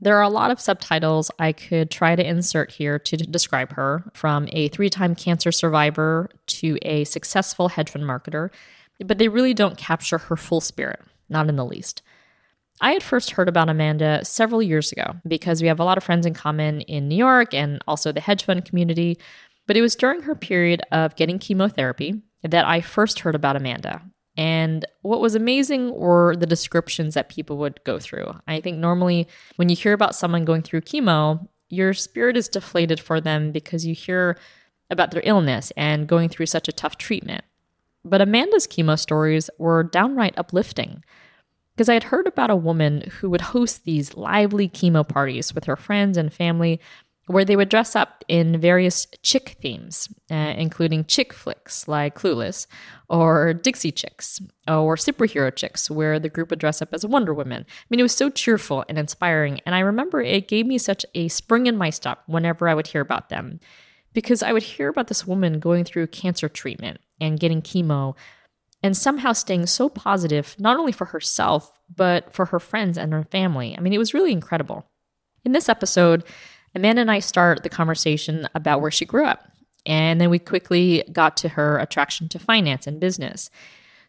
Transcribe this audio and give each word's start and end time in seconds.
There 0.00 0.16
are 0.16 0.22
a 0.22 0.28
lot 0.28 0.50
of 0.50 0.60
subtitles 0.60 1.30
I 1.38 1.52
could 1.52 1.90
try 1.90 2.16
to 2.16 2.26
insert 2.26 2.72
here 2.72 2.98
to 2.98 3.16
describe 3.16 3.72
her, 3.72 4.04
from 4.12 4.48
a 4.52 4.68
three 4.68 4.90
time 4.90 5.14
cancer 5.14 5.52
survivor 5.52 6.30
to 6.46 6.78
a 6.82 7.04
successful 7.04 7.68
hedge 7.68 7.90
fund 7.90 8.04
marketer, 8.04 8.50
but 9.04 9.18
they 9.18 9.28
really 9.28 9.54
don't 9.54 9.78
capture 9.78 10.18
her 10.18 10.36
full 10.36 10.60
spirit, 10.60 11.00
not 11.28 11.48
in 11.48 11.56
the 11.56 11.64
least. 11.64 12.02
I 12.80 12.92
had 12.92 13.02
first 13.02 13.32
heard 13.32 13.48
about 13.48 13.68
Amanda 13.68 14.24
several 14.24 14.62
years 14.62 14.90
ago 14.90 15.14
because 15.26 15.62
we 15.62 15.68
have 15.68 15.78
a 15.78 15.84
lot 15.84 15.96
of 15.96 16.04
friends 16.04 16.26
in 16.26 16.34
common 16.34 16.80
in 16.82 17.08
New 17.08 17.16
York 17.16 17.54
and 17.54 17.80
also 17.86 18.10
the 18.10 18.20
hedge 18.20 18.44
fund 18.44 18.64
community. 18.64 19.18
But 19.66 19.76
it 19.76 19.80
was 19.80 19.96
during 19.96 20.22
her 20.22 20.34
period 20.34 20.82
of 20.92 21.16
getting 21.16 21.38
chemotherapy 21.38 22.20
that 22.42 22.66
I 22.66 22.80
first 22.80 23.20
heard 23.20 23.34
about 23.34 23.56
Amanda. 23.56 24.02
And 24.36 24.84
what 25.02 25.20
was 25.20 25.34
amazing 25.34 25.94
were 25.94 26.34
the 26.36 26.46
descriptions 26.46 27.14
that 27.14 27.28
people 27.28 27.56
would 27.58 27.82
go 27.84 27.98
through. 28.00 28.34
I 28.48 28.60
think 28.60 28.78
normally 28.78 29.28
when 29.56 29.68
you 29.68 29.76
hear 29.76 29.92
about 29.92 30.16
someone 30.16 30.44
going 30.44 30.62
through 30.62 30.82
chemo, 30.82 31.46
your 31.68 31.94
spirit 31.94 32.36
is 32.36 32.48
deflated 32.48 32.98
for 32.98 33.20
them 33.20 33.52
because 33.52 33.86
you 33.86 33.94
hear 33.94 34.36
about 34.90 35.12
their 35.12 35.22
illness 35.24 35.72
and 35.76 36.08
going 36.08 36.28
through 36.28 36.46
such 36.46 36.68
a 36.68 36.72
tough 36.72 36.98
treatment. 36.98 37.44
But 38.04 38.20
Amanda's 38.20 38.66
chemo 38.66 38.98
stories 38.98 39.48
were 39.58 39.82
downright 39.82 40.36
uplifting 40.36 41.02
because 41.74 41.88
I 41.88 41.94
had 41.94 42.04
heard 42.04 42.26
about 42.26 42.50
a 42.50 42.56
woman 42.56 43.02
who 43.18 43.30
would 43.30 43.40
host 43.40 43.84
these 43.84 44.14
lively 44.14 44.68
chemo 44.68 45.06
parties 45.06 45.54
with 45.54 45.64
her 45.64 45.76
friends 45.76 46.16
and 46.16 46.32
family 46.32 46.80
where 47.26 47.44
they 47.44 47.56
would 47.56 47.68
dress 47.68 47.96
up 47.96 48.22
in 48.28 48.60
various 48.60 49.06
chick 49.22 49.56
themes, 49.62 50.08
uh, 50.30 50.54
including 50.56 51.04
chick 51.06 51.32
flicks 51.32 51.88
like 51.88 52.14
Clueless, 52.14 52.66
or 53.08 53.54
Dixie 53.54 53.92
Chicks, 53.92 54.40
or 54.68 54.96
Superhero 54.96 55.54
Chicks, 55.54 55.90
where 55.90 56.18
the 56.18 56.28
group 56.28 56.50
would 56.50 56.58
dress 56.58 56.82
up 56.82 56.92
as 56.92 57.06
Wonder 57.06 57.32
Woman. 57.32 57.64
I 57.68 57.84
mean, 57.88 58.00
it 58.00 58.04
was 58.04 58.14
so 58.14 58.28
cheerful 58.28 58.84
and 58.88 58.98
inspiring, 58.98 59.60
and 59.64 59.74
I 59.74 59.80
remember 59.80 60.20
it 60.20 60.48
gave 60.48 60.66
me 60.66 60.76
such 60.76 61.06
a 61.14 61.28
spring 61.28 61.66
in 61.66 61.76
my 61.76 61.90
step 61.90 62.20
whenever 62.26 62.68
I 62.68 62.74
would 62.74 62.88
hear 62.88 63.00
about 63.00 63.30
them, 63.30 63.58
because 64.12 64.42
I 64.42 64.52
would 64.52 64.62
hear 64.62 64.88
about 64.88 65.08
this 65.08 65.26
woman 65.26 65.60
going 65.60 65.84
through 65.84 66.08
cancer 66.08 66.48
treatment 66.48 67.00
and 67.20 67.40
getting 67.40 67.62
chemo, 67.62 68.16
and 68.82 68.94
somehow 68.94 69.32
staying 69.32 69.64
so 69.64 69.88
positive, 69.88 70.56
not 70.58 70.78
only 70.78 70.92
for 70.92 71.06
herself, 71.06 71.78
but 71.94 72.34
for 72.34 72.46
her 72.46 72.60
friends 72.60 72.98
and 72.98 73.14
her 73.14 73.24
family. 73.24 73.74
I 73.76 73.80
mean, 73.80 73.94
it 73.94 73.98
was 73.98 74.12
really 74.12 74.32
incredible. 74.32 74.84
In 75.42 75.52
this 75.52 75.70
episode, 75.70 76.22
Amanda 76.74 77.02
and 77.02 77.10
I 77.10 77.20
start 77.20 77.62
the 77.62 77.68
conversation 77.68 78.48
about 78.54 78.80
where 78.80 78.90
she 78.90 79.04
grew 79.04 79.24
up. 79.24 79.48
And 79.86 80.20
then 80.20 80.30
we 80.30 80.38
quickly 80.38 81.04
got 81.12 81.36
to 81.38 81.50
her 81.50 81.78
attraction 81.78 82.28
to 82.30 82.38
finance 82.38 82.86
and 82.86 83.00
business. 83.00 83.50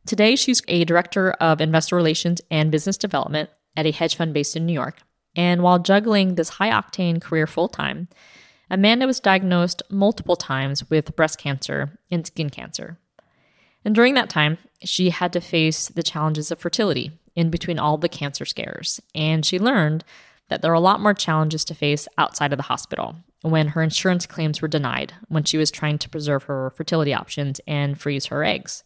Today, 0.06 0.36
she's 0.36 0.62
a 0.68 0.86
director 0.86 1.32
of 1.34 1.60
investor 1.60 1.96
relations 1.96 2.42
and 2.50 2.72
business 2.72 2.98
development 2.98 3.50
at 3.76 3.86
a 3.86 3.92
hedge 3.92 4.16
fund 4.16 4.34
based 4.34 4.56
in 4.56 4.66
New 4.66 4.74
York. 4.74 5.00
And 5.36 5.62
while 5.62 5.80
juggling 5.80 6.36
this 6.36 6.50
high 6.50 6.70
octane 6.70 7.22
career 7.22 7.46
full 7.46 7.68
time, 7.68 8.08
Amanda 8.70 9.06
was 9.06 9.20
diagnosed 9.20 9.82
multiple 9.90 10.36
times 10.36 10.90
with 10.90 11.16
breast 11.16 11.38
cancer 11.38 12.00
and 12.10 12.26
skin 12.26 12.50
cancer. 12.50 12.98
And 13.84 13.94
during 13.94 14.16
that 14.16 14.30
time, 14.30 14.58
she 14.84 15.10
had 15.12 15.34
to 15.34 15.42
face 15.42 15.90
the 15.90 16.04
challenges 16.04 16.52
of 16.52 16.60
fertility 16.60 17.12
in 17.36 17.50
between 17.50 17.78
all 17.78 17.98
the 17.98 18.10
cancer 18.10 18.46
scares. 18.46 19.00
And 19.14 19.46
she 19.46 19.60
learned 19.60 20.04
that 20.50 20.62
there 20.62 20.72
are 20.72 20.76
a 20.76 20.80
lot 20.80 21.02
more 21.02 21.14
challenges 21.14 21.66
to 21.66 21.76
face 21.76 22.08
outside 22.18 22.54
of 22.54 22.58
the 22.58 22.64
hospital 22.64 23.16
when 23.42 23.70
her 23.70 23.84
insurance 23.84 24.26
claims 24.26 24.62
were 24.62 24.68
denied 24.68 25.14
when 25.28 25.44
she 25.44 25.58
was 25.58 25.72
trying 25.72 25.98
to 26.00 26.10
preserve 26.10 26.44
her 26.44 26.72
fertility 26.72 27.14
options 27.14 27.62
and 27.68 28.00
freeze 28.00 28.26
her 28.28 28.44
eggs. 28.44 28.84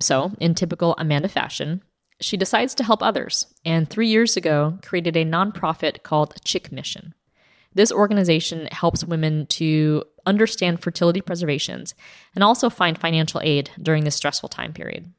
So, 0.00 0.32
in 0.40 0.54
typical 0.54 0.94
Amanda 0.98 1.28
fashion, 1.28 1.82
she 2.20 2.36
decides 2.36 2.74
to 2.74 2.84
help 2.84 3.02
others 3.02 3.46
and 3.64 3.88
three 3.88 4.08
years 4.08 4.36
ago 4.36 4.78
created 4.82 5.16
a 5.16 5.24
nonprofit 5.24 6.02
called 6.02 6.42
Chick 6.44 6.70
Mission. 6.70 7.14
This 7.74 7.92
organization 7.92 8.66
helps 8.66 9.04
women 9.04 9.46
to 9.46 10.04
understand 10.26 10.82
fertility 10.82 11.20
preservations 11.20 11.94
and 12.34 12.42
also 12.42 12.68
find 12.68 12.98
financial 12.98 13.40
aid 13.42 13.70
during 13.80 14.04
this 14.04 14.16
stressful 14.16 14.48
time 14.48 14.72
period. 14.72 15.12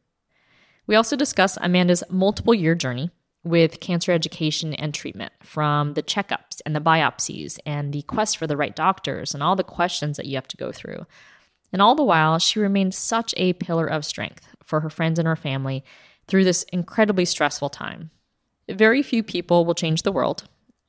We 0.85 0.95
also 0.95 1.15
discuss 1.15 1.57
Amanda's 1.61 2.03
multiple 2.09 2.53
year 2.53 2.75
journey 2.75 3.09
with 3.43 3.79
cancer 3.79 4.11
education 4.11 4.73
and 4.75 4.93
treatment 4.93 5.33
from 5.41 5.93
the 5.95 6.03
checkups 6.03 6.61
and 6.65 6.75
the 6.75 6.81
biopsies 6.81 7.57
and 7.65 7.91
the 7.91 8.03
quest 8.03 8.37
for 8.37 8.45
the 8.45 8.57
right 8.57 8.75
doctors 8.75 9.33
and 9.33 9.41
all 9.41 9.55
the 9.55 9.63
questions 9.63 10.17
that 10.17 10.27
you 10.27 10.35
have 10.35 10.47
to 10.47 10.57
go 10.57 10.71
through. 10.71 11.05
And 11.73 11.81
all 11.81 11.95
the 11.95 12.03
while, 12.03 12.37
she 12.37 12.59
remained 12.59 12.93
such 12.93 13.33
a 13.37 13.53
pillar 13.53 13.87
of 13.87 14.05
strength 14.05 14.47
for 14.63 14.81
her 14.81 14.89
friends 14.89 15.17
and 15.17 15.27
her 15.27 15.35
family 15.35 15.83
through 16.27 16.43
this 16.43 16.63
incredibly 16.71 17.25
stressful 17.25 17.69
time. 17.69 18.11
Very 18.69 19.01
few 19.01 19.23
people 19.23 19.65
will 19.65 19.73
change 19.73 20.03
the 20.03 20.11
world, 20.11 20.43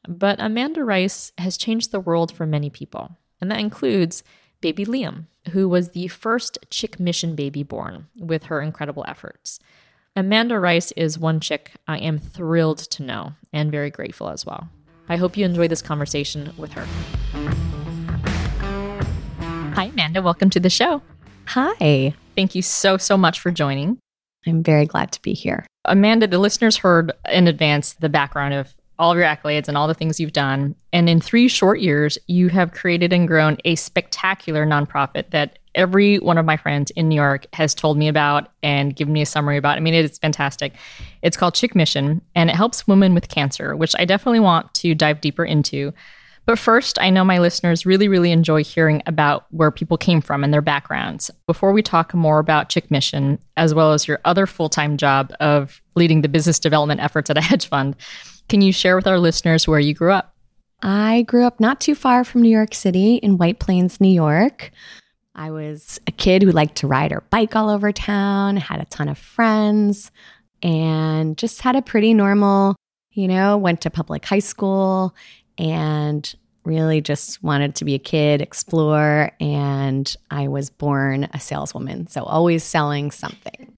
but 0.06 0.40
Amanda 0.40 0.84
Rice 0.84 1.32
has 1.38 1.56
changed 1.56 1.90
the 1.90 2.00
world 2.00 2.32
for 2.32 2.46
many 2.46 2.69
people. 2.69 3.16
And 3.40 3.50
that 3.50 3.60
includes 3.60 4.22
baby 4.60 4.84
Liam, 4.84 5.26
who 5.50 5.69
was 5.69 5.90
the 5.90 6.08
first 6.08 6.58
Chick 6.70 7.00
Mission 7.00 7.34
baby 7.34 7.62
born 7.62 8.08
with 8.19 8.44
her 8.44 8.60
incredible 8.60 9.04
efforts. 9.08 9.58
Amanda 10.15 10.59
Rice 10.59 10.93
is 10.93 11.19
one 11.19 11.41
chick 11.41 11.73
I 11.89 11.97
am 11.97 12.19
thrilled 12.19 12.77
to 12.78 13.03
know 13.03 13.33
and 13.50 13.71
very 13.71 13.89
grateful 13.89 14.28
as 14.28 14.45
well. 14.45 14.69
I 15.09 15.17
hope 15.17 15.39
you 15.39 15.47
enjoy 15.47 15.69
this 15.69 15.81
conversation 15.81 16.53
with 16.59 16.71
her. 16.75 16.84
Hi, 19.75 19.84
Amanda. 19.84 20.21
Welcome 20.21 20.50
to 20.50 20.61
the 20.61 20.69
show. 20.69 21.00
Hi. 21.47 22.15
Thank 22.37 22.55
you 22.55 22.61
so, 22.61 22.99
so 22.99 23.17
much 23.17 23.41
for 23.41 23.50
joining. 23.50 23.97
I'm 24.47 24.62
very 24.62 24.84
glad 24.84 25.12
to 25.12 25.23
be 25.23 25.33
here. 25.33 25.65
Amanda, 25.87 26.27
the 26.27 26.39
listeners 26.39 26.77
heard 26.77 27.12
in 27.31 27.49
advance 27.49 27.94
the 27.94 28.11
background 28.11 28.53
of 28.53 28.75
all 28.99 29.12
of 29.12 29.17
your 29.17 29.27
accolades 29.27 29.67
and 29.67 29.79
all 29.79 29.89
the 29.89 29.94
things 29.94 30.21
you've 30.21 30.34
done. 30.34 30.75
And 30.93 31.09
in 31.09 31.23
three 31.23 31.49
short 31.49 31.81
years, 31.81 32.19
you 32.27 32.50
have 32.50 32.73
created 32.73 33.15
and 33.15 33.27
grown 33.27 33.56
a 33.65 33.77
spectacular 33.77 34.67
nonprofit 34.67 35.31
that 35.31 35.59
every 35.75 36.19
one 36.19 36.38
of 36.38 36.44
my 36.44 36.56
friends 36.56 36.91
in 36.93 37.09
New 37.09 37.15
York 37.15 37.47
has 37.53 37.75
told 37.75 37.97
me 37.97 38.09
about 38.09 38.50
and 38.62 38.94
given 38.94 39.12
me 39.12 39.22
a 39.22 39.27
summary 39.27 39.56
about. 39.56 39.77
I 39.77 39.81
mean, 39.81 39.94
it's 39.94 40.19
fantastic. 40.19 40.72
It's 41.22 41.37
called 41.37 41.55
Chick 41.55 41.75
Mission, 41.75 42.21
and 42.34 42.50
it 42.50 42.56
helps 42.56 42.87
women 42.87 43.15
with 43.15 43.28
cancer, 43.28 43.77
which 43.77 43.94
I 43.99 44.05
definitely 44.05 44.41
want 44.41 44.72
to 44.75 44.94
dive 44.94 45.21
deeper 45.21 45.44
into. 45.44 45.93
But 46.44 46.59
first, 46.59 46.99
I 47.00 47.11
know 47.11 47.25
my 47.25 47.38
listeners 47.38 47.87
really, 47.87 48.08
really 48.08 48.32
enjoy 48.32 48.64
hearing 48.64 49.00
about 49.06 49.46
where 49.50 49.70
people 49.70 49.96
came 49.96 50.20
from 50.20 50.43
and 50.43 50.52
their 50.52 50.61
backgrounds. 50.61 51.31
Before 51.46 51.73
we 51.73 51.82
talk 51.82 52.12
more 52.14 52.41
about 52.41 52.69
Chick 52.69 52.91
Mission, 52.91 53.38
as 53.56 53.75
well 53.75 53.93
as 53.93 54.08
your 54.08 54.19
other 54.25 54.46
full 54.46 54.69
time 54.69 54.96
job 54.96 55.32
of 55.38 55.81
leading 55.94 56.23
the 56.23 56.29
business 56.29 56.58
development 56.58 57.00
efforts 57.00 57.31
at 57.31 57.38
a 57.38 57.41
hedge 57.41 57.67
fund, 57.67 57.94
can 58.49 58.61
you 58.61 58.73
share 58.73 58.96
with 58.96 59.06
our 59.06 59.20
listeners 59.20 59.69
where 59.69 59.79
you 59.79 59.94
grew 59.94 60.12
up? 60.12 60.35
I 60.82 61.23
grew 61.23 61.44
up 61.44 61.61
not 61.61 61.81
too 61.81 61.94
far 61.94 62.25
from 62.25 62.43
New 62.43 62.50
York 62.50 62.75
City 62.75 63.17
in 63.17 63.38
White 63.38 63.61
Plains, 63.61 64.00
New 64.00 64.08
York. 64.08 64.73
I 65.34 65.50
was 65.50 66.00
a 66.06 66.12
kid 66.12 66.43
who 66.43 66.50
liked 66.50 66.76
to 66.76 66.87
ride 66.87 67.11
her 67.11 67.23
bike 67.31 67.56
all 67.56 67.70
over 67.70 67.90
town, 67.93 68.56
had 68.56 68.81
a 68.81 68.84
ton 68.87 69.08
of 69.08 69.19
friends, 69.19 70.11
and 70.62 71.37
just 71.38 71.62
had 71.62 71.76
a 71.76 71.82
pretty 71.82 72.14
normal, 72.14 72.76
you 73.12 73.29
know, 73.29 73.56
went 73.56 73.81
to 73.82 73.90
public 73.90 74.25
high 74.25 74.38
school 74.38 75.14
and 75.58 76.34
really 76.64 77.00
just 77.00 77.43
wanted 77.43 77.75
to 77.76 77.84
be 77.84 77.94
a 77.94 77.99
kid, 77.99 78.40
explore. 78.40 79.32
And 79.40 80.14
I 80.31 80.49
was 80.49 80.70
born 80.70 81.29
a 81.32 81.40
saleswoman. 81.40 82.06
So 82.06 82.23
always 82.23 82.62
selling 82.62 83.11
something. 83.11 83.73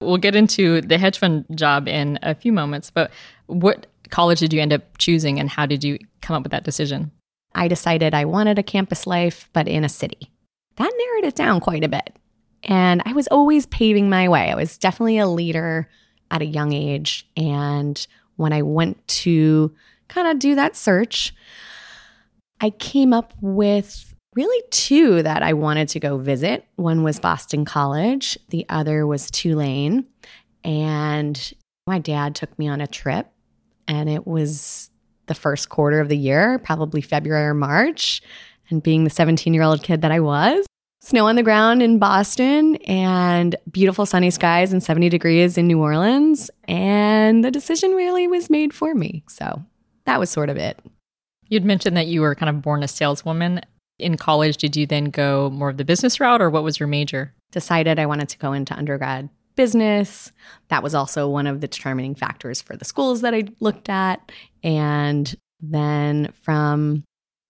We'll 0.00 0.16
get 0.16 0.34
into 0.34 0.80
the 0.80 0.98
hedge 0.98 1.18
fund 1.18 1.44
job 1.54 1.86
in 1.86 2.18
a 2.22 2.34
few 2.34 2.52
moments, 2.52 2.90
but 2.90 3.12
what 3.46 3.86
college 4.10 4.40
did 4.40 4.52
you 4.52 4.60
end 4.60 4.72
up 4.72 4.98
choosing 4.98 5.38
and 5.38 5.48
how 5.48 5.66
did 5.66 5.84
you 5.84 5.98
come 6.20 6.34
up 6.34 6.42
with 6.42 6.52
that 6.52 6.64
decision? 6.64 7.12
I 7.54 7.68
decided 7.68 8.14
I 8.14 8.24
wanted 8.24 8.58
a 8.58 8.62
campus 8.62 9.06
life, 9.06 9.48
but 9.52 9.68
in 9.68 9.84
a 9.84 9.88
city. 9.88 10.31
That 10.76 10.92
narrowed 10.96 11.24
it 11.24 11.34
down 11.34 11.60
quite 11.60 11.84
a 11.84 11.88
bit. 11.88 12.16
And 12.64 13.02
I 13.04 13.12
was 13.12 13.26
always 13.28 13.66
paving 13.66 14.08
my 14.08 14.28
way. 14.28 14.50
I 14.50 14.54
was 14.54 14.78
definitely 14.78 15.18
a 15.18 15.26
leader 15.26 15.88
at 16.30 16.42
a 16.42 16.46
young 16.46 16.72
age. 16.72 17.28
And 17.36 18.04
when 18.36 18.52
I 18.52 18.62
went 18.62 19.06
to 19.08 19.74
kind 20.08 20.28
of 20.28 20.38
do 20.38 20.54
that 20.54 20.76
search, 20.76 21.34
I 22.60 22.70
came 22.70 23.12
up 23.12 23.34
with 23.40 24.14
really 24.34 24.62
two 24.70 25.22
that 25.22 25.42
I 25.42 25.52
wanted 25.52 25.88
to 25.88 26.00
go 26.00 26.16
visit. 26.16 26.64
One 26.76 27.02
was 27.02 27.18
Boston 27.18 27.64
College, 27.64 28.38
the 28.48 28.64
other 28.68 29.06
was 29.06 29.30
Tulane. 29.30 30.06
And 30.64 31.52
my 31.86 31.98
dad 31.98 32.34
took 32.34 32.56
me 32.58 32.68
on 32.68 32.80
a 32.80 32.86
trip, 32.86 33.26
and 33.88 34.08
it 34.08 34.26
was 34.26 34.90
the 35.26 35.34
first 35.34 35.68
quarter 35.68 36.00
of 36.00 36.08
the 36.08 36.16
year, 36.16 36.58
probably 36.60 37.00
February 37.00 37.46
or 37.46 37.54
March. 37.54 38.22
And 38.70 38.82
being 38.82 39.04
the 39.04 39.10
17 39.10 39.52
year 39.54 39.62
old 39.62 39.82
kid 39.82 40.02
that 40.02 40.12
I 40.12 40.20
was, 40.20 40.64
snow 41.00 41.26
on 41.26 41.36
the 41.36 41.42
ground 41.42 41.82
in 41.82 41.98
Boston 41.98 42.76
and 42.86 43.56
beautiful 43.70 44.06
sunny 44.06 44.30
skies 44.30 44.72
and 44.72 44.82
70 44.82 45.08
degrees 45.08 45.58
in 45.58 45.66
New 45.66 45.80
Orleans. 45.80 46.50
And 46.68 47.44
the 47.44 47.50
decision 47.50 47.92
really 47.92 48.28
was 48.28 48.48
made 48.48 48.72
for 48.72 48.94
me. 48.94 49.24
So 49.28 49.62
that 50.06 50.20
was 50.20 50.30
sort 50.30 50.48
of 50.48 50.56
it. 50.56 50.78
You'd 51.48 51.64
mentioned 51.64 51.96
that 51.96 52.06
you 52.06 52.22
were 52.22 52.34
kind 52.34 52.48
of 52.48 52.62
born 52.62 52.82
a 52.82 52.88
saleswoman. 52.88 53.60
In 53.98 54.16
college, 54.16 54.56
did 54.56 54.76
you 54.76 54.86
then 54.86 55.06
go 55.06 55.50
more 55.50 55.68
of 55.68 55.76
the 55.76 55.84
business 55.84 56.18
route 56.18 56.40
or 56.40 56.50
what 56.50 56.64
was 56.64 56.80
your 56.80 56.86
major? 56.86 57.34
Decided 57.50 57.98
I 57.98 58.06
wanted 58.06 58.28
to 58.30 58.38
go 58.38 58.52
into 58.52 58.74
undergrad 58.74 59.28
business. 59.54 60.32
That 60.68 60.82
was 60.82 60.94
also 60.94 61.28
one 61.28 61.46
of 61.46 61.60
the 61.60 61.68
determining 61.68 62.14
factors 62.14 62.62
for 62.62 62.76
the 62.76 62.84
schools 62.84 63.20
that 63.20 63.34
I 63.34 63.44
looked 63.60 63.88
at. 63.88 64.32
And 64.62 65.34
then 65.60 66.32
from 66.42 67.04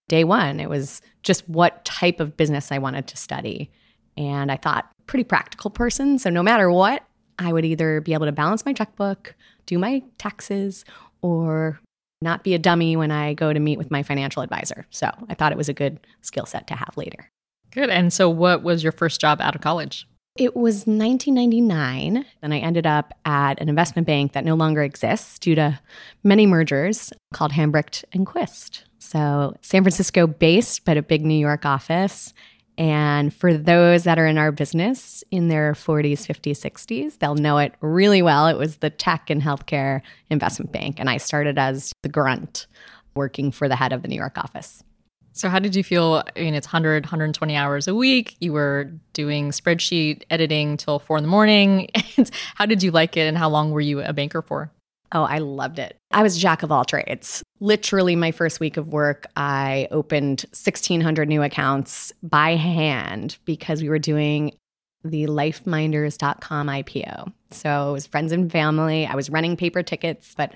day 0.09 0.25
one, 0.25 0.61
it 0.61 0.69
was 0.69 1.01
just 1.23 1.49
what 1.49 1.85
type 1.85 2.21
of 2.21 2.37
business 2.37 2.73
I 2.73 2.79
wanted 2.79 3.07
to 3.09 3.17
study. 3.17 3.71
And 4.17 4.53
I 4.53 4.57
thought, 4.57 4.91
pretty 5.07 5.25
practical 5.25 5.71
person. 5.71 6.19
So 6.19 6.31
no 6.31 6.43
matter 6.43 6.71
what, 6.71 7.05
I 7.39 7.53
would 7.53 7.65
either 7.65 8.01
be 8.01 8.13
able 8.13 8.27
to 8.27 8.33
balance 8.33 8.65
my 8.65 8.73
checkbook, 8.73 9.35
do 9.67 9.79
my 9.79 10.03
taxes, 10.19 10.85
or 11.23 11.81
not 12.21 12.45
be 12.45 12.55
a 12.55 12.59
dummy 12.59 12.97
when 12.97 13.11
I 13.11 13.35
go 13.35 13.53
to 13.53 13.61
meet 13.61 13.79
with 13.79 13.91
my 13.91 14.03
financial 14.03 14.43
advisor. 14.43 14.87
So 14.91 15.11
I 15.29 15.35
thought 15.35 15.53
it 15.53 15.59
was 15.59 15.69
a 15.69 15.75
good 15.75 15.99
skill 16.21 16.47
set 16.47 16.67
to 16.69 16.75
have 16.75 16.97
later. 16.97 17.31
Good. 17.71 17.91
And 17.91 18.13
so, 18.13 18.29
what 18.29 18.63
was 18.63 18.83
your 18.83 18.93
first 18.93 19.21
job 19.21 19.41
out 19.41 19.55
of 19.55 19.63
college? 19.63 20.07
It 20.37 20.57
was 20.57 20.87
1999, 20.87 22.25
and 22.41 22.55
I 22.55 22.59
ended 22.59 22.87
up 22.87 23.13
at 23.27 23.61
an 23.61 23.69
investment 23.69 24.07
bank 24.07 24.33
that 24.33 24.47
no 24.47 24.55
longer 24.55 24.83
exists 24.83 25.39
due 25.39 25.55
to 25.57 25.79
many 26.25 26.47
mergers 26.47 27.13
called 27.35 27.53
Hambrecht 27.53 28.05
and 28.15 28.27
Quist. 28.27 28.85
So, 28.99 29.55
San 29.61 29.83
Francisco 29.83 30.27
based, 30.27 30.87
but 30.87 30.97
a 30.97 31.03
big 31.03 31.27
New 31.27 31.39
York 31.39 31.67
office. 31.67 32.33
And 32.79 33.35
for 33.35 33.53
those 33.53 34.05
that 34.05 34.19
are 34.19 34.27
in 34.27 34.39
our 34.39 34.53
business 34.53 35.23
in 35.31 35.49
their 35.49 35.75
40s, 35.75 36.27
50s, 36.27 36.63
60s, 36.63 37.19
they'll 37.19 37.35
know 37.35 37.59
it 37.59 37.75
really 37.83 38.23
well. 38.23 38.47
It 38.47 38.57
was 38.57 38.79
the 38.79 38.89
tech 38.89 39.29
and 39.29 39.43
healthcare 39.43 40.01
investment 40.31 40.73
bank. 40.73 40.99
And 40.99 41.11
I 41.11 41.19
started 41.19 41.59
as 41.59 41.93
the 42.03 42.09
grunt 42.09 42.67
working 43.15 43.51
for 43.51 43.69
the 43.69 43.77
head 43.77 43.93
of 43.93 44.01
the 44.01 44.09
New 44.09 44.17
York 44.17 44.39
office. 44.39 44.83
So, 45.33 45.49
how 45.49 45.59
did 45.59 45.75
you 45.75 45.83
feel? 45.83 46.23
I 46.37 46.41
mean, 46.41 46.55
it's 46.55 46.67
100, 46.67 47.05
120 47.05 47.57
hours 47.57 47.89
a 47.89 47.95
week. 47.95 48.37
You 48.41 48.53
were 48.53 48.91
doing 49.13 49.51
spreadsheet 49.51 50.23
editing 50.31 50.77
till 50.77 50.99
four 50.99 51.17
in 51.17 51.25
the 51.25 51.29
morning. 51.29 51.89
how 52.55 52.67
did 52.67 52.83
you 52.83 52.91
like 52.91 53.17
it? 53.17 53.23
And 53.23 53.39
how 53.39 53.49
long 53.49 53.71
were 53.71 53.81
you 53.81 54.03
a 54.03 54.13
banker 54.13 54.43
for? 54.43 54.71
Oh, 55.15 55.25
I 55.25 55.39
loved 55.39 55.79
it. 55.79 55.99
I 56.11 56.23
was 56.23 56.39
jack 56.39 56.63
of 56.63 56.73
all 56.73 56.85
trades. 56.85 57.43
Literally, 57.61 58.17
my 58.17 58.31
first 58.31 58.61
week 58.61 58.79
of 58.79 58.89
work, 58.89 59.27
I 59.37 59.89
opened 59.91 60.45
1,600 60.53 61.29
new 61.29 61.43
accounts 61.43 62.13
by 62.23 62.57
hand 62.57 63.37
because 63.45 63.83
we 63.83 63.91
were 63.91 63.99
doing 63.99 64.53
the 65.05 65.27
lifeminders.com 65.27 66.67
IPO. 66.69 67.33
So 67.51 67.91
it 67.91 67.93
was 67.93 68.07
friends 68.07 68.33
and 68.33 68.51
family. 68.51 69.07
I 69.07 69.15
was 69.15 69.31
running 69.31 69.57
paper 69.57 69.83
tickets, 69.83 70.35
but 70.37 70.55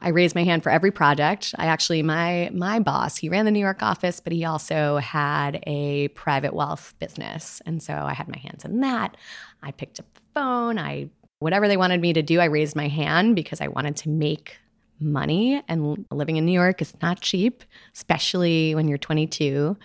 I 0.00 0.08
raised 0.08 0.34
my 0.34 0.44
hand 0.44 0.62
for 0.62 0.70
every 0.70 0.90
project. 0.90 1.54
I 1.58 1.66
actually 1.66 2.02
my 2.02 2.50
my 2.52 2.80
boss, 2.80 3.16
he 3.16 3.28
ran 3.28 3.44
the 3.44 3.50
New 3.50 3.60
York 3.60 3.82
office, 3.82 4.20
but 4.20 4.32
he 4.32 4.44
also 4.44 4.98
had 4.98 5.62
a 5.66 6.08
private 6.08 6.54
wealth 6.54 6.94
business. 6.98 7.62
And 7.66 7.82
so 7.82 7.94
I 7.94 8.14
had 8.14 8.28
my 8.28 8.38
hands 8.38 8.64
in 8.64 8.80
that. 8.80 9.16
I 9.62 9.70
picked 9.70 10.00
up 10.00 10.06
the 10.14 10.20
phone, 10.34 10.78
I 10.78 11.08
whatever 11.38 11.68
they 11.68 11.76
wanted 11.76 12.00
me 12.00 12.12
to 12.12 12.22
do, 12.22 12.40
I 12.40 12.46
raised 12.46 12.74
my 12.74 12.88
hand 12.88 13.36
because 13.36 13.60
I 13.60 13.68
wanted 13.68 13.96
to 13.98 14.08
make 14.08 14.56
money. 14.98 15.62
And 15.68 16.06
living 16.10 16.36
in 16.36 16.46
New 16.46 16.52
York 16.52 16.80
is 16.80 16.94
not 17.02 17.20
cheap, 17.20 17.64
especially 17.94 18.74
when 18.74 18.88
you're 18.88 18.98
22 18.98 19.76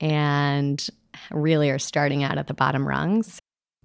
and 0.00 0.86
really 1.30 1.70
are 1.70 1.78
starting 1.78 2.22
out 2.22 2.38
at 2.38 2.46
the 2.46 2.54
bottom 2.54 2.86
rungs. 2.86 3.40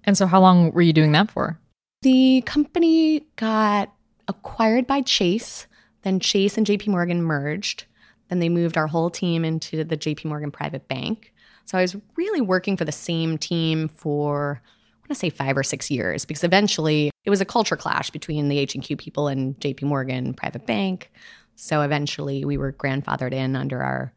And 0.06 0.16
so, 0.16 0.26
how 0.26 0.40
long 0.40 0.70
were 0.72 0.82
you 0.82 0.92
doing 0.92 1.12
that 1.12 1.30
for? 1.30 1.58
The 2.02 2.42
company 2.46 3.26
got 3.36 3.92
acquired 4.28 4.86
by 4.86 5.02
Chase. 5.02 5.66
Then 6.02 6.20
Chase 6.20 6.58
and 6.58 6.66
JP 6.66 6.88
Morgan 6.88 7.22
merged. 7.22 7.86
Then 8.28 8.38
they 8.38 8.48
moved 8.48 8.76
our 8.76 8.86
whole 8.86 9.10
team 9.10 9.44
into 9.44 9.84
the 9.84 9.96
JP 9.96 10.26
Morgan 10.26 10.50
private 10.50 10.86
bank. 10.88 11.32
So 11.64 11.78
I 11.78 11.82
was 11.82 11.96
really 12.16 12.40
working 12.40 12.76
for 12.76 12.84
the 12.84 12.92
same 12.92 13.38
team 13.38 13.88
for 13.88 14.60
I 14.62 14.98
want 15.00 15.08
to 15.10 15.14
say 15.14 15.30
five 15.30 15.56
or 15.56 15.62
six 15.62 15.90
years 15.90 16.24
because 16.24 16.44
eventually 16.44 17.10
it 17.24 17.30
was 17.30 17.40
a 17.40 17.46
culture 17.46 17.76
clash 17.76 18.10
between 18.10 18.48
the 18.48 18.58
H&Q 18.58 18.96
people 18.96 19.28
and 19.28 19.58
JP 19.60 19.82
Morgan 19.82 20.34
private 20.34 20.66
bank. 20.66 21.10
So 21.56 21.82
eventually 21.82 22.44
we 22.44 22.56
were 22.56 22.72
grandfathered 22.72 23.32
in 23.32 23.54
under 23.54 23.82
our 23.82 24.12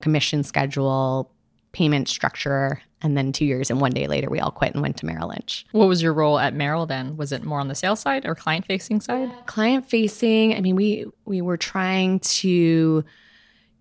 commission 0.00 0.44
schedule, 0.44 1.32
payment 1.72 2.08
structure, 2.08 2.80
and 3.02 3.16
then 3.16 3.32
two 3.32 3.44
years 3.44 3.70
and 3.70 3.80
one 3.80 3.92
day 3.92 4.06
later 4.06 4.28
we 4.28 4.40
all 4.40 4.50
quit 4.50 4.74
and 4.74 4.82
went 4.82 4.96
to 4.98 5.06
Merrill 5.06 5.28
Lynch. 5.28 5.64
What 5.72 5.88
was 5.88 6.02
your 6.02 6.12
role 6.12 6.38
at 6.38 6.54
Merrill 6.54 6.86
then? 6.86 7.16
Was 7.16 7.32
it 7.32 7.44
more 7.44 7.60
on 7.60 7.68
the 7.68 7.74
sales 7.74 8.00
side 8.00 8.26
or 8.26 8.34
client 8.34 8.66
facing 8.66 9.00
side? 9.00 9.30
Client 9.46 9.88
facing. 9.88 10.54
I 10.54 10.60
mean, 10.60 10.76
we 10.76 11.06
we 11.24 11.40
were 11.40 11.56
trying 11.56 12.20
to 12.20 13.04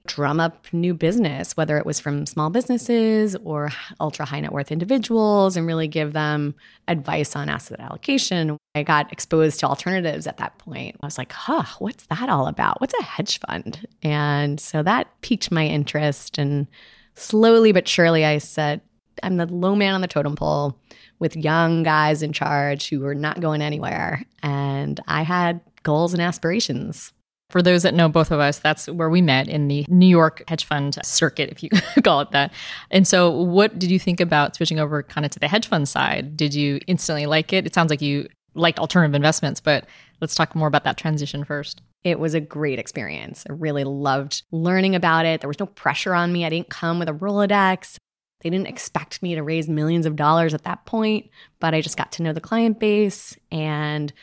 drum 0.08 0.40
up 0.40 0.66
new 0.74 0.94
business, 0.94 1.56
whether 1.56 1.78
it 1.78 1.86
was 1.86 2.00
from 2.00 2.26
small 2.26 2.50
businesses 2.50 3.36
or 3.44 3.70
ultra 4.00 4.26
high 4.26 4.40
net 4.40 4.52
worth 4.52 4.72
individuals, 4.72 5.56
and 5.56 5.68
really 5.68 5.88
give 5.88 6.14
them 6.14 6.56
advice 6.88 7.36
on 7.36 7.50
asset 7.50 7.80
allocation. 7.80 8.58
I 8.74 8.84
got 8.84 9.12
exposed 9.12 9.60
to 9.60 9.68
alternatives 9.68 10.26
at 10.26 10.38
that 10.38 10.58
point. 10.58 10.96
I 11.02 11.06
was 11.06 11.18
like, 11.18 11.32
huh, 11.32 11.66
what's 11.80 12.06
that 12.08 12.30
all 12.30 12.48
about? 12.48 12.82
What's 12.82 12.94
a 13.00 13.04
hedge 13.04 13.40
fund? 13.40 13.88
And 14.02 14.60
so 14.60 14.82
that 14.84 15.08
piqued 15.22 15.52
my 15.52 15.66
interest. 15.66 16.38
And 16.38 16.68
slowly 17.14 17.72
but 17.72 17.88
surely, 17.88 18.26
I 18.26 18.38
said, 18.38 18.82
I'm 19.24 19.38
the 19.38 19.46
low 19.46 19.76
man 19.76 19.94
on 19.94 20.02
the 20.02 20.08
totem 20.08 20.36
pole 20.36 20.78
with 21.20 21.36
young 21.36 21.84
guys 21.84 22.22
in 22.22 22.34
charge 22.34 22.90
who 22.90 23.00
were 23.00 23.16
not 23.16 23.40
going 23.40 23.62
anywhere. 23.62 24.24
And 24.44 25.00
I 25.08 25.24
had 25.24 25.62
goals 25.84 26.14
and 26.14 26.22
aspirations. 26.22 27.14
For 27.50 27.62
those 27.62 27.84
that 27.84 27.94
know 27.94 28.10
both 28.10 28.32
of 28.32 28.42
us, 28.42 28.60
that's 28.60 28.88
where 28.90 29.10
we 29.10 29.22
met 29.22 29.48
in 29.48 29.70
the 29.70 29.86
New 29.88 30.08
York 30.08 30.44
hedge 30.50 30.66
fund 30.66 30.98
circuit, 31.04 31.50
if 31.50 31.64
you 31.64 31.70
call 32.04 32.20
it 32.20 32.32
that. 32.32 32.54
And 32.92 33.08
so, 33.08 33.32
what 33.32 33.80
did 33.80 33.90
you 33.90 34.00
think 34.00 34.20
about 34.20 34.58
switching 34.58 34.80
over 34.80 35.02
kind 35.02 35.26
of 35.26 35.32
to 35.32 35.40
the 35.40 35.48
hedge 35.48 35.66
fund 35.66 35.88
side? 35.88 36.36
Did 36.36 36.54
you 36.54 36.82
instantly 36.88 37.26
like 37.26 37.54
it? 37.54 37.66
It 37.66 37.74
sounds 37.74 37.90
like 37.90 38.02
you 38.02 38.28
liked 38.54 38.80
alternative 38.80 39.16
investments, 39.16 39.62
but 39.62 39.86
let's 40.20 40.36
talk 40.36 40.56
more 40.56 40.68
about 40.68 40.84
that 40.84 40.98
transition 40.98 41.46
first. 41.46 41.82
It 42.04 42.20
was 42.20 42.34
a 42.34 42.42
great 42.42 42.80
experience. 42.80 43.46
I 43.50 43.54
really 43.54 43.84
loved 43.84 44.44
learning 44.52 44.96
about 44.96 45.26
it. 45.26 45.42
There 45.42 45.48
was 45.48 45.60
no 45.60 45.66
pressure 45.68 46.14
on 46.14 46.34
me. 46.34 46.46
I 46.46 46.50
didn't 46.50 46.70
come 46.70 47.00
with 47.00 47.10
a 47.10 47.14
Rolodex. 47.14 47.98
They 48.42 48.50
didn't 48.50 48.68
expect 48.68 49.24
me 49.24 49.36
to 49.36 49.44
raise 49.44 49.68
millions 49.68 50.06
of 50.06 50.16
dollars 50.16 50.54
at 50.54 50.64
that 50.64 50.86
point, 50.86 51.30
but 51.60 51.74
I 51.74 51.82
just 51.82 51.98
got 51.98 52.12
to 52.14 52.24
know 52.24 52.34
the 52.34 52.42
client 52.42 52.80
base 52.80 53.36
and 53.52 54.14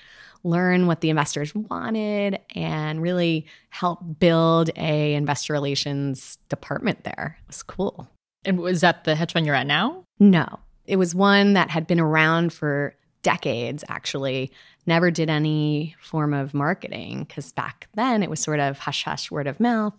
learn 0.44 0.86
what 0.86 1.00
the 1.00 1.10
investors 1.10 1.54
wanted 1.54 2.38
and 2.54 3.02
really 3.02 3.46
help 3.70 4.00
build 4.20 4.70
a 4.76 5.14
investor 5.14 5.52
relations 5.54 6.38
department 6.48 7.02
there. 7.04 7.38
It 7.42 7.48
was 7.48 7.62
cool. 7.62 8.08
And 8.44 8.58
was 8.58 8.82
that 8.82 9.04
the 9.04 9.14
hedge 9.14 9.32
fund 9.32 9.46
you're 9.46 9.54
at 9.54 9.66
now? 9.66 10.04
No. 10.20 10.60
It 10.86 10.96
was 10.96 11.14
one 11.14 11.54
that 11.54 11.70
had 11.70 11.86
been 11.86 11.98
around 11.98 12.52
for 12.52 12.94
decades 13.22 13.82
actually. 13.88 14.52
Never 14.86 15.10
did 15.10 15.30
any 15.30 15.96
form 16.00 16.34
of 16.34 16.52
marketing 16.52 17.24
because 17.24 17.52
back 17.52 17.88
then 17.94 18.22
it 18.22 18.28
was 18.28 18.38
sort 18.38 18.60
of 18.60 18.78
hush 18.78 19.04
hush 19.04 19.30
word 19.30 19.46
of 19.46 19.58
mouth. 19.58 19.94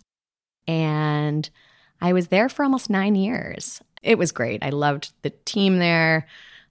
And 0.68 1.50
I 2.02 2.14
was 2.14 2.28
there 2.28 2.50
for 2.50 2.64
almost 2.64 2.90
nine 2.90 3.16
years. 3.16 3.82
It 4.06 4.18
was 4.18 4.32
great. 4.32 4.64
I 4.64 4.70
loved 4.70 5.12
the 5.24 5.32
team 5.32 5.80
there. 5.80 6.28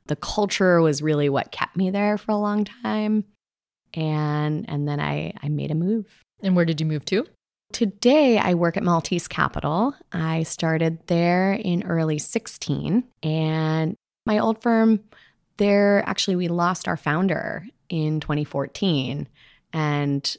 The 0.07 0.17
culture 0.17 0.81
was 0.81 1.03
really 1.03 1.29
what 1.29 1.50
kept 1.50 1.76
me 1.76 1.91
there 1.91 2.17
for 2.17 2.31
a 2.31 2.37
long 2.37 2.64
time 2.64 3.25
and 3.93 4.64
and 4.69 4.88
then 4.88 5.00
I 5.00 5.33
I 5.43 5.49
made 5.49 5.71
a 5.71 5.75
move. 5.75 6.23
And 6.43 6.55
where 6.55 6.64
did 6.64 6.81
you 6.81 6.87
move 6.87 7.05
to? 7.07 7.26
Today 7.73 8.38
I 8.38 8.55
work 8.55 8.76
at 8.76 8.85
Maltese 8.85 9.26
Capital. 9.26 9.95
I 10.12 10.45
started 10.45 10.99
there 11.07 11.55
in 11.55 11.83
early 11.85 12.19
16 12.19 13.05
and 13.23 13.97
my 14.26 14.38
old 14.38 14.62
firm 14.62 15.00
there 15.57 16.03
actually 16.07 16.37
we 16.37 16.49
lost 16.49 16.87
our 16.87 16.97
founder 16.97 17.67
in 17.88 18.21
2014 18.21 19.29
and 19.73 20.37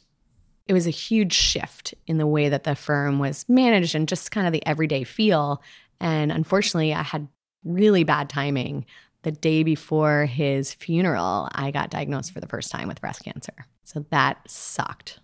it 0.67 0.73
was 0.73 0.87
a 0.87 0.91
huge 0.91 1.33
shift 1.33 1.93
in 2.07 2.17
the 2.17 2.25
way 2.25 2.49
that 2.49 2.63
the 2.63 2.75
firm 2.75 3.19
was 3.19 3.45
managed 3.47 3.95
and 3.95 4.07
just 4.07 4.31
kind 4.31 4.47
of 4.47 4.53
the 4.53 4.65
everyday 4.65 5.03
feel 5.03 5.61
and 5.99 6.31
unfortunately 6.31 6.93
I 6.93 7.03
had 7.03 7.27
really 7.63 8.03
bad 8.03 8.29
timing. 8.29 8.85
The 9.23 9.31
day 9.31 9.63
before 9.63 10.25
his 10.27 10.73
funeral, 10.73 11.49
I 11.51 11.71
got 11.71 11.89
diagnosed 11.89 12.31
for 12.31 12.39
the 12.39 12.47
first 12.47 12.69
time 12.69 12.87
with 12.87 13.01
breast 13.01 13.23
cancer. 13.23 13.65
So 13.83 14.05
that 14.11 14.39
sucked. 14.47 15.19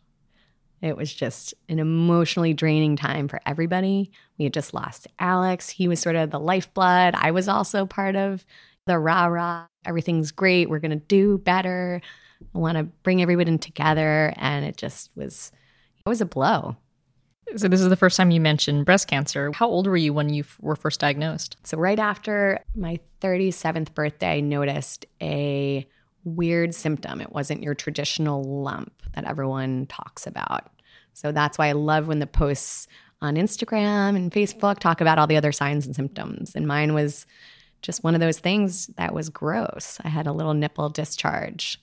It 0.81 0.97
was 0.97 1.13
just 1.13 1.53
an 1.69 1.77
emotionally 1.77 2.53
draining 2.53 2.95
time 2.95 3.27
for 3.27 3.39
everybody. 3.45 4.11
We 4.39 4.45
had 4.45 4.53
just 4.53 4.73
lost 4.73 5.07
Alex. 5.19 5.69
He 5.69 5.87
was 5.87 5.99
sort 5.99 6.15
of 6.15 6.31
the 6.31 6.39
lifeblood. 6.39 7.13
I 7.15 7.29
was 7.31 7.47
also 7.47 7.85
part 7.85 8.15
of 8.15 8.43
the 8.87 8.97
rah 8.97 9.25
rah. 9.25 9.67
Everything's 9.85 10.31
great. 10.31 10.69
We're 10.69 10.79
going 10.79 10.91
to 10.91 11.05
do 11.05 11.37
better. 11.37 12.01
I 12.55 12.57
want 12.57 12.79
to 12.79 12.85
bring 13.03 13.21
everybody 13.21 13.55
together. 13.59 14.33
And 14.37 14.65
it 14.65 14.77
just 14.77 15.11
was, 15.15 15.51
it 16.03 16.09
was 16.09 16.21
a 16.21 16.25
blow. 16.25 16.75
So, 17.55 17.67
this 17.67 17.81
is 17.81 17.89
the 17.89 17.95
first 17.95 18.17
time 18.17 18.31
you 18.31 18.39
mentioned 18.39 18.85
breast 18.85 19.07
cancer. 19.07 19.51
How 19.51 19.67
old 19.67 19.87
were 19.87 19.97
you 19.97 20.13
when 20.13 20.29
you 20.29 20.43
were 20.61 20.75
first 20.75 20.99
diagnosed? 20.99 21.57
So, 21.63 21.77
right 21.77 21.99
after 21.99 22.63
my 22.75 22.99
37th 23.21 23.93
birthday, 23.93 24.37
I 24.37 24.39
noticed 24.39 25.05
a 25.21 25.85
weird 26.23 26.73
symptom. 26.73 27.19
It 27.19 27.31
wasn't 27.31 27.63
your 27.63 27.75
traditional 27.75 28.43
lump 28.43 28.93
that 29.15 29.25
everyone 29.25 29.87
talks 29.87 30.27
about. 30.27 30.69
So, 31.13 31.31
that's 31.31 31.57
why 31.57 31.67
I 31.67 31.73
love 31.73 32.07
when 32.07 32.19
the 32.19 32.27
posts 32.27 32.87
on 33.21 33.35
Instagram 33.35 34.15
and 34.15 34.31
Facebook 34.31 34.79
talk 34.79 35.01
about 35.01 35.19
all 35.19 35.27
the 35.27 35.37
other 35.37 35.51
signs 35.51 35.85
and 35.85 35.95
symptoms. 35.95 36.55
And 36.55 36.67
mine 36.67 36.93
was 36.93 37.25
just 37.81 38.03
one 38.03 38.15
of 38.15 38.21
those 38.21 38.39
things 38.39 38.87
that 38.97 39.13
was 39.13 39.29
gross. 39.29 39.99
I 40.03 40.09
had 40.09 40.27
a 40.27 40.33
little 40.33 40.53
nipple 40.53 40.89
discharge 40.89 41.79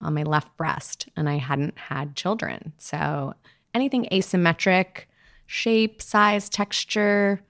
on 0.00 0.14
my 0.14 0.22
left 0.22 0.56
breast 0.56 1.08
and 1.16 1.28
I 1.28 1.38
hadn't 1.38 1.78
had 1.78 2.16
children. 2.16 2.72
So, 2.78 3.34
anything 3.76 4.08
asymmetric, 4.10 5.04
shape, 5.46 6.02
size, 6.02 6.48
texture, 6.48 7.40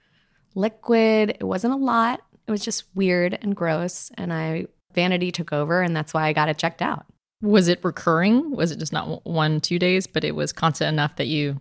liquid. 0.55 1.31
It 1.41 1.45
wasn't 1.45 1.75
a 1.75 1.79
lot. 1.79 2.21
It 2.47 2.51
was 2.51 2.65
just 2.65 2.85
weird 2.95 3.39
and 3.41 3.57
gross. 3.57 4.11
And 4.19 4.33
I, 4.33 4.67
vanity 4.95 5.33
took 5.33 5.53
over, 5.53 5.83
and 5.83 5.97
that's 5.97 6.13
why 6.13 6.27
I 6.27 6.33
got 6.33 6.49
it 6.49 6.59
checked 6.59 6.83
out. 6.83 7.07
Was 7.43 7.69
it 7.69 7.81
recurring? 7.85 8.51
Was 8.51 8.73
it 8.73 8.79
just 8.79 8.93
not 8.93 9.25
one, 9.27 9.61
two 9.61 9.79
days, 9.79 10.07
but 10.07 10.25
it 10.25 10.35
was 10.35 10.53
constant 10.53 10.89
enough 10.93 11.17
that 11.17 11.27
you 11.27 11.61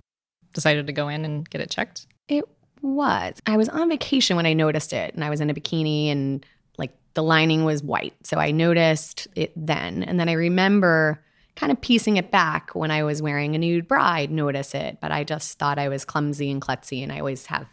decided 0.53 0.87
to 0.87 0.93
go 0.93 1.07
in 1.07 1.25
and 1.25 1.49
get 1.49 1.61
it 1.61 1.69
checked? 1.69 2.07
It 2.27 2.45
was. 2.81 3.39
I 3.45 3.57
was 3.57 3.69
on 3.69 3.89
vacation 3.89 4.35
when 4.35 4.45
I 4.45 4.53
noticed 4.53 4.93
it, 4.93 5.13
and 5.13 5.23
I 5.23 5.29
was 5.29 5.41
in 5.41 5.49
a 5.49 5.53
bikini, 5.53 6.11
and 6.11 6.45
like 6.77 6.95
the 7.13 7.23
lining 7.23 7.65
was 7.65 7.83
white. 7.83 8.13
So 8.23 8.37
I 8.37 8.51
noticed 8.51 9.27
it 9.35 9.51
then. 9.55 10.03
And 10.03 10.19
then 10.19 10.29
I 10.29 10.33
remember 10.33 11.21
kind 11.55 11.71
of 11.71 11.79
piecing 11.81 12.17
it 12.17 12.31
back 12.31 12.75
when 12.75 12.91
I 12.91 13.03
was 13.03 13.21
wearing 13.21 13.55
a 13.55 13.57
nude 13.57 13.87
bra, 13.87 14.03
I'd 14.03 14.31
notice 14.31 14.75
it, 14.75 14.97
but 15.01 15.11
I 15.11 15.23
just 15.23 15.57
thought 15.57 15.79
I 15.79 15.89
was 15.89 16.05
clumsy 16.05 16.51
and 16.51 16.61
klutzy 16.61 17.01
and 17.01 17.11
I 17.11 17.19
always 17.19 17.45
have 17.47 17.67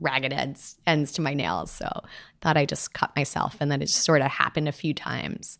ragged 0.00 0.32
ends 0.32 0.76
ends 0.86 1.12
to 1.12 1.22
my 1.22 1.34
nails. 1.34 1.70
So 1.70 1.86
I 1.86 2.08
thought 2.40 2.56
I 2.56 2.66
just 2.66 2.94
cut 2.94 3.14
myself 3.16 3.56
and 3.60 3.70
then 3.70 3.82
it 3.82 3.86
just 3.86 4.04
sort 4.04 4.22
of 4.22 4.28
happened 4.28 4.68
a 4.68 4.72
few 4.72 4.94
times. 4.94 5.58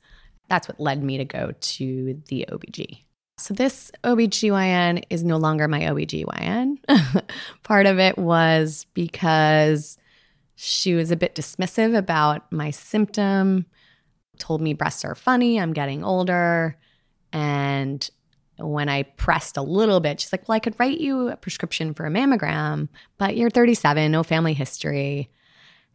That's 0.48 0.68
what 0.68 0.80
led 0.80 1.02
me 1.02 1.18
to 1.18 1.24
go 1.24 1.52
to 1.58 2.22
the 2.28 2.46
OBG. 2.50 3.04
So 3.38 3.52
this 3.52 3.90
OBGYN 4.04 5.04
is 5.10 5.24
no 5.24 5.36
longer 5.36 5.66
my 5.66 5.80
OBGYN. 5.80 6.78
Part 7.64 7.86
of 7.86 7.98
it 7.98 8.16
was 8.16 8.86
because 8.94 9.98
she 10.54 10.94
was 10.94 11.10
a 11.10 11.16
bit 11.16 11.34
dismissive 11.34 11.96
about 11.96 12.50
my 12.52 12.70
symptom, 12.70 13.66
told 14.38 14.60
me 14.60 14.72
breasts 14.72 15.04
are 15.04 15.16
funny, 15.16 15.58
I'm 15.58 15.72
getting 15.72 16.04
older. 16.04 16.76
And 17.34 18.08
when 18.56 18.88
I 18.88 19.02
pressed 19.02 19.56
a 19.56 19.62
little 19.62 20.00
bit, 20.00 20.20
she's 20.20 20.32
like, 20.32 20.48
Well, 20.48 20.56
I 20.56 20.60
could 20.60 20.78
write 20.78 21.00
you 21.00 21.28
a 21.28 21.36
prescription 21.36 21.92
for 21.92 22.06
a 22.06 22.10
mammogram, 22.10 22.88
but 23.18 23.36
you're 23.36 23.50
37, 23.50 24.10
no 24.10 24.22
family 24.22 24.54
history. 24.54 25.28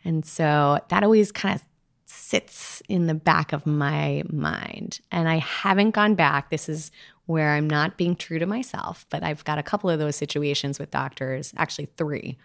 And 0.04 0.26
so 0.26 0.80
that 0.90 1.04
always 1.04 1.32
kind 1.32 1.56
of 1.56 1.64
sits 2.06 2.82
in 2.90 3.08
the 3.08 3.14
back 3.14 3.54
of 3.54 3.66
my 3.66 4.24
mind. 4.30 5.00
And 5.12 5.28
I 5.30 5.38
haven't 5.38 5.92
gone 5.92 6.16
back. 6.16 6.50
This 6.50 6.70
is 6.70 6.92
where 7.26 7.54
I'm 7.54 7.70
not 7.70 7.98
being 7.98 8.16
true 8.16 8.40
to 8.40 8.46
myself, 8.46 9.06
but 9.10 9.24
I've 9.24 9.44
got 9.46 9.60
a 9.60 9.64
couple 9.64 9.90
of 9.90 10.00
those 10.00 10.16
situations 10.16 10.80
with 10.80 10.92
doctors, 10.92 11.54
actually, 11.58 11.86
three. 11.98 12.38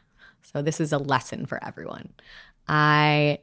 So 0.43 0.63
this 0.63 0.81
is 0.81 0.93
a 0.93 0.99
lesson 0.99 1.47
for 1.47 1.63
everyone. 1.65 2.13
I 2.69 3.39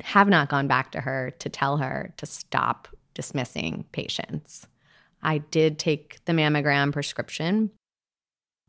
have 0.00 0.28
not 0.28 0.48
gone 0.48 0.66
back 0.66 0.92
to 0.92 1.00
her 1.00 1.30
to 1.38 1.48
tell 1.48 1.76
her 1.76 2.12
to 2.16 2.26
stop 2.26 2.88
dismissing 3.14 3.84
patients. 3.92 4.66
I 5.22 5.38
did 5.38 5.78
take 5.78 6.18
the 6.24 6.32
mammogram 6.32 6.92
prescription. 6.92 7.70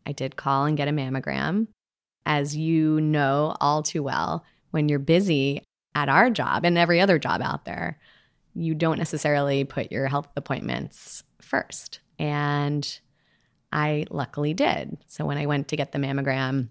I 0.05 0.11
did 0.11 0.35
call 0.35 0.65
and 0.65 0.77
get 0.77 0.87
a 0.87 0.91
mammogram. 0.91 1.67
As 2.25 2.55
you 2.55 3.01
know 3.01 3.55
all 3.59 3.83
too 3.83 4.03
well, 4.03 4.45
when 4.71 4.89
you're 4.89 4.99
busy 4.99 5.63
at 5.95 6.09
our 6.09 6.29
job 6.29 6.65
and 6.65 6.77
every 6.77 7.01
other 7.01 7.19
job 7.19 7.41
out 7.41 7.65
there, 7.65 7.99
you 8.53 8.75
don't 8.75 8.97
necessarily 8.97 9.63
put 9.63 9.91
your 9.91 10.07
health 10.07 10.27
appointments 10.35 11.23
first. 11.41 11.99
And 12.19 12.99
I 13.71 14.05
luckily 14.09 14.53
did. 14.53 14.97
So 15.07 15.25
when 15.25 15.37
I 15.37 15.45
went 15.45 15.69
to 15.69 15.77
get 15.77 15.91
the 15.91 15.99
mammogram, 15.99 16.69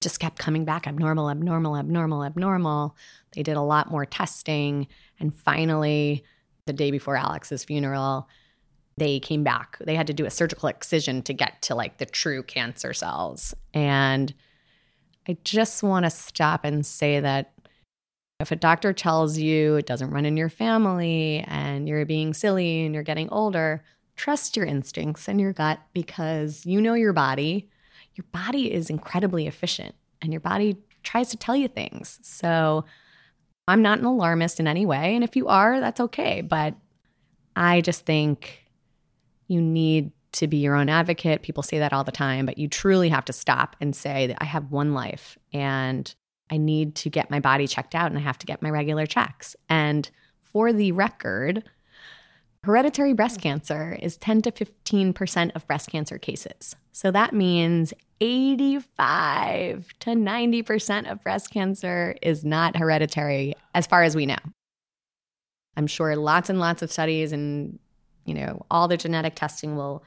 just 0.00 0.20
kept 0.20 0.38
coming 0.38 0.64
back 0.64 0.86
abnormal, 0.86 1.30
abnormal, 1.30 1.76
abnormal, 1.76 2.24
abnormal. 2.24 2.96
They 3.32 3.42
did 3.42 3.56
a 3.56 3.62
lot 3.62 3.90
more 3.90 4.04
testing. 4.04 4.88
And 5.18 5.34
finally, 5.34 6.24
the 6.66 6.72
day 6.72 6.90
before 6.90 7.16
Alex's 7.16 7.64
funeral, 7.64 8.28
they 8.96 9.18
came 9.20 9.42
back. 9.42 9.78
They 9.80 9.94
had 9.94 10.06
to 10.06 10.14
do 10.14 10.24
a 10.24 10.30
surgical 10.30 10.68
excision 10.68 11.22
to 11.22 11.32
get 11.32 11.62
to 11.62 11.74
like 11.74 11.98
the 11.98 12.06
true 12.06 12.42
cancer 12.42 12.92
cells. 12.94 13.54
And 13.72 14.32
I 15.28 15.36
just 15.44 15.82
want 15.82 16.04
to 16.04 16.10
stop 16.10 16.64
and 16.64 16.84
say 16.84 17.20
that 17.20 17.52
if 18.40 18.50
a 18.50 18.56
doctor 18.56 18.92
tells 18.92 19.38
you 19.38 19.76
it 19.76 19.86
doesn't 19.86 20.10
run 20.10 20.26
in 20.26 20.36
your 20.36 20.48
family 20.48 21.44
and 21.46 21.88
you're 21.88 22.04
being 22.04 22.34
silly 22.34 22.84
and 22.84 22.94
you're 22.94 23.04
getting 23.04 23.28
older, 23.30 23.82
trust 24.16 24.56
your 24.56 24.66
instincts 24.66 25.28
and 25.28 25.40
your 25.40 25.52
gut 25.52 25.80
because 25.92 26.66
you 26.66 26.80
know 26.80 26.94
your 26.94 27.12
body. 27.12 27.68
Your 28.14 28.26
body 28.32 28.72
is 28.72 28.90
incredibly 28.90 29.46
efficient 29.46 29.94
and 30.22 30.32
your 30.32 30.40
body 30.40 30.76
tries 31.02 31.30
to 31.30 31.36
tell 31.36 31.56
you 31.56 31.68
things. 31.68 32.18
So 32.22 32.84
I'm 33.66 33.82
not 33.82 33.98
an 33.98 34.04
alarmist 34.04 34.60
in 34.60 34.66
any 34.66 34.86
way. 34.86 35.14
And 35.14 35.24
if 35.24 35.36
you 35.36 35.48
are, 35.48 35.80
that's 35.80 36.00
okay. 36.00 36.40
But 36.40 36.74
I 37.56 37.80
just 37.80 38.04
think 38.04 38.63
you 39.48 39.60
need 39.60 40.12
to 40.32 40.48
be 40.48 40.56
your 40.58 40.74
own 40.74 40.88
advocate. 40.88 41.42
People 41.42 41.62
say 41.62 41.78
that 41.78 41.92
all 41.92 42.04
the 42.04 42.12
time, 42.12 42.46
but 42.46 42.58
you 42.58 42.68
truly 42.68 43.08
have 43.08 43.24
to 43.26 43.32
stop 43.32 43.76
and 43.80 43.94
say 43.94 44.26
that 44.26 44.38
I 44.40 44.44
have 44.44 44.70
one 44.70 44.92
life 44.92 45.38
and 45.52 46.12
I 46.50 46.56
need 46.56 46.94
to 46.96 47.10
get 47.10 47.30
my 47.30 47.40
body 47.40 47.66
checked 47.66 47.94
out 47.94 48.10
and 48.10 48.18
I 48.18 48.22
have 48.22 48.38
to 48.38 48.46
get 48.46 48.62
my 48.62 48.70
regular 48.70 49.06
checks. 49.06 49.56
And 49.68 50.10
for 50.42 50.72
the 50.72 50.92
record, 50.92 51.64
hereditary 52.64 53.12
breast 53.12 53.40
cancer 53.40 53.96
is 54.00 54.16
10 54.16 54.42
to 54.42 54.50
15% 54.50 55.54
of 55.54 55.66
breast 55.66 55.88
cancer 55.90 56.18
cases. 56.18 56.74
So 56.92 57.10
that 57.10 57.32
means 57.32 57.94
85 58.20 59.88
to 60.00 60.10
90% 60.10 61.10
of 61.10 61.22
breast 61.22 61.50
cancer 61.50 62.16
is 62.22 62.44
not 62.44 62.76
hereditary 62.76 63.54
as 63.74 63.86
far 63.86 64.02
as 64.02 64.16
we 64.16 64.26
know. 64.26 64.36
I'm 65.76 65.86
sure 65.86 66.14
lots 66.16 66.48
and 66.48 66.60
lots 66.60 66.82
of 66.82 66.92
studies 66.92 67.32
and 67.32 67.78
you 68.24 68.34
know, 68.34 68.64
all 68.70 68.88
the 68.88 68.96
genetic 68.96 69.34
testing 69.34 69.76
will 69.76 70.04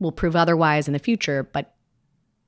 will 0.00 0.12
prove 0.12 0.36
otherwise 0.36 0.86
in 0.86 0.92
the 0.92 0.98
future, 0.98 1.42
but 1.42 1.74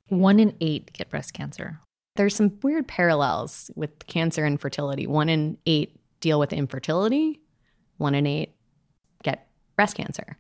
one 0.09 0.39
in 0.39 0.57
8 0.61 0.93
get 0.93 1.11
breast 1.11 1.35
cancer. 1.35 1.81
There's 2.17 2.35
some 2.35 2.59
weird 2.63 2.87
parallels 2.87 3.71
with 3.77 4.07
cancer 4.07 4.45
and 4.45 4.61
fertility. 4.61 5.07
1 5.07 5.29
in 5.29 5.59
8 5.67 5.99
deal 6.21 6.39
with 6.39 6.53
infertility, 6.53 7.41
1 7.99 8.15
in 8.15 8.27
8 8.27 8.55
get 9.23 9.49
breast 9.77 9.97
cancer. 9.97 10.37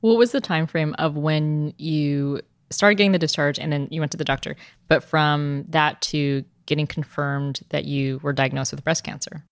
What 0.00 0.18
was 0.18 0.32
the 0.32 0.40
time 0.40 0.66
frame 0.66 0.94
of 0.98 1.16
when 1.16 1.72
you 1.78 2.42
started 2.70 2.96
getting 2.96 3.12
the 3.12 3.18
discharge 3.18 3.58
and 3.58 3.72
then 3.72 3.88
you 3.90 4.00
went 4.00 4.12
to 4.12 4.18
the 4.18 4.24
doctor, 4.24 4.56
but 4.88 5.02
from 5.02 5.64
that 5.68 6.02
to 6.02 6.44
getting 6.66 6.86
confirmed 6.86 7.60
that 7.70 7.84
you 7.84 8.18
were 8.22 8.32
diagnosed 8.32 8.72
with 8.72 8.84
breast 8.84 9.04
cancer? 9.04 9.44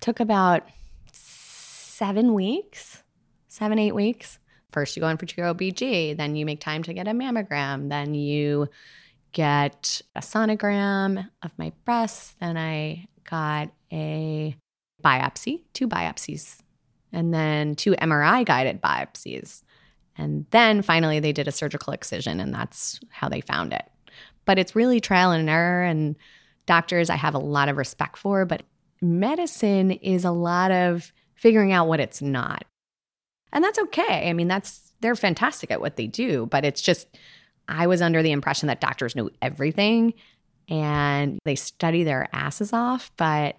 Took 0.00 0.20
about 0.20 0.68
7 1.12 2.34
weeks 2.34 3.03
seven, 3.54 3.78
eight 3.78 3.94
weeks. 3.94 4.40
First, 4.72 4.96
you 4.96 5.00
go 5.00 5.08
in 5.08 5.16
for 5.16 5.26
your 5.36 5.54
OBG, 5.54 6.16
then 6.16 6.34
you 6.34 6.44
make 6.44 6.58
time 6.58 6.82
to 6.82 6.92
get 6.92 7.06
a 7.06 7.12
mammogram, 7.12 7.88
then 7.88 8.12
you 8.12 8.68
get 9.30 10.02
a 10.16 10.20
sonogram 10.20 11.28
of 11.40 11.56
my 11.56 11.72
breasts, 11.84 12.34
then 12.40 12.56
I 12.56 13.06
got 13.30 13.70
a 13.92 14.56
biopsy, 15.04 15.62
two 15.72 15.86
biopsies, 15.86 16.58
and 17.12 17.32
then 17.32 17.76
two 17.76 17.92
MRI 17.92 18.44
guided 18.44 18.82
biopsies. 18.82 19.62
And 20.16 20.46
then 20.50 20.82
finally, 20.82 21.20
they 21.20 21.32
did 21.32 21.46
a 21.46 21.52
surgical 21.52 21.92
excision, 21.92 22.40
and 22.40 22.52
that's 22.52 22.98
how 23.10 23.28
they 23.28 23.40
found 23.40 23.72
it. 23.72 23.84
But 24.46 24.58
it's 24.58 24.74
really 24.74 24.98
trial 24.98 25.30
and 25.30 25.48
error. 25.48 25.84
And 25.84 26.16
doctors, 26.66 27.08
I 27.08 27.16
have 27.16 27.34
a 27.34 27.38
lot 27.38 27.68
of 27.68 27.76
respect 27.76 28.16
for, 28.18 28.44
but 28.46 28.64
medicine 29.00 29.92
is 29.92 30.24
a 30.24 30.32
lot 30.32 30.72
of 30.72 31.12
figuring 31.36 31.72
out 31.72 31.86
what 31.86 32.00
it's 32.00 32.20
not. 32.20 32.64
And 33.54 33.64
that's 33.64 33.78
okay. 33.78 34.28
I 34.28 34.32
mean, 34.32 34.48
that's 34.48 34.92
they're 35.00 35.16
fantastic 35.16 35.70
at 35.70 35.80
what 35.80 35.96
they 35.96 36.06
do, 36.06 36.46
but 36.46 36.64
it's 36.64 36.82
just 36.82 37.06
I 37.68 37.86
was 37.86 38.02
under 38.02 38.22
the 38.22 38.32
impression 38.32 38.66
that 38.66 38.80
doctors 38.80 39.16
know 39.16 39.30
everything 39.40 40.14
and 40.68 41.38
they 41.44 41.54
study 41.54 42.04
their 42.04 42.28
asses 42.32 42.72
off, 42.72 43.10
but 43.16 43.56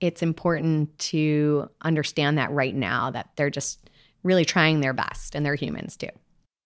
it's 0.00 0.22
important 0.22 0.96
to 0.98 1.68
understand 1.82 2.38
that 2.38 2.50
right 2.50 2.74
now 2.74 3.10
that 3.10 3.30
they're 3.36 3.50
just 3.50 3.90
really 4.22 4.44
trying 4.44 4.80
their 4.80 4.92
best 4.92 5.34
and 5.34 5.44
they're 5.44 5.54
humans 5.54 5.96
too. 5.96 6.08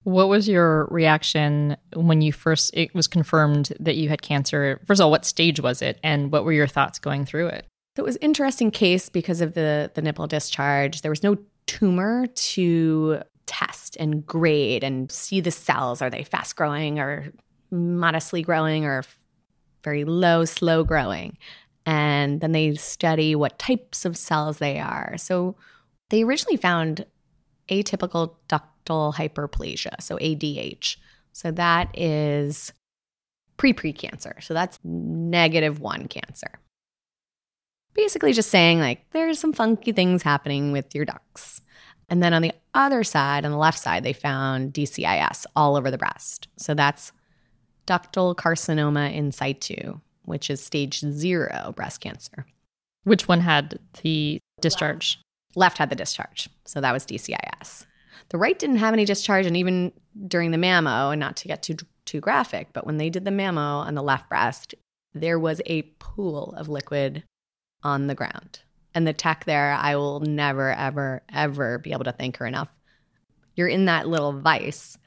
What 0.02 0.28
was 0.28 0.48
your 0.48 0.86
reaction 0.86 1.76
when 1.94 2.22
you 2.22 2.32
first 2.32 2.70
it 2.74 2.94
was 2.94 3.06
confirmed 3.06 3.72
that 3.78 3.96
you 3.96 4.08
had 4.08 4.22
cancer? 4.22 4.80
First 4.86 5.00
of 5.00 5.04
all, 5.04 5.10
what 5.10 5.26
stage 5.26 5.60
was 5.60 5.82
it 5.82 6.00
and 6.02 6.32
what 6.32 6.44
were 6.44 6.52
your 6.52 6.66
thoughts 6.66 6.98
going 6.98 7.26
through 7.26 7.48
it? 7.48 7.66
So 7.96 8.02
it 8.02 8.06
was 8.06 8.16
interesting 8.20 8.70
case 8.70 9.08
because 9.08 9.40
of 9.40 9.54
the 9.54 9.90
the 9.94 10.02
nipple 10.02 10.26
discharge. 10.26 11.02
There 11.02 11.10
was 11.10 11.22
no 11.22 11.36
tumor 11.70 12.26
to 12.26 13.22
test 13.46 13.96
and 14.00 14.26
grade 14.26 14.82
and 14.82 15.10
see 15.10 15.40
the 15.40 15.52
cells. 15.52 16.02
Are 16.02 16.10
they 16.10 16.24
fast 16.24 16.56
growing 16.56 16.98
or 16.98 17.32
modestly 17.70 18.42
growing 18.42 18.84
or 18.84 19.04
very 19.84 20.04
low, 20.04 20.44
slow 20.44 20.82
growing? 20.82 21.38
And 21.86 22.40
then 22.40 22.50
they 22.50 22.74
study 22.74 23.36
what 23.36 23.60
types 23.60 24.04
of 24.04 24.16
cells 24.16 24.58
they 24.58 24.80
are. 24.80 25.16
So 25.16 25.54
they 26.10 26.24
originally 26.24 26.56
found 26.56 27.06
atypical 27.68 28.34
ductal 28.48 29.14
hyperplasia, 29.14 30.00
so 30.00 30.16
ADH. 30.16 30.96
So 31.32 31.52
that 31.52 31.96
is 31.96 32.72
pre 33.58 33.72
pre 33.72 33.92
cancer. 33.92 34.38
So 34.40 34.54
that's 34.54 34.80
negative 34.82 35.78
one 35.78 36.08
cancer. 36.08 36.58
Basically, 37.94 38.32
just 38.32 38.50
saying 38.50 38.80
like 38.80 39.08
there's 39.10 39.38
some 39.38 39.52
funky 39.52 39.92
things 39.92 40.22
happening 40.22 40.72
with 40.72 40.94
your 40.94 41.04
ducts. 41.04 41.60
And 42.08 42.22
then 42.22 42.34
on 42.34 42.42
the 42.42 42.52
other 42.74 43.04
side, 43.04 43.44
on 43.44 43.52
the 43.52 43.56
left 43.56 43.78
side, 43.78 44.02
they 44.02 44.12
found 44.12 44.74
DCIS 44.74 45.46
all 45.54 45.76
over 45.76 45.90
the 45.90 45.98
breast. 45.98 46.48
So 46.56 46.74
that's 46.74 47.12
ductal 47.86 48.34
carcinoma 48.34 49.14
in 49.14 49.32
situ, 49.32 50.00
which 50.24 50.50
is 50.50 50.62
stage 50.62 51.00
zero 51.00 51.72
breast 51.76 52.00
cancer. 52.00 52.46
Which 53.04 53.28
one 53.28 53.40
had 53.40 53.78
the 54.02 54.40
discharge? 54.60 55.20
Left 55.54 55.78
had 55.78 55.90
the 55.90 55.96
discharge. 55.96 56.48
So 56.66 56.80
that 56.80 56.92
was 56.92 57.06
DCIS. 57.06 57.86
The 58.28 58.38
right 58.38 58.58
didn't 58.58 58.76
have 58.76 58.92
any 58.92 59.04
discharge, 59.04 59.46
and 59.46 59.56
even 59.56 59.92
during 60.28 60.50
the 60.50 60.58
mammo, 60.58 61.12
and 61.12 61.20
not 61.20 61.36
to 61.38 61.48
get 61.48 61.62
too 61.62 61.76
too 62.04 62.20
graphic, 62.20 62.68
but 62.72 62.86
when 62.86 62.96
they 62.96 63.10
did 63.10 63.24
the 63.24 63.30
mammo 63.30 63.84
on 63.86 63.94
the 63.94 64.02
left 64.02 64.28
breast, 64.28 64.74
there 65.14 65.38
was 65.38 65.60
a 65.66 65.82
pool 65.98 66.54
of 66.56 66.68
liquid 66.68 67.22
on 67.82 68.06
the 68.06 68.14
ground. 68.14 68.60
And 68.94 69.06
the 69.06 69.12
tech 69.12 69.44
there, 69.44 69.72
I 69.72 69.96
will 69.96 70.20
never, 70.20 70.72
ever, 70.72 71.22
ever 71.32 71.78
be 71.78 71.92
able 71.92 72.04
to 72.04 72.12
thank 72.12 72.38
her 72.38 72.46
enough. 72.46 72.74
You're 73.54 73.68
in 73.68 73.84
that 73.84 74.08
little 74.08 74.32
vice. 74.32 74.98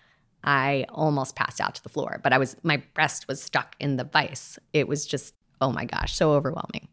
I 0.44 0.86
almost 0.89 1.36
passed 1.36 1.62
out 1.62 1.75
to 1.75 1.84
the 1.84 1.89
floor, 1.89 2.20
but 2.24 2.34
I 2.34 2.38
was 2.38 2.56
my 2.63 2.84
breast 2.94 3.27
was 3.27 3.42
stuck 3.42 3.75
in 3.80 3.98
the 3.98 4.03
vice. 4.03 4.60
It 4.74 4.88
was 4.88 5.06
just, 5.06 5.34
oh 5.62 5.72
my 5.72 5.86
gosh, 5.86 6.15
so 6.15 6.34
overwhelming. 6.34 6.88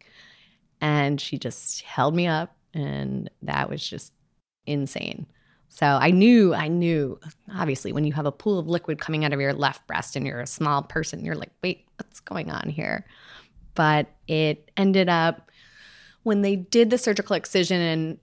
And 0.80 1.20
she 1.20 1.38
just 1.38 1.82
held 1.82 2.14
me 2.14 2.26
up, 2.26 2.56
and 2.72 3.28
that 3.42 3.68
was 3.68 3.86
just 3.86 4.12
insane. 4.66 5.26
So 5.68 5.86
I 5.86 6.10
knew, 6.10 6.54
I 6.54 6.68
knew, 6.68 7.18
obviously, 7.54 7.92
when 7.92 8.04
you 8.04 8.12
have 8.12 8.26
a 8.26 8.32
pool 8.32 8.58
of 8.58 8.66
liquid 8.66 8.98
coming 8.98 9.24
out 9.24 9.32
of 9.32 9.40
your 9.40 9.52
left 9.52 9.86
breast 9.86 10.16
and 10.16 10.26
you're 10.26 10.40
a 10.40 10.46
small 10.46 10.82
person, 10.82 11.24
you're 11.24 11.36
like, 11.36 11.52
wait, 11.62 11.86
what's 11.96 12.20
going 12.20 12.50
on 12.50 12.68
here? 12.68 13.06
But 13.74 14.08
it 14.26 14.70
ended 14.76 15.08
up 15.08 15.49
when 16.22 16.42
they 16.42 16.56
did 16.56 16.90
the 16.90 16.98
surgical 16.98 17.36
excision, 17.36 17.80
and 17.80 18.18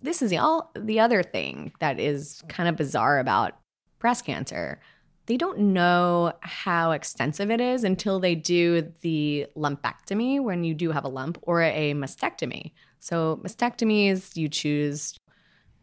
this 0.00 0.22
is 0.22 0.30
the, 0.30 0.38
all, 0.38 0.70
the 0.76 1.00
other 1.00 1.22
thing 1.22 1.72
that 1.80 1.98
is 1.98 2.42
kind 2.48 2.68
of 2.68 2.76
bizarre 2.76 3.18
about 3.18 3.56
breast 3.98 4.24
cancer. 4.24 4.80
They 5.26 5.36
don't 5.36 5.58
know 5.58 6.32
how 6.40 6.90
extensive 6.90 7.50
it 7.50 7.60
is 7.60 7.84
until 7.84 8.18
they 8.18 8.34
do 8.34 8.92
the 9.02 9.46
lumpectomy 9.56 10.42
when 10.42 10.64
you 10.64 10.74
do 10.74 10.90
have 10.90 11.04
a 11.04 11.08
lump 11.08 11.38
or 11.42 11.62
a 11.62 11.94
mastectomy. 11.94 12.72
So, 12.98 13.40
mastectomies, 13.44 14.36
you 14.36 14.48
choose 14.48 15.14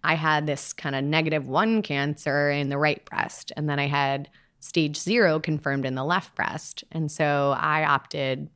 I 0.03 0.15
had 0.15 0.47
this 0.47 0.73
kind 0.73 0.95
of 0.95 1.03
negative 1.03 1.47
one 1.47 1.81
cancer 1.81 2.49
in 2.49 2.69
the 2.69 2.77
right 2.77 3.03
breast, 3.05 3.51
and 3.57 3.69
then 3.69 3.79
I 3.79 3.87
had 3.87 4.29
stage 4.59 4.97
zero 4.97 5.39
confirmed 5.39 5.85
in 5.85 5.95
the 5.95 6.03
left 6.03 6.35
breast. 6.35 6.83
And 6.91 7.11
so 7.11 7.55
I 7.57 7.83
opted, 7.83 8.49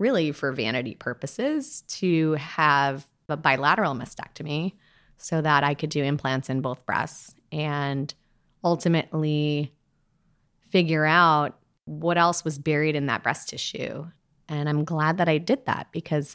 really 0.00 0.32
for 0.32 0.50
vanity 0.50 0.96
purposes, 0.96 1.82
to 1.82 2.32
have 2.32 3.06
a 3.28 3.36
bilateral 3.36 3.94
mastectomy 3.94 4.72
so 5.18 5.40
that 5.40 5.62
I 5.62 5.74
could 5.74 5.90
do 5.90 6.02
implants 6.02 6.50
in 6.50 6.62
both 6.62 6.84
breasts 6.86 7.34
and 7.52 8.12
ultimately 8.64 9.72
figure 10.70 11.04
out 11.04 11.58
what 11.84 12.18
else 12.18 12.44
was 12.44 12.58
buried 12.58 12.96
in 12.96 13.06
that 13.06 13.22
breast 13.22 13.50
tissue. 13.50 14.06
And 14.48 14.68
I'm 14.68 14.84
glad 14.84 15.18
that 15.18 15.28
I 15.28 15.38
did 15.38 15.66
that 15.66 15.88
because 15.92 16.34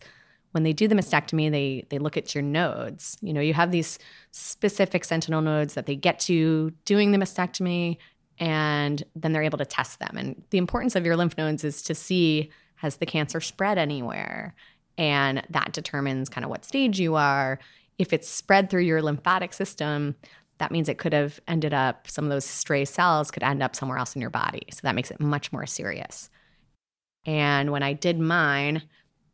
when 0.52 0.64
they 0.64 0.72
do 0.72 0.88
the 0.88 0.96
mastectomy, 0.96 1.52
they 1.52 1.86
they 1.90 1.98
look 1.98 2.16
at 2.16 2.34
your 2.34 2.42
nodes. 2.42 3.18
You 3.22 3.34
know, 3.34 3.42
you 3.42 3.54
have 3.54 3.72
these 3.72 4.00
specific 4.32 5.04
sentinel 5.04 5.42
nodes 5.42 5.74
that 5.74 5.86
they 5.86 5.98
get 5.98 6.20
to 6.22 6.72
doing 6.86 7.12
the 7.12 7.18
mastectomy, 7.18 7.98
and 8.40 9.04
then 9.16 9.34
they're 9.34 9.44
able 9.44 9.58
to 9.58 9.66
test 9.66 10.00
them. 10.00 10.16
And 10.18 10.42
the 10.52 10.58
importance 10.58 10.96
of 10.96 11.06
your 11.06 11.18
lymph 11.18 11.38
nodes 11.38 11.66
is 11.66 11.82
to 11.84 11.96
see 11.96 12.52
has 12.86 12.98
the 12.98 13.06
cancer 13.06 13.42
spread 13.42 13.78
anywhere, 13.78 14.56
and 14.98 15.44
that 15.50 15.74
determines 15.74 16.30
kind 16.30 16.46
of 16.46 16.50
what 16.50 16.64
stage 16.64 17.00
you 17.00 17.16
are. 17.16 17.60
If 17.98 18.14
it's 18.14 18.30
spread 18.30 18.70
through 18.70 18.84
your 18.84 19.02
lymphatic 19.02 19.54
system, 19.54 20.16
that 20.60 20.72
means 20.72 20.88
it 20.88 20.98
could 20.98 21.14
have 21.14 21.40
ended 21.48 21.74
up 21.74 22.10
some 22.10 22.24
of 22.26 22.30
those 22.30 22.46
stray 22.46 22.86
cells 22.86 23.32
could 23.32 23.44
end 23.44 23.62
up 23.62 23.76
somewhere 23.76 23.98
else 23.98 24.16
in 24.16 24.22
your 24.22 24.30
body. 24.30 24.64
So 24.72 24.80
that 24.84 24.96
makes 24.96 25.12
it 25.12 25.20
much 25.20 25.52
more 25.52 25.66
serious. 25.66 26.30
And 27.26 27.72
when 27.72 27.84
I 27.84 27.94
did 27.94 28.20
mine, 28.20 28.84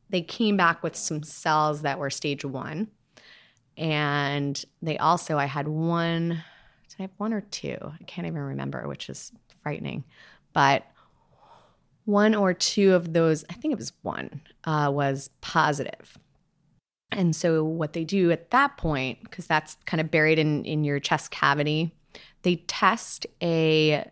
they 0.10 0.22
came 0.22 0.58
back 0.58 0.82
with 0.82 0.96
some 0.96 1.24
cells 1.24 1.82
that 1.84 2.00
were 2.00 2.10
stage 2.10 2.44
one. 2.44 2.88
And 3.78 4.64
they 4.82 4.98
also, 4.98 5.38
I 5.38 5.46
had 5.46 5.68
one, 5.68 6.30
did 6.90 6.96
I 7.00 7.02
have 7.04 7.12
one 7.18 7.34
or 7.34 7.42
two? 7.42 7.78
I 7.82 8.04
can't 8.06 8.28
even 8.28 8.40
remember, 8.40 8.88
which 8.88 9.10
is 9.10 9.32
frightening. 9.62 10.04
But 10.54 10.86
one 12.06 12.36
or 12.36 12.54
two 12.54 12.94
of 12.94 13.14
those, 13.14 13.46
I 13.50 13.54
think 13.54 13.72
it 13.74 13.78
was 13.78 13.94
one, 14.02 14.42
uh, 14.64 14.90
was 14.94 15.30
positive. 15.42 16.18
And 17.12 17.36
so 17.36 17.64
what 17.64 17.94
they 17.94 18.04
do 18.04 18.32
at 18.32 18.52
that 18.52 18.78
point, 18.78 19.24
because 19.24 19.46
that's 19.46 19.78
kind 19.86 20.00
of 20.00 20.10
buried 20.10 20.40
in, 20.40 20.64
in 20.66 20.84
your 20.84 21.00
chest 21.00 21.32
cavity, 21.32 21.94
they 22.44 22.58
test 22.68 23.28
a 23.42 24.10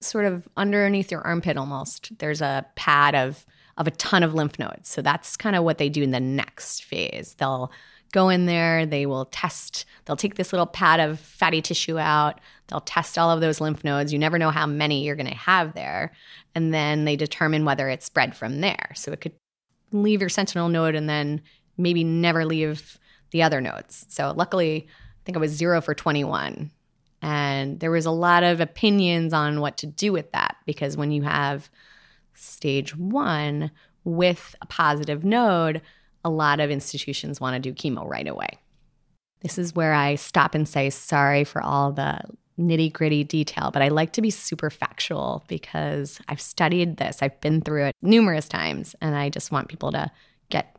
sort 0.00 0.26
of 0.26 0.48
underneath 0.56 1.10
your 1.10 1.22
armpit 1.22 1.56
almost. 1.56 2.18
There's 2.18 2.40
a 2.40 2.66
pad 2.74 3.14
of 3.14 3.46
of 3.78 3.86
a 3.86 3.90
ton 3.92 4.22
of 4.22 4.32
lymph 4.34 4.58
nodes. 4.58 4.88
So 4.88 5.02
that's 5.02 5.36
kind 5.36 5.54
of 5.54 5.62
what 5.62 5.78
they 5.78 5.88
do 5.88 6.02
in 6.02 6.10
the 6.10 6.20
next 6.20 6.84
phase. 6.84 7.36
They'll 7.38 7.70
go 8.12 8.28
in 8.30 8.46
there, 8.46 8.86
they 8.86 9.04
will 9.04 9.26
test, 9.26 9.84
they'll 10.04 10.16
take 10.16 10.36
this 10.36 10.52
little 10.52 10.66
pad 10.66 11.00
of 11.00 11.20
fatty 11.20 11.60
tissue 11.60 11.98
out, 11.98 12.40
they'll 12.68 12.80
test 12.80 13.18
all 13.18 13.30
of 13.30 13.40
those 13.40 13.60
lymph 13.60 13.84
nodes. 13.84 14.12
You 14.12 14.18
never 14.18 14.38
know 14.38 14.50
how 14.50 14.66
many 14.66 15.04
you're 15.04 15.16
going 15.16 15.28
to 15.28 15.34
have 15.34 15.74
there. 15.74 16.12
And 16.54 16.72
then 16.72 17.04
they 17.04 17.16
determine 17.16 17.64
whether 17.64 17.88
it's 17.88 18.06
spread 18.06 18.36
from 18.36 18.60
there. 18.60 18.92
So 18.94 19.12
it 19.12 19.20
could 19.20 19.34
leave 19.92 20.20
your 20.20 20.30
sentinel 20.30 20.68
node 20.68 20.94
and 20.94 21.08
then 21.08 21.42
maybe 21.78 22.04
never 22.04 22.44
leave 22.44 22.98
the 23.30 23.42
other 23.42 23.60
nodes. 23.60 24.06
So 24.08 24.32
luckily, 24.36 24.86
I 24.88 25.20
think 25.24 25.36
I 25.36 25.40
was 25.40 25.52
zero 25.52 25.80
for 25.80 25.94
21. 25.94 26.70
And 27.22 27.80
there 27.80 27.90
was 27.90 28.06
a 28.06 28.10
lot 28.10 28.42
of 28.42 28.60
opinions 28.60 29.32
on 29.32 29.60
what 29.60 29.78
to 29.78 29.86
do 29.86 30.12
with 30.12 30.32
that 30.32 30.56
because 30.66 30.96
when 30.96 31.10
you 31.10 31.22
have 31.22 31.70
stage 32.34 32.96
one 32.96 33.70
with 34.04 34.54
a 34.60 34.66
positive 34.66 35.24
node, 35.24 35.82
a 36.24 36.30
lot 36.30 36.60
of 36.60 36.70
institutions 36.70 37.40
want 37.40 37.54
to 37.54 37.72
do 37.72 37.74
chemo 37.74 38.08
right 38.08 38.28
away. 38.28 38.58
This 39.40 39.58
is 39.58 39.74
where 39.74 39.92
I 39.92 40.16
stop 40.16 40.54
and 40.54 40.68
say 40.68 40.90
sorry 40.90 41.44
for 41.44 41.62
all 41.62 41.92
the 41.92 42.20
nitty 42.58 42.92
gritty 42.92 43.24
detail, 43.24 43.70
but 43.72 43.82
I 43.82 43.88
like 43.88 44.12
to 44.14 44.22
be 44.22 44.30
super 44.30 44.70
factual 44.70 45.44
because 45.48 46.20
I've 46.28 46.40
studied 46.40 46.96
this, 46.96 47.18
I've 47.22 47.40
been 47.40 47.60
through 47.60 47.86
it 47.86 47.94
numerous 48.02 48.48
times, 48.48 48.94
and 49.00 49.14
I 49.14 49.28
just 49.28 49.50
want 49.50 49.68
people 49.68 49.92
to 49.92 50.10
get 50.48 50.76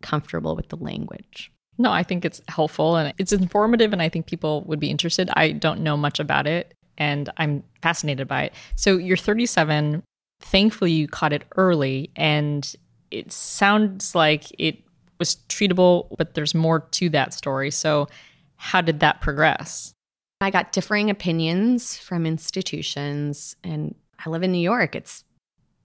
comfortable 0.00 0.56
with 0.56 0.68
the 0.68 0.76
language. 0.76 1.52
No, 1.76 1.92
I 1.92 2.02
think 2.02 2.24
it's 2.24 2.40
helpful 2.48 2.96
and 2.96 3.14
it's 3.18 3.32
informative, 3.32 3.92
and 3.92 4.02
I 4.02 4.08
think 4.08 4.26
people 4.26 4.62
would 4.62 4.80
be 4.80 4.90
interested. 4.90 5.30
I 5.34 5.52
don't 5.52 5.80
know 5.80 5.96
much 5.96 6.18
about 6.18 6.46
it, 6.46 6.74
and 6.96 7.30
I'm 7.36 7.62
fascinated 7.82 8.26
by 8.26 8.44
it. 8.44 8.54
So 8.74 8.96
you're 8.96 9.16
37, 9.16 10.02
thankfully 10.40 10.92
you 10.92 11.08
caught 11.08 11.32
it 11.32 11.44
early 11.56 12.10
and 12.16 12.74
it 13.10 13.32
sounds 13.32 14.14
like 14.14 14.44
it 14.58 14.78
was 15.18 15.36
treatable, 15.48 16.14
but 16.16 16.34
there's 16.34 16.54
more 16.54 16.80
to 16.80 17.08
that 17.10 17.34
story. 17.34 17.70
So, 17.70 18.08
how 18.56 18.80
did 18.80 19.00
that 19.00 19.20
progress? 19.20 19.92
I 20.40 20.50
got 20.50 20.72
differing 20.72 21.10
opinions 21.10 21.96
from 21.96 22.26
institutions, 22.26 23.56
and 23.64 23.94
I 24.24 24.30
live 24.30 24.42
in 24.42 24.52
New 24.52 24.58
York. 24.58 24.94
It's 24.94 25.24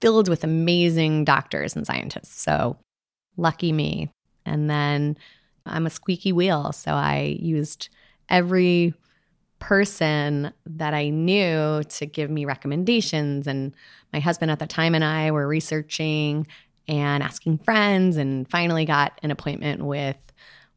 filled 0.02 0.28
with 0.28 0.44
amazing 0.44 1.26
doctors 1.26 1.76
and 1.76 1.88
scientists. 1.88 2.42
So, 2.42 2.78
lucky 3.38 3.72
me. 3.72 4.10
And 4.46 4.70
then 4.70 5.18
I'm 5.66 5.86
a 5.86 5.89
squeaky 5.89 6.32
wheel. 6.32 6.72
So, 6.72 6.92
I 6.92 7.38
used 7.39 7.89
every 8.30 8.94
person 9.60 10.54
that 10.66 10.94
I 10.94 11.10
knew 11.10 11.84
to 11.84 12.06
give 12.06 12.30
me 12.30 12.46
recommendations. 12.46 13.48
And 13.48 13.74
my 14.12 14.20
husband 14.20 14.52
at 14.52 14.60
the 14.60 14.68
time 14.68 14.94
and 14.94 15.04
I 15.04 15.32
were 15.32 15.48
researching, 15.48 16.46
and 16.88 17.24
asking 17.24 17.60
friends 17.60 18.18
and 18.18 18.50
finally 18.50 18.86
got 18.86 19.18
an 19.24 19.32
appointment 19.32 19.84
with 19.84 20.18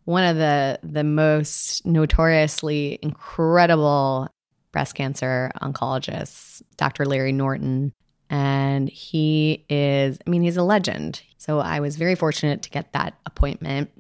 one 0.06 0.24
of 0.24 0.36
the 0.36 0.78
the 0.82 1.04
most 1.04 1.84
notoriously 1.84 2.98
incredible 3.02 4.28
breast 4.72 4.94
cancer 4.94 5.50
oncologists, 5.60 6.62
Dr. 6.76 7.04
Larry 7.04 7.32
Norton. 7.32 7.92
And 8.28 8.88
he 8.88 9.64
is, 9.68 10.18
I 10.26 10.30
mean, 10.30 10.42
he's 10.42 10.56
a 10.56 10.62
legend. 10.62 11.22
So 11.38 11.60
I 11.60 11.80
was 11.80 11.96
very 11.96 12.14
fortunate 12.14 12.62
to 12.62 12.70
get 12.70 12.92
that 12.92 13.14
appointment. 13.24 13.90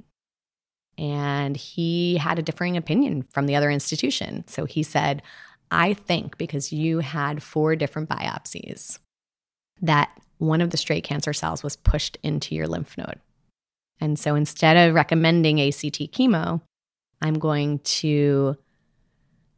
And 0.98 1.56
he 1.56 2.16
had 2.16 2.38
a 2.38 2.42
differing 2.42 2.76
opinion 2.76 3.22
from 3.22 3.46
the 3.46 3.56
other 3.56 3.70
institution. 3.70 4.44
So 4.48 4.64
he 4.64 4.82
said, 4.82 5.22
I 5.70 5.94
think 5.94 6.38
because 6.38 6.72
you 6.72 7.00
had 7.00 7.42
four 7.42 7.76
different 7.76 8.08
biopsies, 8.08 8.98
that 9.80 10.10
one 10.38 10.60
of 10.60 10.70
the 10.70 10.76
straight 10.76 11.04
cancer 11.04 11.32
cells 11.32 11.62
was 11.62 11.76
pushed 11.76 12.18
into 12.22 12.54
your 12.54 12.66
lymph 12.66 12.96
node. 12.98 13.20
And 14.00 14.18
so 14.18 14.34
instead 14.34 14.76
of 14.76 14.94
recommending 14.94 15.60
ACT 15.60 16.12
chemo, 16.12 16.60
I'm 17.22 17.38
going 17.38 17.78
to 17.80 18.56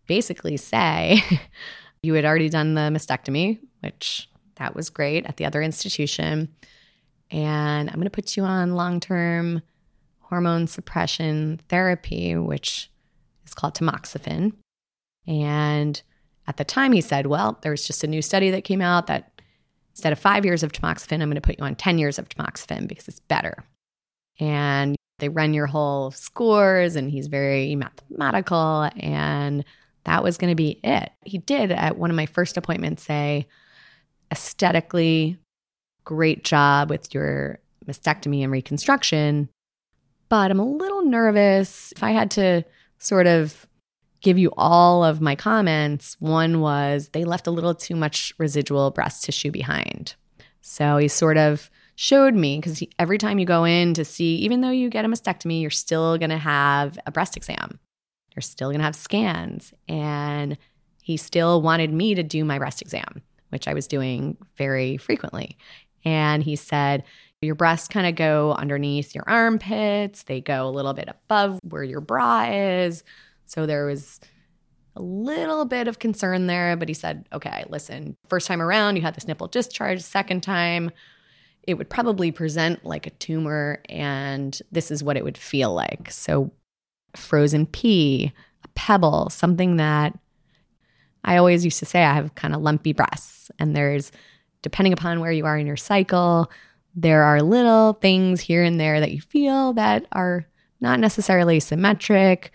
basically 0.06 0.56
say 0.56 1.22
you 2.02 2.14
had 2.14 2.24
already 2.24 2.48
done 2.48 2.74
the 2.74 2.82
mastectomy, 2.82 3.58
which 3.80 4.28
that 4.56 4.74
was 4.74 4.90
great 4.90 5.26
at 5.26 5.36
the 5.36 5.44
other 5.44 5.62
institution. 5.62 6.48
And 7.30 7.88
I'm 7.88 7.96
going 7.96 8.04
to 8.04 8.10
put 8.10 8.36
you 8.36 8.44
on 8.44 8.74
long 8.74 9.00
term 9.00 9.62
hormone 10.20 10.66
suppression 10.66 11.60
therapy, 11.68 12.36
which 12.36 12.90
is 13.46 13.54
called 13.54 13.74
tamoxifen. 13.74 14.52
And 15.26 16.00
at 16.46 16.56
the 16.56 16.64
time, 16.64 16.92
he 16.92 17.00
said, 17.00 17.26
Well, 17.26 17.58
there 17.62 17.72
was 17.72 17.86
just 17.86 18.04
a 18.04 18.08
new 18.08 18.22
study 18.22 18.50
that 18.50 18.64
came 18.64 18.80
out 18.80 19.06
that 19.08 19.42
instead 19.92 20.12
of 20.12 20.18
five 20.18 20.44
years 20.44 20.62
of 20.62 20.72
tamoxifen, 20.72 21.20
I'm 21.20 21.28
going 21.28 21.34
to 21.34 21.40
put 21.40 21.58
you 21.58 21.64
on 21.64 21.74
10 21.74 21.98
years 21.98 22.18
of 22.18 22.28
tamoxifen 22.28 22.88
because 22.88 23.08
it's 23.08 23.20
better. 23.20 23.64
And 24.38 24.96
they 25.18 25.28
run 25.28 25.54
your 25.54 25.66
whole 25.66 26.10
scores, 26.12 26.96
and 26.96 27.10
he's 27.10 27.26
very 27.26 27.74
mathematical. 27.74 28.88
And 28.96 29.64
that 30.04 30.22
was 30.22 30.38
going 30.38 30.50
to 30.50 30.56
be 30.56 30.80
it. 30.84 31.10
He 31.24 31.38
did 31.38 31.72
at 31.72 31.98
one 31.98 32.10
of 32.10 32.16
my 32.16 32.26
first 32.26 32.56
appointments 32.56 33.02
say, 33.02 33.46
aesthetically, 34.30 35.38
great 36.04 36.44
job 36.44 36.90
with 36.90 37.12
your 37.12 37.58
mastectomy 37.86 38.42
and 38.42 38.52
reconstruction. 38.52 39.48
But 40.28 40.50
I'm 40.50 40.60
a 40.60 40.66
little 40.66 41.04
nervous. 41.04 41.92
If 41.96 42.02
I 42.02 42.10
had 42.10 42.30
to 42.32 42.64
sort 42.98 43.26
of 43.26 43.66
give 44.20 44.38
you 44.38 44.52
all 44.56 45.04
of 45.04 45.20
my 45.20 45.34
comments. 45.34 46.16
One 46.18 46.60
was 46.60 47.10
they 47.10 47.24
left 47.24 47.46
a 47.46 47.52
little 47.52 47.74
too 47.74 47.96
much 47.96 48.32
residual 48.38 48.90
breast 48.90 49.24
tissue 49.24 49.50
behind. 49.50 50.14
So 50.60 50.96
he 50.96 51.08
sort 51.08 51.36
of 51.36 51.70
showed 52.00 52.32
me 52.32 52.58
because 52.58 52.80
every 53.00 53.18
time 53.18 53.40
you 53.40 53.44
go 53.44 53.64
in 53.64 53.92
to 53.92 54.04
see, 54.04 54.36
even 54.36 54.60
though 54.60 54.70
you 54.70 54.88
get 54.88 55.04
a 55.04 55.08
mastectomy, 55.08 55.60
you're 55.60 55.68
still 55.68 56.16
going 56.16 56.30
to 56.30 56.38
have 56.38 56.96
a 57.06 57.10
breast 57.10 57.36
exam. 57.36 57.80
You're 58.36 58.40
still 58.40 58.68
going 58.68 58.78
to 58.78 58.84
have 58.84 58.94
scans. 58.94 59.74
And 59.88 60.56
he 61.02 61.16
still 61.16 61.60
wanted 61.60 61.92
me 61.92 62.14
to 62.14 62.22
do 62.22 62.44
my 62.44 62.56
breast 62.56 62.80
exam, 62.80 63.20
which 63.48 63.66
I 63.66 63.74
was 63.74 63.88
doing 63.88 64.36
very 64.56 64.96
frequently. 64.96 65.58
And 66.04 66.40
he 66.40 66.54
said, 66.54 67.02
your 67.42 67.56
breasts 67.56 67.88
kind 67.88 68.06
of 68.06 68.14
go 68.14 68.52
underneath 68.52 69.12
your 69.12 69.24
armpits, 69.28 70.22
they 70.22 70.40
go 70.40 70.68
a 70.68 70.70
little 70.70 70.94
bit 70.94 71.08
above 71.08 71.58
where 71.64 71.82
your 71.82 72.00
bra 72.00 72.44
is. 72.48 73.02
So 73.46 73.66
there 73.66 73.86
was 73.86 74.20
a 74.94 75.02
little 75.02 75.64
bit 75.64 75.88
of 75.88 75.98
concern 75.98 76.46
there, 76.46 76.76
but 76.76 76.86
he 76.86 76.94
said, 76.94 77.26
okay, 77.32 77.64
listen, 77.68 78.16
first 78.28 78.46
time 78.46 78.62
around, 78.62 78.94
you 78.94 79.02
had 79.02 79.16
this 79.16 79.26
nipple 79.26 79.48
discharge. 79.48 80.00
Second 80.00 80.44
time, 80.44 80.92
it 81.68 81.74
would 81.74 81.90
probably 81.90 82.32
present 82.32 82.84
like 82.84 83.06
a 83.06 83.10
tumor, 83.10 83.82
and 83.88 84.60
this 84.72 84.90
is 84.90 85.04
what 85.04 85.16
it 85.16 85.24
would 85.24 85.38
feel 85.38 85.72
like. 85.74 86.10
So, 86.10 86.50
frozen 87.14 87.66
pea, 87.66 88.32
a 88.64 88.68
pebble, 88.68 89.30
something 89.30 89.76
that 89.76 90.18
I 91.24 91.36
always 91.36 91.64
used 91.64 91.78
to 91.80 91.86
say 91.86 92.04
I 92.04 92.14
have 92.14 92.34
kind 92.34 92.54
of 92.54 92.62
lumpy 92.62 92.92
breasts, 92.92 93.50
and 93.58 93.76
there's, 93.76 94.10
depending 94.62 94.92
upon 94.92 95.20
where 95.20 95.32
you 95.32 95.46
are 95.46 95.58
in 95.58 95.66
your 95.66 95.76
cycle, 95.76 96.50
there 96.94 97.22
are 97.22 97.42
little 97.42 97.92
things 97.94 98.40
here 98.40 98.64
and 98.64 98.80
there 98.80 98.98
that 99.00 99.12
you 99.12 99.20
feel 99.20 99.74
that 99.74 100.06
are 100.12 100.46
not 100.80 101.00
necessarily 101.00 101.60
symmetric 101.60 102.52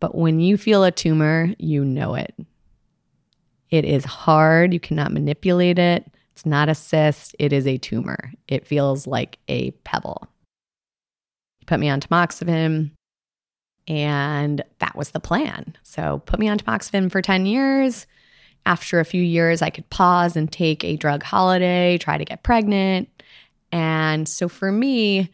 but 0.00 0.14
when 0.14 0.40
you 0.40 0.56
feel 0.56 0.84
a 0.84 0.92
tumor, 0.92 1.54
you 1.58 1.84
know 1.84 2.14
it. 2.14 2.34
It 3.70 3.84
is 3.84 4.04
hard. 4.04 4.72
You 4.72 4.80
cannot 4.80 5.12
manipulate 5.12 5.78
it. 5.78 6.10
It's 6.38 6.46
not 6.46 6.68
a 6.68 6.74
cyst. 6.76 7.34
It 7.40 7.52
is 7.52 7.66
a 7.66 7.78
tumor. 7.78 8.32
It 8.46 8.64
feels 8.64 9.08
like 9.08 9.40
a 9.48 9.72
pebble. 9.82 10.28
He 11.58 11.64
put 11.64 11.80
me 11.80 11.88
on 11.88 12.00
tamoxifen, 12.00 12.92
and 13.88 14.62
that 14.78 14.94
was 14.94 15.10
the 15.10 15.18
plan. 15.18 15.76
So, 15.82 16.22
put 16.26 16.38
me 16.38 16.48
on 16.48 16.60
tamoxifen 16.60 17.10
for 17.10 17.20
10 17.20 17.46
years. 17.46 18.06
After 18.66 19.00
a 19.00 19.04
few 19.04 19.20
years, 19.20 19.62
I 19.62 19.70
could 19.70 19.90
pause 19.90 20.36
and 20.36 20.52
take 20.52 20.84
a 20.84 20.94
drug 20.94 21.24
holiday, 21.24 21.98
try 21.98 22.16
to 22.16 22.24
get 22.24 22.44
pregnant. 22.44 23.08
And 23.72 24.28
so, 24.28 24.48
for 24.48 24.70
me, 24.70 25.32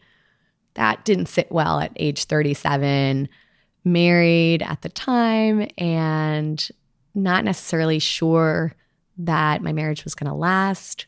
that 0.73 1.05
didn't 1.05 1.27
sit 1.27 1.51
well 1.51 1.81
at 1.81 1.91
age 1.97 2.23
37 2.23 3.29
married 3.83 4.63
at 4.63 4.81
the 4.81 4.89
time 4.89 5.69
and 5.77 6.67
not 7.13 7.43
necessarily 7.43 7.99
sure 7.99 8.73
that 9.17 9.61
my 9.61 9.73
marriage 9.73 10.03
was 10.03 10.15
going 10.15 10.29
to 10.29 10.35
last. 10.35 11.05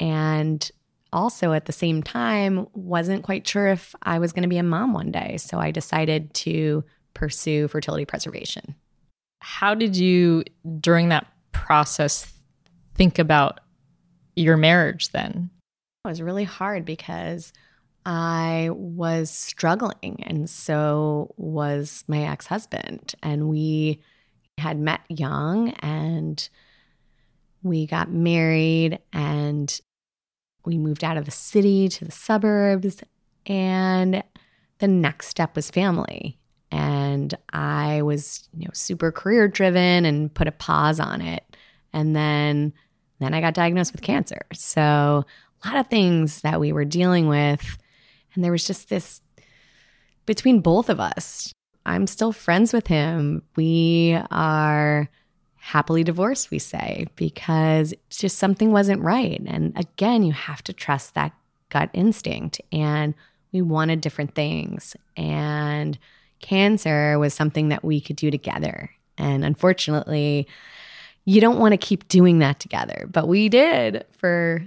And 0.00 0.70
also 1.12 1.52
at 1.52 1.66
the 1.66 1.72
same 1.72 2.02
time, 2.02 2.66
wasn't 2.74 3.22
quite 3.22 3.46
sure 3.46 3.68
if 3.68 3.94
I 4.02 4.18
was 4.18 4.32
going 4.32 4.42
to 4.42 4.48
be 4.48 4.58
a 4.58 4.62
mom 4.62 4.92
one 4.92 5.10
day. 5.10 5.36
So 5.38 5.58
I 5.58 5.70
decided 5.70 6.34
to 6.34 6.84
pursue 7.14 7.68
fertility 7.68 8.04
preservation. 8.04 8.74
How 9.40 9.74
did 9.74 9.96
you, 9.96 10.44
during 10.80 11.08
that 11.10 11.26
process, 11.52 12.32
think 12.94 13.18
about 13.18 13.60
your 14.34 14.56
marriage 14.56 15.10
then? 15.10 15.50
It 16.04 16.08
was 16.08 16.20
really 16.20 16.44
hard 16.44 16.84
because 16.84 17.52
I 18.04 18.70
was 18.72 19.30
struggling, 19.30 20.22
and 20.22 20.48
so 20.48 21.34
was 21.36 22.04
my 22.06 22.22
ex 22.22 22.46
husband. 22.46 23.14
And 23.22 23.48
we 23.48 24.00
had 24.58 24.78
met 24.78 25.00
young 25.08 25.70
and 25.80 26.48
we 27.62 27.86
got 27.86 28.10
married 28.10 28.98
and 29.12 29.80
we 30.64 30.78
moved 30.78 31.04
out 31.04 31.16
of 31.16 31.24
the 31.24 31.30
city 31.30 31.88
to 31.88 32.04
the 32.04 32.12
suburbs. 32.12 33.02
And 33.46 34.22
the 34.78 34.88
next 34.88 35.28
step 35.28 35.54
was 35.54 35.70
family. 35.70 36.38
And 36.70 37.34
I 37.52 38.02
was, 38.02 38.48
you 38.56 38.66
know, 38.66 38.72
super 38.72 39.12
career 39.12 39.48
driven 39.48 40.04
and 40.04 40.34
put 40.34 40.48
a 40.48 40.52
pause 40.52 41.00
on 41.00 41.20
it. 41.20 41.44
And 41.92 42.14
then 42.14 42.72
then 43.18 43.32
I 43.32 43.40
got 43.40 43.54
diagnosed 43.54 43.92
with 43.92 44.02
cancer. 44.02 44.42
So 44.52 45.24
a 45.64 45.68
lot 45.68 45.78
of 45.78 45.86
things 45.86 46.42
that 46.42 46.60
we 46.60 46.72
were 46.72 46.84
dealing 46.84 47.28
with 47.28 47.78
and 48.36 48.44
there 48.44 48.52
was 48.52 48.66
just 48.66 48.88
this 48.88 49.20
between 50.26 50.60
both 50.60 50.88
of 50.88 51.00
us. 51.00 51.52
I'm 51.86 52.06
still 52.06 52.32
friends 52.32 52.72
with 52.72 52.86
him. 52.86 53.42
We 53.56 54.18
are 54.30 55.08
happily 55.66 56.04
divorced, 56.04 56.52
we 56.52 56.60
say, 56.60 57.06
because 57.16 57.92
just 58.08 58.38
something 58.38 58.70
wasn't 58.70 59.02
right. 59.02 59.42
And 59.46 59.76
again, 59.76 60.22
you 60.22 60.30
have 60.30 60.62
to 60.62 60.72
trust 60.72 61.14
that 61.14 61.32
gut 61.70 61.90
instinct. 61.92 62.60
And 62.70 63.14
we 63.50 63.62
wanted 63.62 64.00
different 64.00 64.36
things. 64.36 64.94
And 65.16 65.98
cancer 66.38 67.18
was 67.18 67.34
something 67.34 67.70
that 67.70 67.82
we 67.82 68.00
could 68.00 68.14
do 68.14 68.30
together. 68.30 68.90
And 69.18 69.44
unfortunately, 69.44 70.46
you 71.24 71.40
don't 71.40 71.58
want 71.58 71.72
to 71.72 71.78
keep 71.78 72.06
doing 72.06 72.38
that 72.38 72.60
together. 72.60 73.08
But 73.10 73.26
we 73.26 73.48
did 73.48 74.04
for 74.18 74.62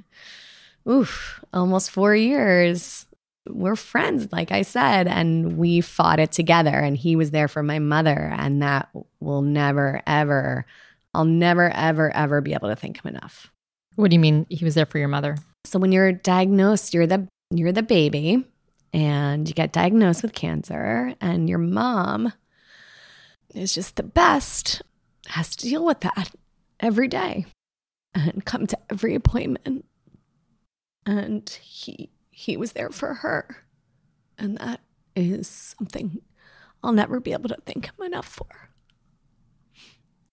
oof, 0.86 1.42
almost 1.54 1.92
four 1.92 2.14
years 2.14 3.06
we're 3.48 3.76
friends, 3.76 4.28
like 4.32 4.52
I 4.52 4.62
said, 4.62 5.08
and 5.08 5.58
we 5.58 5.82
fought 5.82 6.20
it 6.20 6.32
together. 6.32 6.72
And 6.72 6.96
he 6.96 7.16
was 7.16 7.32
there 7.32 7.48
for 7.48 7.64
my 7.64 7.80
mother, 7.80 8.32
and 8.38 8.62
that 8.62 8.90
will 9.20 9.42
never, 9.42 10.02
ever, 10.06 10.66
I'll 11.14 11.26
never, 11.26 11.70
ever, 11.70 12.16
ever 12.16 12.42
be 12.42 12.54
able 12.54 12.70
to 12.70 12.76
thank 12.76 13.04
him 13.04 13.16
enough. 13.16 13.52
What 13.96 14.12
do 14.12 14.16
you 14.16 14.20
mean 14.20 14.46
he 14.50 14.64
was 14.64 14.76
there 14.76 14.86
for 14.86 15.00
your 15.00 15.08
mother? 15.08 15.38
So 15.66 15.80
when 15.80 15.92
you're 15.92 16.12
diagnosed, 16.12 16.94
you're 16.94 17.08
the 17.08 17.28
you're 17.52 17.72
the 17.72 17.84
baby, 17.84 18.46
and 18.94 19.48
you 19.48 19.54
get 19.54 19.74
diagnosed 19.74 20.22
with 20.22 20.34
cancer, 20.34 21.16
and 21.20 21.50
your 21.50 21.58
mom 21.58 22.32
is 23.54 23.74
just 23.74 23.96
the 23.96 24.04
best. 24.04 24.82
Has 25.28 25.56
to 25.58 25.68
deal 25.68 25.86
with 25.86 26.00
that 26.02 26.32
every 26.80 27.08
day, 27.08 27.46
and 28.14 28.46
come 28.46 28.68
to 28.68 28.78
every 28.90 29.16
appointment. 29.16 29.86
And 31.06 31.50
he 31.50 32.12
he 32.40 32.56
was 32.56 32.72
there 32.74 32.90
for 32.90 33.16
her. 33.16 33.66
And 34.38 34.58
that 34.58 34.80
is 35.16 35.48
something 35.48 36.22
I'll 36.82 36.94
never 36.94 37.20
be 37.20 37.34
able 37.34 37.50
to 37.50 37.58
thank 37.66 37.88
him 37.88 38.06
enough 38.06 38.28
for. 38.28 38.70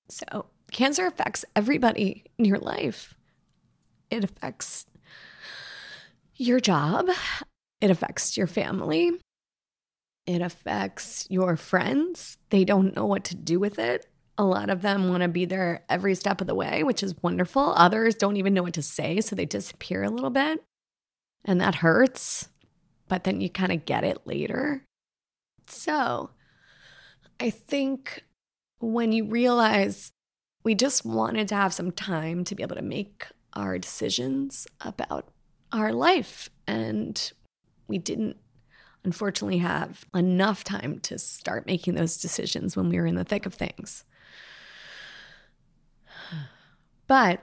So, 0.09 0.47
cancer 0.73 1.07
affects 1.07 1.45
everybody 1.55 2.25
in 2.39 2.45
your 2.45 2.59
life. 2.59 3.15
It 4.11 4.25
affects 4.25 4.87
your 6.35 6.61
job, 6.61 7.09
it 7.81 7.91
affects 7.91 8.37
your 8.37 8.47
family, 8.47 9.13
it 10.27 10.43
affects 10.43 11.27
your 11.31 11.57
friends. 11.57 12.39
They 12.51 12.65
don't 12.65 12.95
know 12.95 13.07
what 13.07 13.25
to 13.25 13.37
do 13.37 13.59
with 13.59 13.79
it. 13.79 14.07
A 14.39 14.45
lot 14.45 14.69
of 14.69 14.83
them 14.83 15.09
want 15.09 15.23
to 15.23 15.29
be 15.29 15.47
there 15.47 15.85
every 15.89 16.15
step 16.15 16.41
of 16.41 16.47
the 16.47 16.55
way, 16.55 16.83
which 16.83 17.03
is 17.03 17.15
wonderful. 17.23 17.73
Others 17.77 18.17
don't 18.17 18.37
even 18.37 18.53
know 18.53 18.63
what 18.63 18.75
to 18.75 18.83
say, 18.83 19.21
so 19.21 19.35
they 19.35 19.47
disappear 19.47 20.03
a 20.03 20.11
little 20.11 20.31
bit. 20.31 20.63
And 21.45 21.61
that 21.61 21.77
hurts, 21.77 22.49
but 23.09 23.25
then 23.25 23.41
you 23.41 23.49
kind 23.49 23.73
of 23.73 23.87
get 23.87 24.05
it 24.05 24.27
later. 24.27 24.83
So 25.69 26.31
I 27.41 27.51
think 27.51 28.25
when 28.79 29.13
you 29.13 29.25
realize 29.27 30.13
we 30.67 30.75
just 30.75 31.07
wanted 31.07 31.47
to 31.47 31.55
have 31.55 31.73
some 31.73 31.93
time 31.93 32.43
to 32.43 32.57
be 32.57 32.63
able 32.65 32.75
to 32.75 32.83
make 32.83 33.29
our 33.53 33.79
decisions 33.79 34.67
about 34.81 35.29
our 35.71 35.93
life, 35.93 36.51
and 36.67 37.33
we 37.87 37.99
didn't 37.99 38.37
unfortunately 39.05 39.59
have 39.59 40.05
enough 40.13 40.65
time 40.65 40.99
to 40.99 41.21
start 41.21 41.67
making 41.67 41.95
those 41.95 42.17
decisions 42.17 42.77
when 42.77 42.89
we 42.89 42.97
were 42.97 43.07
in 43.07 43.15
the 43.15 43.23
thick 43.23 43.47
of 43.47 43.55
things. 43.55 44.05
But 47.07 47.39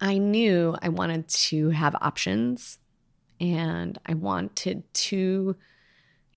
I 0.00 0.18
knew 0.18 0.76
I 0.80 0.90
wanted 0.90 1.26
to 1.26 1.70
have 1.70 1.96
options 2.00 2.78
and 3.40 3.98
I 4.06 4.14
wanted 4.14 4.84
to. 4.94 5.56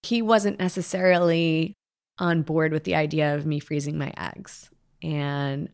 He 0.01 0.23
wasn't 0.23 0.57
necessarily 0.57 1.75
on 2.17 2.41
board 2.41 2.71
with 2.71 2.85
the 2.85 2.95
idea 2.95 3.35
of 3.35 3.45
me 3.45 3.59
freezing 3.59 3.99
my 3.99 4.11
eggs. 4.17 4.71
And 5.03 5.69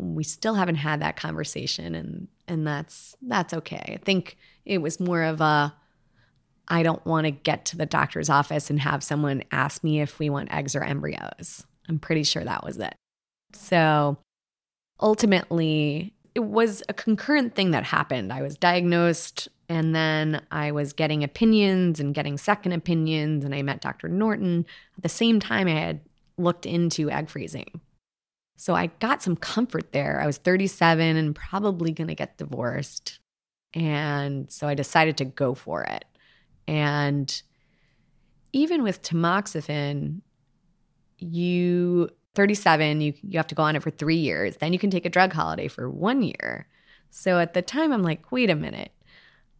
we 0.00 0.24
still 0.24 0.54
haven't 0.54 0.76
had 0.76 1.00
that 1.00 1.16
conversation 1.16 1.94
and 1.94 2.28
and 2.48 2.66
that's 2.66 3.16
that's 3.22 3.54
okay. 3.54 3.94
I 3.94 4.04
think 4.04 4.36
it 4.64 4.78
was 4.78 4.98
more 4.98 5.22
of 5.22 5.40
a 5.40 5.74
I 6.68 6.82
don't 6.82 7.04
want 7.04 7.24
to 7.24 7.32
get 7.32 7.64
to 7.66 7.76
the 7.76 7.86
doctor's 7.86 8.30
office 8.30 8.70
and 8.70 8.80
have 8.80 9.02
someone 9.02 9.42
ask 9.50 9.82
me 9.82 10.00
if 10.00 10.18
we 10.18 10.30
want 10.30 10.52
eggs 10.52 10.76
or 10.76 10.84
embryos. 10.84 11.66
I'm 11.88 11.98
pretty 11.98 12.22
sure 12.22 12.44
that 12.44 12.64
was 12.64 12.78
it. 12.78 12.94
So 13.52 14.18
ultimately, 15.00 16.14
it 16.34 16.44
was 16.44 16.82
a 16.88 16.94
concurrent 16.94 17.56
thing 17.56 17.72
that 17.72 17.84
happened. 17.84 18.32
I 18.32 18.42
was 18.42 18.56
diagnosed 18.56 19.48
and 19.68 19.94
then 19.94 20.42
I 20.50 20.70
was 20.70 20.92
getting 20.92 21.24
opinions 21.24 21.98
and 21.98 22.14
getting 22.14 22.38
second 22.38 22.72
opinions. 22.72 23.44
And 23.44 23.54
I 23.54 23.62
met 23.62 23.80
Dr. 23.80 24.08
Norton. 24.08 24.64
At 24.96 25.02
the 25.02 25.08
same 25.08 25.40
time, 25.40 25.66
I 25.66 25.72
had 25.72 26.00
looked 26.38 26.66
into 26.66 27.10
egg 27.10 27.28
freezing. 27.28 27.80
So 28.60 28.74
I 28.74 28.88
got 29.00 29.22
some 29.22 29.36
comfort 29.36 29.92
there. 29.92 30.20
I 30.20 30.26
was 30.26 30.36
37 30.36 31.16
and 31.16 31.34
probably 31.34 31.92
going 31.92 32.08
to 32.08 32.14
get 32.14 32.36
divorced. 32.36 33.18
And 33.72 34.50
so 34.50 34.68
I 34.68 34.74
decided 34.74 35.16
to 35.16 35.24
go 35.24 35.54
for 35.54 35.82
it. 35.84 36.04
And 36.68 37.42
even 38.52 38.82
with 38.82 39.00
tamoxifen, 39.00 40.20
you 41.16 42.10
37, 42.34 43.00
you 43.00 43.14
you 43.22 43.38
have 43.38 43.46
to 43.46 43.54
go 43.54 43.62
on 43.62 43.76
it 43.76 43.82
for 43.82 43.90
3 43.90 44.16
years. 44.16 44.58
Then 44.58 44.74
you 44.74 44.78
can 44.78 44.90
take 44.90 45.06
a 45.06 45.10
drug 45.10 45.32
holiday 45.32 45.66
for 45.66 45.88
1 45.88 46.20
year. 46.20 46.68
So 47.08 47.38
at 47.38 47.54
the 47.54 47.62
time 47.62 47.92
I'm 47.94 48.02
like, 48.02 48.30
"Wait 48.30 48.50
a 48.50 48.54
minute. 48.54 48.92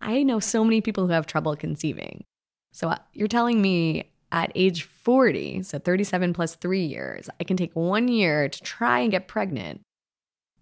I 0.02 0.22
know 0.24 0.40
so 0.40 0.62
many 0.62 0.82
people 0.82 1.06
who 1.06 1.14
have 1.14 1.24
trouble 1.24 1.56
conceiving. 1.56 2.24
So 2.72 2.90
uh, 2.90 2.98
you're 3.14 3.28
telling 3.28 3.62
me 3.62 4.09
at 4.32 4.52
age 4.54 4.84
40, 4.84 5.62
so 5.62 5.78
37 5.78 6.32
plus 6.32 6.54
3 6.54 6.84
years, 6.84 7.28
I 7.40 7.44
can 7.44 7.56
take 7.56 7.74
1 7.74 8.08
year 8.08 8.48
to 8.48 8.62
try 8.62 9.00
and 9.00 9.10
get 9.10 9.28
pregnant 9.28 9.80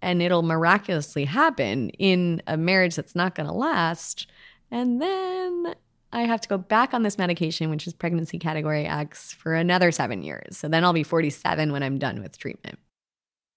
and 0.01 0.21
it'll 0.21 0.43
miraculously 0.43 1.25
happen 1.25 1.89
in 1.91 2.41
a 2.47 2.57
marriage 2.57 2.95
that's 2.95 3.15
not 3.15 3.35
going 3.35 3.47
to 3.47 3.53
last. 3.53 4.27
And 4.71 5.01
then 5.01 5.75
I 6.11 6.21
have 6.21 6.41
to 6.41 6.49
go 6.49 6.57
back 6.57 6.93
on 6.93 7.03
this 7.03 7.17
medication, 7.17 7.69
which 7.69 7.85
is 7.85 7.93
pregnancy 7.93 8.39
category 8.39 8.85
X, 8.85 9.33
for 9.33 9.53
another 9.53 9.91
seven 9.91 10.23
years. 10.23 10.57
So 10.57 10.67
then 10.67 10.83
I'll 10.83 10.93
be 10.93 11.03
47 11.03 11.71
when 11.71 11.83
I'm 11.83 11.97
done 11.97 12.21
with 12.21 12.37
treatment. 12.37 12.79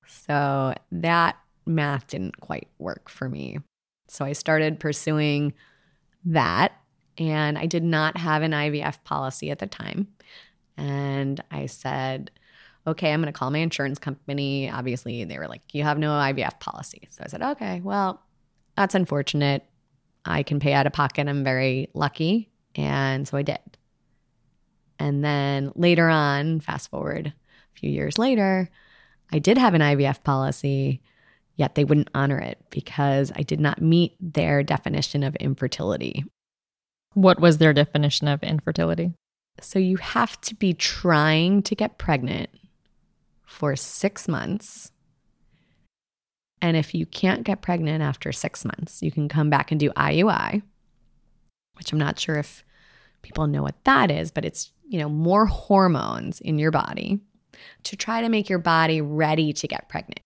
So 0.07 0.75
that 0.91 1.37
math 1.65 2.09
didn't 2.09 2.41
quite 2.41 2.69
work 2.79 3.09
for 3.09 3.29
me. 3.29 3.59
So 4.09 4.25
I 4.25 4.33
started 4.33 4.81
pursuing 4.81 5.55
that. 6.25 6.73
And 7.19 7.59
I 7.59 7.67
did 7.67 7.85
not 7.85 8.17
have 8.17 8.43
an 8.43 8.53
IVF 8.53 9.05
policy 9.05 9.51
at 9.51 9.59
the 9.59 9.67
time. 9.67 10.09
And 10.77 11.43
I 11.51 11.67
said, 11.67 12.31
okay, 12.87 13.13
I'm 13.13 13.21
going 13.21 13.33
to 13.33 13.39
call 13.39 13.51
my 13.51 13.59
insurance 13.59 13.99
company. 13.99 14.71
Obviously, 14.71 15.25
they 15.25 15.39
were 15.39 15.49
like, 15.49 15.63
you 15.73 15.83
have 15.83 15.99
no 15.99 16.11
IVF 16.11 16.59
policy. 16.61 17.07
So 17.11 17.23
I 17.25 17.29
said, 17.29 17.43
okay, 17.43 17.81
well, 17.81 18.23
that's 18.77 18.95
unfortunate. 18.95 19.65
I 20.25 20.43
can 20.43 20.61
pay 20.61 20.73
out 20.73 20.87
of 20.87 20.93
pocket. 20.93 21.29
I'm 21.29 21.45
very 21.45 21.91
lucky. 21.95 22.51
And 22.75 23.29
so 23.29 23.37
I 23.37 23.43
did. 23.43 23.59
And 24.99 25.25
then 25.25 25.73
later 25.75 26.09
on, 26.09 26.61
fast 26.61 26.91
forward 26.91 27.27
a 27.27 27.79
few 27.79 27.91
years 27.91 28.19
later, 28.19 28.71
I 29.33 29.39
did 29.39 29.59
have 29.59 29.75
an 29.75 29.81
IVF 29.81 30.23
policy, 30.23 31.03
yet 31.57 31.75
they 31.75 31.85
wouldn't 31.85 32.11
honor 32.15 32.39
it 32.39 32.59
because 32.71 33.33
I 33.35 33.43
did 33.43 33.61
not 33.61 33.83
meet 33.83 34.15
their 34.21 34.63
definition 34.63 35.23
of 35.23 35.35
infertility. 35.37 36.25
What 37.15 37.41
was 37.41 37.59
their 37.59 37.73
definition 37.73 38.29
of 38.29 38.43
infertility? 38.43 39.13
So 39.61 39.79
you 39.79 39.99
have 39.99 40.41
to 40.43 40.55
be 40.55 40.73
trying 40.73 41.63
to 41.65 41.75
get 41.75 41.99
pregnant 41.99 42.51
for 43.45 43.77
six 43.77 44.27
months 44.29 44.93
and 46.63 46.77
if 46.77 46.95
you 46.95 47.05
can't 47.05 47.43
get 47.43 47.61
pregnant 47.61 48.03
after 48.03 48.31
six 48.31 48.65
months, 48.65 49.03
you 49.03 49.11
can 49.11 49.29
come 49.29 49.51
back 49.51 49.73
and 49.73 49.81
do 49.81 49.91
IUI, 49.91 50.63
which 51.77 51.93
I'm 51.93 51.99
not 51.99 52.21
sure 52.21 52.37
if 52.37 52.65
people 53.21 53.49
know 53.49 53.63
what 53.63 53.83
that 53.85 54.13
is, 54.13 54.31
but 54.31 54.45
it's, 54.45 54.71
you 54.89 55.01
know, 55.01 55.09
more 55.09 55.47
hormones 55.47 56.41
in 56.41 56.61
your 56.61 56.71
body 56.71 57.19
to 57.83 57.97
try 57.97 58.21
to 58.21 58.29
make 58.29 58.49
your 58.49 58.61
body 58.61 59.01
ready 59.01 59.53
to 59.53 59.67
get 59.67 59.89
pregnant. 59.89 60.21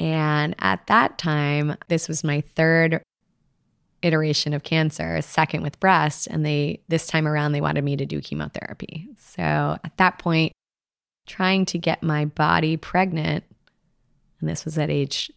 And 0.00 0.56
at 0.58 0.84
that 0.88 1.16
time, 1.16 1.76
this 1.86 2.08
was 2.08 2.24
my 2.24 2.40
third 2.40 3.00
iteration 4.02 4.52
of 4.54 4.62
cancer, 4.62 5.20
second 5.22 5.62
with 5.62 5.80
breast, 5.80 6.26
and 6.26 6.44
they 6.44 6.80
this 6.88 7.06
time 7.06 7.26
around 7.26 7.52
they 7.52 7.60
wanted 7.60 7.84
me 7.84 7.96
to 7.96 8.06
do 8.06 8.20
chemotherapy. 8.20 9.08
So 9.16 9.42
at 9.42 9.96
that 9.96 10.18
point, 10.18 10.52
trying 11.26 11.64
to 11.66 11.78
get 11.78 12.02
my 12.02 12.24
body 12.24 12.76
pregnant, 12.76 13.44
and 14.40 14.48
this 14.48 14.64
was 14.64 14.76
at 14.78 14.90
age 14.90 15.30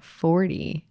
40 0.00 0.84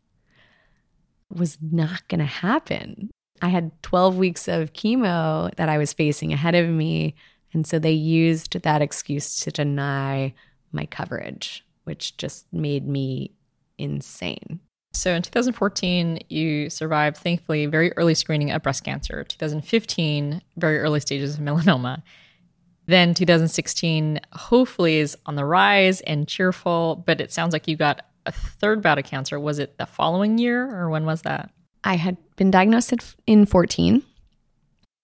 was 1.30 1.58
not 1.62 2.08
going 2.08 2.20
to 2.20 2.26
happen. 2.26 3.10
I 3.42 3.50
had 3.50 3.72
12 3.82 4.18
weeks 4.18 4.48
of 4.48 4.74
chemo 4.74 5.54
that 5.56 5.70
I 5.70 5.78
was 5.78 5.94
facing 5.94 6.32
ahead 6.32 6.56
of 6.56 6.70
me. 6.70 7.16
And 7.54 7.66
so 7.66 7.80
they 7.80 7.92
used 7.92 8.62
that 8.62 8.82
excuse 8.82 9.38
to 9.42 9.52
deny 9.52 10.34
my 10.72 10.86
coverage, 10.86 11.66
which 11.84 12.18
just 12.18 12.46
made 12.54 12.88
me 12.88 13.34
insane. 13.78 14.60
So 14.95 15.13
in 15.13 15.21
2014, 15.21 16.19
you 16.29 16.69
survived, 16.69 17.17
thankfully, 17.17 17.65
very 17.65 17.91
early 17.97 18.15
screening 18.15 18.51
of 18.51 18.63
breast 18.63 18.84
cancer. 18.84 19.23
2015, 19.23 20.41
very 20.58 20.79
early 20.79 20.99
stages 20.99 21.36
of 21.36 21.41
melanoma. 21.41 22.01
Then 22.88 23.13
2016, 23.13 24.21
hopefully, 24.31 24.97
is 24.97 25.17
on 25.25 25.36
the 25.36 25.45
rise 25.45 26.01
and 26.01 26.27
cheerful, 26.27 27.03
but 27.05 27.19
it 27.19 27.31
sounds 27.31 27.51
like 27.51 27.67
you 27.67 27.75
got 27.75 28.05
a 28.25 28.31
third 28.31 28.81
bout 28.81 28.97
of 28.97 29.05
cancer. 29.05 29.39
Was 29.39 29.60
it 29.60 29.77
the 29.77 29.86
following 29.86 30.38
year 30.38 30.73
or 30.73 30.89
when 30.89 31.05
was 31.05 31.23
that? 31.23 31.51
I 31.84 31.95
had 31.95 32.17
been 32.36 32.51
diagnosed 32.51 33.15
in 33.27 33.45
14 33.45 34.01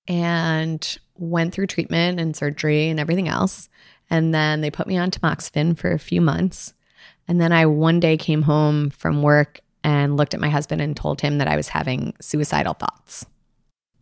and 0.07 0.97
went 1.15 1.53
through 1.53 1.67
treatment 1.67 2.19
and 2.19 2.35
surgery 2.35 2.89
and 2.89 2.99
everything 2.99 3.27
else. 3.27 3.69
And 4.09 4.33
then 4.33 4.61
they 4.61 4.71
put 4.71 4.87
me 4.87 4.97
on 4.97 5.11
tamoxifen 5.11 5.77
for 5.77 5.91
a 5.91 5.99
few 5.99 6.21
months. 6.21 6.73
And 7.27 7.39
then 7.39 7.51
I 7.53 7.65
one 7.65 7.99
day 7.99 8.17
came 8.17 8.41
home 8.41 8.89
from 8.89 9.21
work 9.21 9.60
and 9.83 10.17
looked 10.17 10.33
at 10.33 10.39
my 10.39 10.49
husband 10.49 10.81
and 10.81 10.95
told 10.95 11.21
him 11.21 11.37
that 11.39 11.47
I 11.47 11.55
was 11.55 11.67
having 11.67 12.13
suicidal 12.21 12.73
thoughts. 12.73 13.25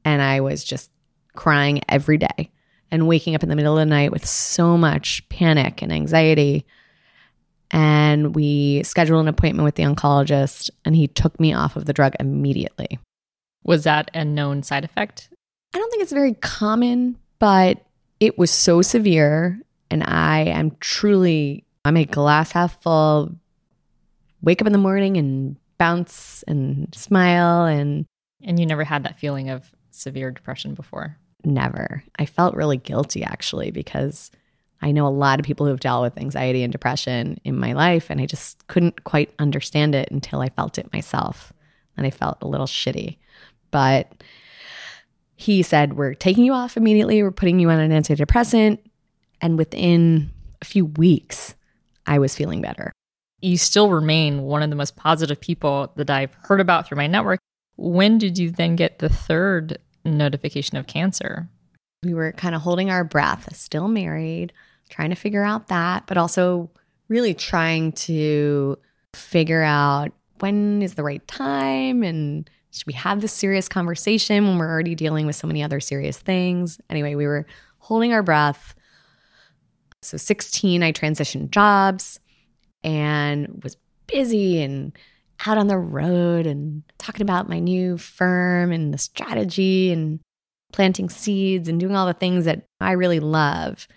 And 0.06 0.22
I 0.22 0.42
was 0.42 0.63
just 0.63 0.92
crying 1.36 1.82
every 1.88 2.18
day 2.18 2.52
and 2.92 3.08
waking 3.08 3.36
up 3.36 3.44
in 3.44 3.50
the 3.50 3.56
middle 3.56 3.78
of 3.78 3.82
the 3.82 3.86
night 3.86 4.12
with 4.12 4.26
so 4.26 4.78
much 4.78 5.28
panic 5.30 5.82
and 5.82 5.92
anxiety 5.92 6.65
and 7.72 8.36
we 8.36 8.82
scheduled 8.84 9.22
an 9.22 9.28
appointment 9.28 9.63
with 9.63 9.76
the 9.76 9.84
oncologist 9.84 10.70
and 10.86 10.96
he 10.96 11.08
took 11.08 11.39
me 11.39 11.54
off 11.54 11.76
of 11.76 11.86
the 11.86 11.94
drug 11.94 12.15
immediately. 12.20 13.00
Was 13.63 13.84
that 13.84 14.10
a 14.13 14.26
known 14.26 14.63
side 14.63 14.84
effect? 14.84 15.30
I 15.74 15.78
don't 15.78 15.89
think 15.92 16.02
it's 16.02 16.12
very 16.12 16.34
common, 16.34 17.18
but 17.38 17.86
it 18.20 18.38
was 18.38 18.50
so 18.50 18.82
severe 18.82 19.62
and 19.92 20.04
I 20.04 20.42
am 20.42 20.76
truly 20.80 21.63
I'm 21.86 21.98
a 21.98 22.06
glass 22.06 22.52
half 22.52 22.82
full 22.82 23.36
wake 24.42 24.62
up 24.62 24.68
in 24.68 24.74
the 24.74 24.80
morning 24.80 25.18
and 25.18 25.56
bounce 25.80 26.44
and 26.48 26.94
smile 26.94 27.65
and 27.65 28.06
and 28.42 28.60
you 28.60 28.65
never 28.65 28.84
had 28.84 29.04
that 29.04 29.20
feeling 29.20 29.50
of 29.50 29.72
severe 29.92 30.32
depression 30.32 30.76
before? 30.76 31.18
Never. 31.44 32.04
I 32.18 32.26
felt 32.26 32.56
really 32.56 32.78
guilty 32.78 33.24
actually 33.24 33.72
because 33.72 34.32
I 34.82 34.92
know 34.92 35.08
a 35.08 35.10
lot 35.10 35.39
of 35.39 35.46
people 35.46 35.65
who 35.65 35.72
have 35.72 35.80
dealt 35.80 36.04
with 36.04 36.18
anxiety 36.18 36.63
and 36.63 36.72
depression 36.72 37.39
in 37.44 37.58
my 37.58 37.74
life, 37.74 38.10
and 38.10 38.22
I 38.22 38.26
just 38.26 38.65
couldn't 38.68 39.04
quite 39.04 39.34
understand 39.38 39.94
it 39.94 40.10
until 40.10 40.39
I 40.39 40.50
felt 40.50 40.78
it 40.78 40.94
myself. 40.94 41.52
And 41.98 42.08
I 42.08 42.12
felt 42.12 42.38
a 42.42 42.48
little 42.48 42.65
shitty. 42.65 43.18
But 43.72 44.24
he 45.36 45.63
said, 45.63 45.98
We're 45.98 46.13
taking 46.13 46.46
you 46.46 46.54
off 46.54 46.78
immediately. 46.78 47.22
We're 47.22 47.32
putting 47.32 47.60
you 47.60 47.70
on 47.70 47.80
an 47.80 47.92
antidepressant. 47.92 48.80
And 49.42 49.58
within 49.58 50.32
a 50.62 50.65
few 50.65 50.86
weeks, 50.86 51.56
I 52.06 52.20
was 52.20 52.36
feeling 52.36 52.62
better. 52.62 52.94
You 53.41 53.58
still 53.58 53.89
remain 53.89 54.41
one 54.43 54.63
of 54.63 54.69
the 54.69 54.75
most 54.75 54.95
positive 54.95 55.39
people 55.39 55.91
that 55.95 56.10
I've 56.10 56.34
heard 56.43 56.60
about 56.60 56.88
through 56.88 56.97
my 56.97 57.08
network. 57.08 57.39
When 57.78 58.17
did 58.17 58.38
you 58.38 58.52
then 58.52 58.75
get 58.75 58.99
the 58.99 59.10
third 59.10 59.78
notification 60.04 60.78
of 60.78 60.88
cancer? 60.88 61.47
We 62.04 62.13
were 62.13 62.32
kind 62.34 62.56
of 62.56 62.62
holding 62.62 62.89
our 62.89 63.04
breath, 63.04 63.56
still 63.56 63.88
married, 63.88 64.54
trying 64.89 65.10
to 65.10 65.15
figure 65.15 65.43
out 65.43 65.67
that, 65.67 66.08
but 66.08 66.17
also 66.17 66.69
really 67.08 67.34
trying 67.34 67.91
to 67.93 68.78
figure 69.13 69.63
out 69.63 70.12
when 70.39 70.82
is 70.82 70.95
the 70.95 71.04
right 71.04 71.25
time 71.28 72.04
and 72.04 72.49
should 72.71 72.86
we 72.86 72.93
have 72.93 73.21
this 73.21 73.34
serious 73.34 73.67
conversation 73.67 74.47
when 74.47 74.58
we're 74.58 74.69
already 74.69 74.95
dealing 74.95 75.25
with 75.25 75.36
so 75.36 75.47
many 75.47 75.63
other 75.63 75.80
serious 75.80 76.17
things? 76.17 76.80
Anyway, 76.89 77.15
we 77.15 77.25
were 77.25 77.45
holding 77.80 78.13
our 78.13 78.21
breath. 78.21 78.75
So 80.02 80.17
16, 80.17 80.84
I 80.84 80.91
transitioned 80.91 81.49
jobs 81.49 82.19
and 82.84 83.62
was 83.63 83.78
busy 84.08 84.62
and 84.62 84.94
out 85.46 85.58
on 85.58 85.68
the 85.68 85.78
road 85.78 86.46
and 86.46 86.84
talking 86.98 87.22
about 87.22 87.50
my 87.50 87.60
new 87.60 87.98
firm 87.98 88.72
and 88.72 88.94
the 88.94 88.98
strategy 88.98 89.92
and 89.92 90.20
planting 90.74 91.10
seeds 91.10 91.68
and 91.68 91.80
doing 91.80 91.96
all 91.96 92.06
the 92.06 92.13
things 92.13 92.46
that 92.46 92.65
I 92.80 92.92
really 92.94 93.20
love. 93.20 93.88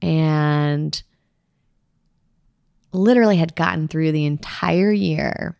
And 0.00 1.00
literally 2.92 3.36
had 3.36 3.54
gotten 3.54 3.88
through 3.88 4.12
the 4.12 4.26
entire 4.26 4.92
year 4.92 5.56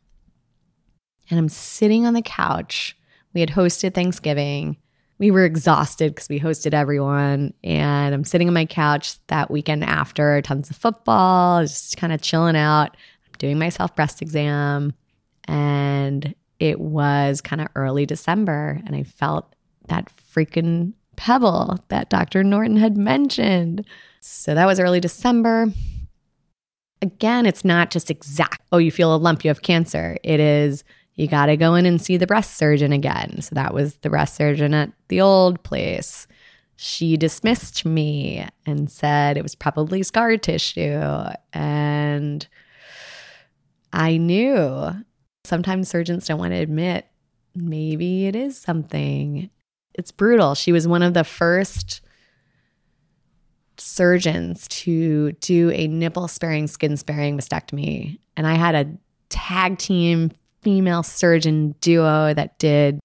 and 1.32 1.38
I'm 1.38 1.48
sitting 1.48 2.04
on 2.04 2.12
the 2.12 2.20
couch. 2.20 2.94
We 3.32 3.40
had 3.40 3.48
hosted 3.48 3.94
Thanksgiving. 3.94 4.76
We 5.22 5.30
were 5.30 5.44
exhausted 5.44 6.16
because 6.16 6.28
we 6.28 6.40
hosted 6.40 6.74
everyone. 6.74 7.54
And 7.62 8.12
I'm 8.12 8.24
sitting 8.24 8.48
on 8.48 8.54
my 8.54 8.66
couch 8.66 9.24
that 9.28 9.52
weekend 9.52 9.85
after 9.85 10.42
tons 10.42 10.68
of 10.68 10.74
football, 10.74 11.62
just 11.62 11.96
kind 11.96 12.12
of 12.12 12.20
chilling 12.20 12.56
out. 12.56 12.96
Doing 13.38 13.56
my 13.56 13.68
self 13.68 13.94
breast 13.94 14.20
exam. 14.20 14.94
And 15.44 16.35
it 16.58 16.80
was 16.80 17.40
kind 17.40 17.62
of 17.62 17.68
early 17.76 18.04
December. 18.04 18.80
And 18.85 18.96
I 18.96 19.04
felt 19.04 19.54
that 19.87 20.11
freaking 20.35 20.92
pebble 21.14 21.78
that 21.87 22.11
Dr. 22.11 22.42
Norton 22.42 22.76
had 22.76 22.96
mentioned. 22.96 23.85
So 24.18 24.56
that 24.56 24.66
was 24.66 24.80
early 24.80 24.98
December. 24.98 25.68
Again, 27.00 27.46
it's 27.46 27.64
not 27.64 27.92
just 27.92 28.11
exact, 28.11 28.61
oh, 28.72 28.78
you 28.78 28.90
feel 28.90 29.14
a 29.14 29.18
lump, 29.18 29.44
you 29.44 29.50
have 29.50 29.62
cancer. 29.62 30.18
It 30.24 30.40
is, 30.40 30.82
you 31.14 31.29
got 31.29 31.46
to 31.46 31.57
go 31.57 31.75
in 31.75 31.87
and 31.87 32.01
see 32.01 32.16
the 32.16 32.27
breast 32.27 32.57
surgeon 32.57 32.92
again. 32.92 33.42
So 33.42 33.55
that 33.55 33.75
was 33.75 33.96
the 33.96 34.11
breast 34.11 34.35
surgeon 34.35 34.75
at 34.75 34.92
the 35.09 35.20
old 35.20 35.62
place. 35.62 36.27
She 36.77 37.16
dismissed 37.16 37.85
me 37.85 38.46
and 38.66 38.90
said 38.90 39.37
it 39.37 39.42
was 39.42 39.55
probably 39.55 40.03
scar 40.03 40.37
tissue. 40.37 41.25
And 41.53 42.46
I 43.92 44.16
knew 44.16 44.90
sometimes 45.44 45.88
surgeons 45.88 46.27
don't 46.27 46.38
want 46.38 46.53
to 46.53 46.59
admit 46.59 47.07
maybe 47.55 48.27
it 48.27 48.35
is 48.35 48.57
something. 48.57 49.51
It's 49.94 50.11
brutal. 50.11 50.55
She 50.55 50.72
was 50.72 50.88
one 50.88 51.03
of 51.03 51.12
the 51.12 51.25
first 51.25 52.01
surgeons 53.77 54.66
to 54.68 55.33
do 55.33 55.70
a 55.72 55.87
nipple 55.88 56.29
sparing, 56.29 56.66
skin 56.66 56.96
sparing 56.96 57.37
mastectomy. 57.37 58.18
And 58.37 58.46
I 58.46 58.55
had 58.55 58.75
a 58.75 58.96
tag 59.29 59.79
team 59.79 60.31
female 60.62 61.03
surgeon 61.03 61.75
duo 61.81 62.35
that 62.35 62.59
did 62.59 63.01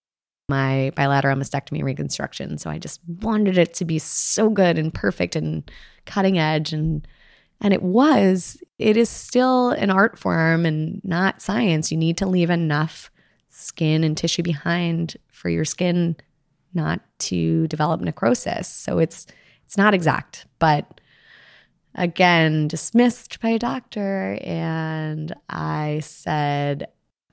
my 0.49 0.91
bilateral 0.95 1.35
mastectomy 1.35 1.83
reconstruction. 1.83 2.57
So 2.57 2.69
I 2.69 2.77
just 2.77 3.01
wanted 3.21 3.57
it 3.57 3.73
to 3.75 3.85
be 3.85 3.99
so 3.99 4.49
good 4.49 4.77
and 4.77 4.93
perfect 4.93 5.35
and 5.35 5.69
cutting 6.05 6.39
edge 6.39 6.73
and 6.73 7.05
and 7.59 7.73
it 7.73 7.81
was. 7.81 8.61
It 8.77 8.97
is 8.97 9.09
still 9.09 9.71
an 9.71 9.89
art 9.89 10.17
form 10.19 10.65
and 10.65 11.01
not 11.03 11.41
science. 11.41 11.91
You 11.91 11.97
need 11.97 12.17
to 12.17 12.27
leave 12.27 12.51
enough 12.51 13.09
skin 13.49 14.03
and 14.03 14.15
tissue 14.15 14.43
behind 14.43 15.17
for 15.31 15.49
your 15.49 15.65
skin 15.65 16.15
not 16.73 17.01
to 17.19 17.67
develop 17.67 17.99
necrosis. 18.01 18.67
So 18.67 18.99
it's 18.99 19.25
it's 19.65 19.77
not 19.77 19.93
exact, 19.93 20.45
but 20.59 21.01
again, 21.95 22.67
dismissed 22.67 23.41
by 23.41 23.49
a 23.49 23.59
doctor 23.59 24.37
and 24.41 25.33
I 25.49 25.99
said 26.03 26.87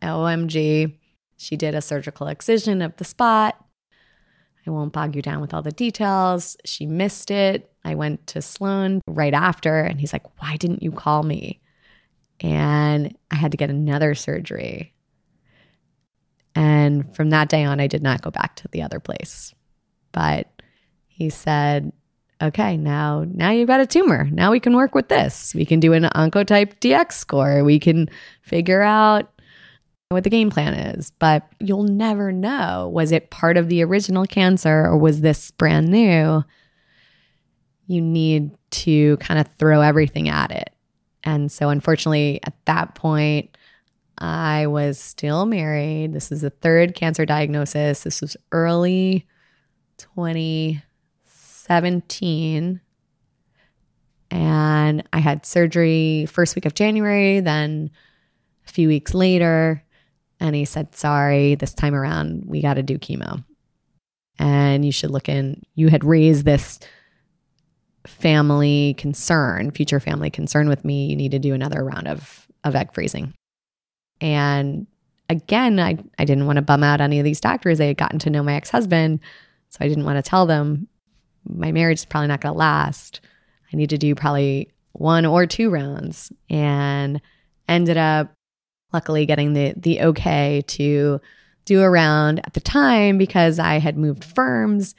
OMG. 0.05 0.97
She 1.37 1.57
did 1.57 1.75
a 1.75 1.83
surgical 1.83 2.29
excision 2.29 2.83
of 2.83 2.97
the 2.97 3.05
spot. 3.05 3.57
I 4.67 4.71
won't 4.71 4.93
bog 4.93 5.15
you 5.15 5.23
down 5.23 5.41
with 5.41 5.53
all 5.53 5.63
the 5.63 5.73
details. 5.73 6.57
She 6.65 6.87
missed 6.87 7.31
it. 7.31 7.71
I 7.85 7.95
went 7.95 8.27
to 8.29 8.41
Sloan 8.41 9.03
right 9.07 9.35
after, 9.35 9.81
and 9.81 10.01
he's 10.01 10.13
like, 10.13 10.25
Why 10.41 10.57
didn't 10.57 10.83
you 10.83 10.91
call 10.91 11.23
me? 11.23 11.61
And 12.41 13.17
I 13.31 13.37
had 13.37 13.51
to 13.53 13.57
get 13.57 13.71
another 13.71 14.15
surgery. 14.15 14.95
And 16.55 17.15
from 17.15 17.31
that 17.31 17.49
day 17.49 17.65
on, 17.65 17.81
I 17.81 17.87
did 17.87 18.03
not 18.03 18.23
go 18.23 18.31
back 18.31 18.57
to 18.57 18.69
the 18.69 18.83
other 18.83 19.01
place. 19.01 19.55
But 20.13 20.49
he 21.09 21.31
said, 21.31 21.93
okay, 22.43 22.77
now 22.77 23.25
now 23.29 23.51
you've 23.51 23.69
got 23.69 23.81
a 23.81 23.87
tumor. 23.87 24.29
Now 24.31 24.51
we 24.51 24.61
can 24.61 24.77
work 24.77 24.95
with 24.95 25.09
this. 25.09 25.55
We 25.55 25.65
can 25.65 25.81
do 25.81 25.93
an 25.93 26.05
oncotype 26.05 26.79
DX 26.81 27.13
score. 27.13 27.65
We 27.65 27.79
can 27.79 28.09
figure 28.43 28.83
out 28.83 29.31
what 30.11 30.25
the 30.25 30.31
game 30.31 30.51
plan 30.51 30.75
is, 30.75 31.13
but 31.19 31.47
you'll 31.61 31.85
never 31.85 32.33
know. 32.33 32.91
Was 32.93 33.13
it 33.13 33.31
part 33.31 33.57
of 33.57 33.69
the 33.69 33.83
original 33.83 34.27
cancer 34.27 34.87
or 34.87 34.97
was 34.97 35.21
this 35.21 35.51
brand 35.53 35.89
new? 35.89 36.45
You 37.87 38.01
need 38.01 38.51
to 38.71 39.17
kind 39.19 39.39
of 39.41 39.49
throw 39.59 39.81
everything 39.81 40.29
at 40.29 40.51
it. 40.51 40.71
And 41.25 41.51
so, 41.51 41.71
unfortunately, 41.71 42.41
at 42.45 42.55
that 42.67 42.95
point, 42.95 43.57
I 44.19 44.67
was 44.67 44.99
still 44.99 45.47
married. 45.47 46.13
This 46.13 46.31
is 46.31 46.43
the 46.43 46.51
third 46.51 46.95
cancer 46.95 47.25
diagnosis. 47.27 48.03
This 48.03 48.21
was 48.21 48.37
early 48.53 49.27
2017. 49.99 52.81
And 54.31 55.09
I 55.13 55.19
had 55.19 55.45
surgery 55.47 56.27
first 56.27 56.55
week 56.57 56.67
of 56.67 56.75
January, 56.75 57.41
then 57.41 57.91
a 58.67 58.71
few 58.71 58.89
weeks 58.89 59.15
later, 59.15 59.84
and 60.41 60.55
he 60.55 60.65
said, 60.65 60.95
Sorry, 60.95 61.55
this 61.55 61.75
time 61.75 61.95
around, 61.95 62.45
we 62.47 62.63
got 62.63 62.75
to 62.75 62.83
do 62.83 62.99
chemo. 62.99 63.45
And 64.39 64.85
you 64.85 64.93
should 64.93 65.11
look 65.11 65.29
in. 65.29 65.63
You 65.75 65.89
had 65.89 66.05
raised 66.05 66.45
this 66.45 66.81
family 68.07 68.95
concern, 68.99 69.71
future 69.71 70.01
family 70.01 70.31
concern 70.31 70.69
with 70.69 70.85
me. 70.85 71.07
You 71.07 71.17
need 71.17 71.31
to 71.31 71.39
do 71.39 71.55
another 71.55 71.85
round 71.85 72.09
of, 72.09 72.47
of 72.65 72.75
egg 72.75 72.93
freezing. 72.93 73.33
And 74.21 74.87
again, 75.29 75.79
I, 75.79 75.99
I 76.19 76.25
didn't 76.25 76.47
want 76.47 76.57
to 76.57 76.63
bum 76.63 76.83
out 76.83 77.01
any 77.01 77.19
of 77.19 77.25
these 77.25 77.41
doctors. 77.41 77.79
They 77.79 77.89
had 77.89 77.97
gotten 77.97 78.19
to 78.21 78.31
know 78.31 78.43
my 78.43 78.55
ex 78.55 78.71
husband. 78.71 79.21
So 79.71 79.79
I 79.81 79.89
didn't 79.89 80.05
want 80.05 80.23
to 80.23 80.29
tell 80.29 80.47
them 80.47 80.89
my 81.49 81.73
marriage 81.73 82.01
is 82.01 82.05
probably 82.05 82.29
not 82.29 82.41
going 82.41 82.55
to 82.55 82.59
last. 82.59 83.21
I 83.73 83.77
need 83.77 83.91
to 83.91 83.99
do 83.99 84.15
probably 84.15 84.73
one 84.93 85.27
or 85.27 85.47
two 85.47 85.71
rounds. 85.71 86.33
And 86.51 87.21
ended 87.69 87.97
up 87.97 88.34
luckily 88.95 89.27
getting 89.27 89.53
the 89.53 89.75
the 89.77 90.01
okay 90.01 90.63
to 90.69 91.21
do 91.67 91.83
a 91.83 91.91
round 91.91 92.41
at 92.47 92.55
the 92.55 92.61
time 92.61 93.19
because 93.19 93.59
I 93.59 93.79
had 93.79 93.99
moved 93.99 94.25
firms. 94.25 94.95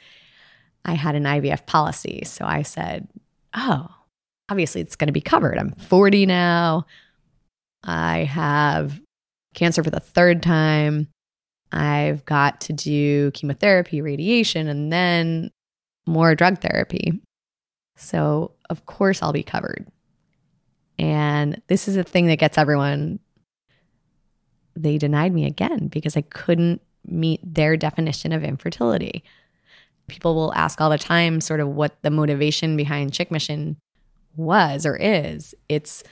I 0.84 0.94
had 0.94 1.16
an 1.16 1.24
IVF 1.24 1.66
policy. 1.66 2.22
So 2.24 2.44
I 2.44 2.62
said, 2.62 3.08
oh, 3.54 3.88
obviously 4.48 4.80
it's 4.80 4.96
going 4.96 5.08
to 5.08 5.12
be 5.12 5.20
covered. 5.20 5.58
I'm 5.58 5.72
40 5.72 6.26
now. 6.26 6.86
I 7.82 8.24
have 8.24 9.00
cancer 9.54 9.82
for 9.82 9.90
the 9.90 10.00
third 10.00 10.42
time. 10.42 11.08
I've 11.72 12.24
got 12.24 12.60
to 12.62 12.72
do 12.72 13.30
chemotherapy, 13.32 14.00
radiation, 14.00 14.68
and 14.68 14.92
then 14.92 15.50
more 16.06 16.34
drug 16.34 16.60
therapy. 16.60 17.20
So, 17.96 18.52
of 18.70 18.86
course, 18.86 19.22
I'll 19.22 19.32
be 19.32 19.42
covered. 19.42 19.86
And 20.98 21.60
this 21.66 21.88
is 21.88 21.96
a 21.96 22.04
thing 22.04 22.26
that 22.26 22.38
gets 22.38 22.58
everyone 22.58 23.18
they 24.76 24.98
denied 24.98 25.32
me 25.32 25.46
again 25.46 25.88
because 25.88 26.16
I 26.16 26.22
couldn't 26.22 26.82
meet 27.06 27.40
their 27.42 27.76
definition 27.76 28.32
of 28.32 28.44
infertility. 28.44 29.24
People 30.08 30.34
will 30.34 30.54
ask 30.54 30.80
all 30.80 30.90
the 30.90 30.98
time, 30.98 31.40
sort 31.40 31.60
of, 31.60 31.68
what 31.68 32.00
the 32.02 32.10
motivation 32.10 32.76
behind 32.76 33.12
Chick 33.12 33.30
Mission 33.30 33.76
was 34.36 34.86
or 34.86 34.96
is. 34.96 35.54
It's 35.68 36.04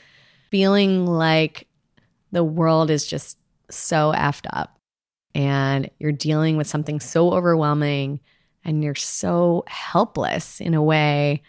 feeling 0.51 1.07
like 1.07 1.67
the 2.33 2.45
world 2.45 2.91
is 2.91 3.07
just 3.07 3.39
so 3.71 4.13
effed 4.17 4.47
up 4.53 4.79
and 5.35 5.91
you're 5.99 6.13
dealing 6.13 6.57
with 6.57 6.67
something 6.67 7.01
so 7.01 7.33
overwhelming 7.33 8.21
and 8.65 8.83
you're 8.83 8.95
so 8.95 9.65
helpless 9.67 10.61
in 10.61 10.75
a 10.75 10.83
way. 10.83 11.43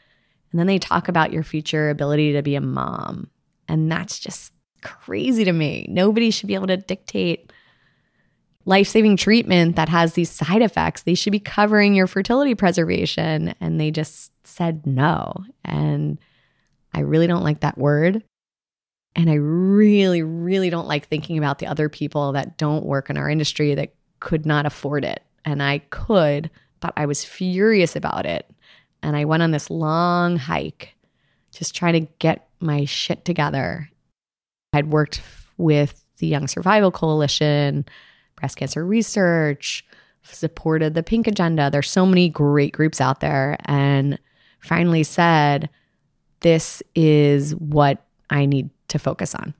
And 0.52 0.60
then 0.60 0.68
they 0.68 0.80
talk 0.80 1.08
about 1.08 1.32
your 1.32 1.44
future 1.44 1.90
ability 1.90 2.34
to 2.34 2.42
be 2.42 2.56
a 2.56 2.62
mom. 2.62 3.30
And 3.68 3.92
that's 3.92 4.20
just 4.20 4.52
crazy 4.86 5.44
to 5.44 5.52
me. 5.52 5.88
Nobody 5.90 6.30
should 6.30 6.48
be 6.48 6.54
able 6.54 6.68
to 6.68 6.78
dictate 6.78 7.52
life 8.66 8.88
saving 8.88 9.18
treatment 9.18 9.76
that 9.76 9.90
has 9.90 10.14
these 10.14 10.30
side 10.30 10.62
effects. 10.62 11.04
They 11.04 11.16
should 11.16 11.32
be 11.32 11.40
covering 11.40 11.96
your 11.96 12.08
fertility 12.08 12.56
preservation. 12.56 13.56
And 13.60 13.80
they 13.80 13.92
just 13.92 14.32
said 14.48 14.86
no. 14.86 15.44
And 15.64 16.20
I 16.94 17.02
really 17.02 17.28
don't 17.28 17.44
like 17.44 17.62
that 17.62 17.78
word. 17.78 18.24
And 19.16 19.30
I 19.30 19.36
really, 19.36 20.24
really 20.24 20.70
don't 20.70 20.88
like 20.88 21.08
thinking 21.08 21.38
about 21.38 21.60
the 21.60 21.68
other 21.68 21.90
people 21.90 22.34
that 22.34 22.58
don't 22.58 22.86
work 22.86 23.10
in 23.10 23.18
our 23.18 23.30
industry 23.30 23.74
that 23.76 23.94
could 24.20 24.46
not 24.46 24.66
afford 24.66 25.06
it. 25.06 25.24
And 25.46 25.64
I 25.64 25.80
could, 25.90 26.50
but 26.80 26.94
I 26.98 27.06
was 27.06 27.24
furious 27.24 27.96
about 27.96 28.26
it. 28.26 28.50
And 29.02 29.16
I 29.16 29.26
went 29.26 29.44
on 29.44 29.52
this 29.52 29.70
long 29.70 30.38
hike, 30.38 30.96
just 31.52 31.76
trying 31.76 31.94
to 31.94 32.12
get 32.20 32.50
my 32.60 32.86
shit 32.86 33.24
together. 33.26 33.90
I'd 34.76 34.92
worked 34.92 35.22
with 35.58 36.04
the 36.18 36.28
Young 36.28 36.48
Survival 36.48 36.92
Coalition, 36.92 37.86
breast 38.36 38.58
cancer 38.58 38.86
research, 38.86 39.86
supported 40.24 40.94
the 40.94 41.04
pink 41.04 41.28
agenda. 41.28 41.70
There's 41.70 41.90
so 41.90 42.06
many 42.06 42.30
great 42.30 42.74
groups 42.74 43.00
out 43.00 43.20
there. 43.20 43.58
And 43.66 44.20
finally 44.60 45.04
said, 45.04 45.70
This 46.42 46.82
is 46.94 47.56
what 47.56 48.06
I 48.30 48.46
need 48.46 48.70
to 48.90 49.00
focus 49.00 49.36
on. 49.36 49.54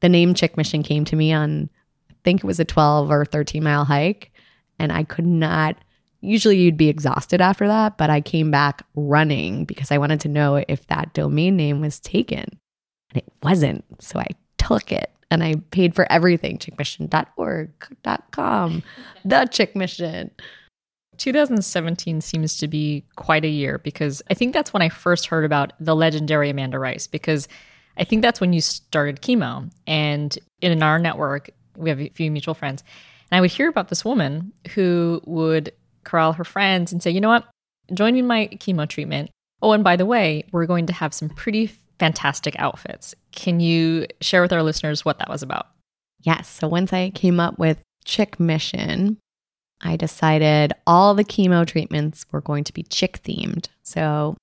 The 0.00 0.08
name 0.08 0.34
Chick 0.34 0.56
Mission 0.56 0.82
came 0.82 1.04
to 1.06 1.16
me 1.16 1.32
on, 1.32 1.70
I 2.10 2.14
think 2.24 2.40
it 2.40 2.46
was 2.46 2.60
a 2.60 2.64
12 2.64 3.10
or 3.10 3.24
13 3.24 3.62
mile 3.62 3.84
hike. 3.84 4.32
And 4.78 4.92
I 4.92 5.04
could 5.04 5.26
not, 5.26 5.76
usually 6.20 6.58
you'd 6.58 6.76
be 6.76 6.88
exhausted 6.88 7.40
after 7.40 7.66
that, 7.68 7.96
but 7.96 8.10
I 8.10 8.20
came 8.20 8.50
back 8.50 8.84
running 8.94 9.64
because 9.64 9.90
I 9.90 9.98
wanted 9.98 10.20
to 10.20 10.28
know 10.28 10.62
if 10.68 10.86
that 10.88 11.14
domain 11.14 11.56
name 11.56 11.80
was 11.80 12.00
taken. 12.00 12.44
And 13.10 13.22
it 13.22 13.32
wasn't. 13.42 13.84
So 14.00 14.18
I 14.18 14.26
took 14.64 14.92
it 14.92 15.10
and 15.30 15.42
I 15.42 15.54
paid 15.70 15.94
for 15.94 16.10
everything 16.10 16.58
chickmission.org.com, 16.58 18.82
the 19.24 19.44
Chick 19.46 19.74
Mission. 19.76 20.30
2017 21.16 22.20
seems 22.20 22.58
to 22.58 22.68
be 22.68 23.04
quite 23.16 23.44
a 23.44 23.48
year 23.48 23.78
because 23.78 24.22
I 24.30 24.34
think 24.34 24.52
that's 24.52 24.72
when 24.72 24.82
I 24.82 24.88
first 24.88 25.26
heard 25.26 25.44
about 25.44 25.72
the 25.78 25.94
legendary 25.94 26.50
Amanda 26.50 26.76
Rice 26.78 27.06
because 27.06 27.46
I 27.96 28.02
think 28.04 28.22
that's 28.22 28.40
when 28.40 28.52
you 28.52 28.60
started 28.60 29.22
chemo. 29.22 29.70
And 29.86 30.36
in 30.60 30.82
our 30.82 30.98
network, 30.98 31.50
we 31.76 31.90
have 31.90 32.00
a 32.00 32.08
few 32.10 32.30
mutual 32.30 32.54
friends. 32.54 32.82
And 33.30 33.38
I 33.38 33.40
would 33.40 33.52
hear 33.52 33.68
about 33.68 33.88
this 33.88 34.04
woman 34.04 34.52
who 34.74 35.20
would 35.24 35.72
corral 36.04 36.32
her 36.32 36.44
friends 36.44 36.92
and 36.92 37.02
say, 37.02 37.10
you 37.10 37.20
know 37.20 37.28
what, 37.28 37.46
join 37.92 38.14
me 38.14 38.20
in 38.20 38.26
my 38.26 38.48
chemo 38.54 38.88
treatment. 38.88 39.30
Oh, 39.62 39.72
and 39.72 39.84
by 39.84 39.96
the 39.96 40.06
way, 40.06 40.44
we're 40.52 40.66
going 40.66 40.86
to 40.86 40.92
have 40.92 41.14
some 41.14 41.28
pretty 41.28 41.72
fantastic 41.98 42.54
outfits. 42.58 43.14
Can 43.32 43.60
you 43.60 44.06
share 44.20 44.42
with 44.42 44.52
our 44.52 44.62
listeners 44.62 45.04
what 45.04 45.18
that 45.18 45.28
was 45.28 45.42
about? 45.42 45.68
Yes. 46.20 46.48
So 46.48 46.68
once 46.68 46.92
I 46.92 47.10
came 47.10 47.38
up 47.38 47.58
with 47.58 47.82
Chick 48.04 48.40
Mission, 48.40 49.18
I 49.82 49.96
decided 49.96 50.72
all 50.86 51.14
the 51.14 51.24
chemo 51.24 51.66
treatments 51.66 52.24
were 52.32 52.40
going 52.40 52.64
to 52.64 52.72
be 52.72 52.82
chick 52.84 53.20
themed. 53.22 53.68
So 53.82 54.36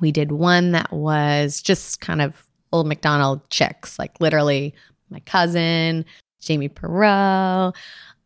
we 0.00 0.12
did 0.12 0.32
one 0.32 0.72
that 0.72 0.92
was 0.92 1.62
just 1.62 2.00
kind 2.00 2.20
of 2.20 2.44
old 2.72 2.86
MacDonald 2.86 3.48
chicks, 3.50 3.98
like 3.98 4.20
literally 4.20 4.74
my 5.08 5.20
cousin, 5.20 6.04
Jamie 6.40 6.68
Perreault, 6.68 7.74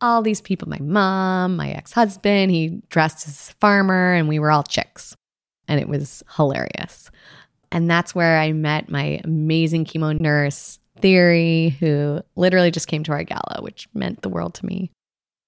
all 0.00 0.22
these 0.22 0.40
people, 0.40 0.68
my 0.68 0.78
mom, 0.80 1.56
my 1.56 1.70
ex 1.70 1.92
husband. 1.92 2.50
He 2.50 2.80
dressed 2.88 3.28
as 3.28 3.50
a 3.50 3.54
farmer, 3.60 4.14
and 4.14 4.28
we 4.28 4.38
were 4.38 4.50
all 4.50 4.62
chicks. 4.62 5.14
And 5.68 5.78
it 5.80 5.88
was 5.88 6.22
hilarious. 6.36 7.10
And 7.72 7.88
that's 7.88 8.14
where 8.14 8.38
I 8.38 8.52
met 8.52 8.90
my 8.90 9.20
amazing 9.24 9.84
chemo 9.84 10.18
nurse, 10.18 10.78
Theory, 11.00 11.76
who 11.80 12.20
literally 12.36 12.70
just 12.70 12.88
came 12.88 13.04
to 13.04 13.12
our 13.12 13.22
gala, 13.22 13.60
which 13.60 13.88
meant 13.94 14.22
the 14.22 14.28
world 14.28 14.54
to 14.54 14.66
me. 14.66 14.90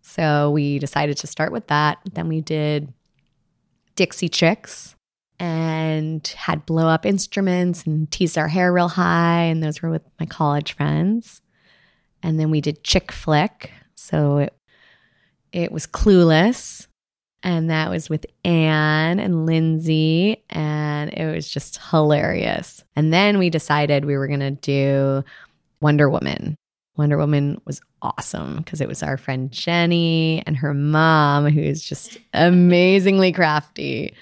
So 0.03 0.51
we 0.51 0.79
decided 0.79 1.17
to 1.19 1.27
start 1.27 1.53
with 1.53 1.67
that. 1.67 1.99
Then 2.13 2.29
we 2.29 2.41
did 2.41 2.93
Dixie 3.97 4.29
Chicks 4.29 4.95
and 5.39 6.27
had 6.29 6.65
blow 6.67 6.87
up 6.87 7.05
instruments 7.05 7.85
and 7.85 8.11
teased 8.11 8.39
our 8.39 8.49
hair 8.49 8.73
real 8.73 8.89
high. 8.89 9.43
And 9.43 9.63
those 9.63 9.83
were 9.83 9.91
with 9.91 10.03
my 10.21 10.27
college 10.27 10.73
friends. 10.73 11.43
And 12.23 12.39
then 12.39 12.51
we 12.51 12.61
did 12.61 12.85
Chick 12.85 13.11
Flick. 13.11 13.73
So 13.95 14.39
it, 14.39 14.55
it 15.53 15.73
was 15.73 15.87
Clueless. 15.87 16.87
And 17.43 17.71
that 17.71 17.91
was 17.91 18.09
with 18.09 18.25
Anne 18.45 19.19
and 19.19 19.47
Lindsay. 19.47 20.43
And 20.51 21.13
it 21.13 21.35
was 21.35 21.49
just 21.49 21.81
hilarious. 21.91 22.85
And 22.95 23.13
then 23.13 23.39
we 23.39 23.51
decided 23.51 24.05
we 24.05 24.17
were 24.17 24.29
going 24.29 24.41
to 24.41 24.51
do 24.53 25.25
Wonder 25.81 26.09
Woman. 26.09 26.57
Wonder 26.97 27.17
Woman 27.17 27.61
was 27.65 27.81
awesome 28.03 28.57
because 28.57 28.81
it 28.81 28.89
was 28.89 29.03
our 29.03 29.17
friend 29.17 29.51
Jenny 29.51 30.43
and 30.47 30.57
her 30.57 30.75
mom, 30.75 31.49
who 31.49 31.61
is 31.61 31.83
just 31.83 32.19
amazingly 32.35 33.33
crafty, 33.33 34.15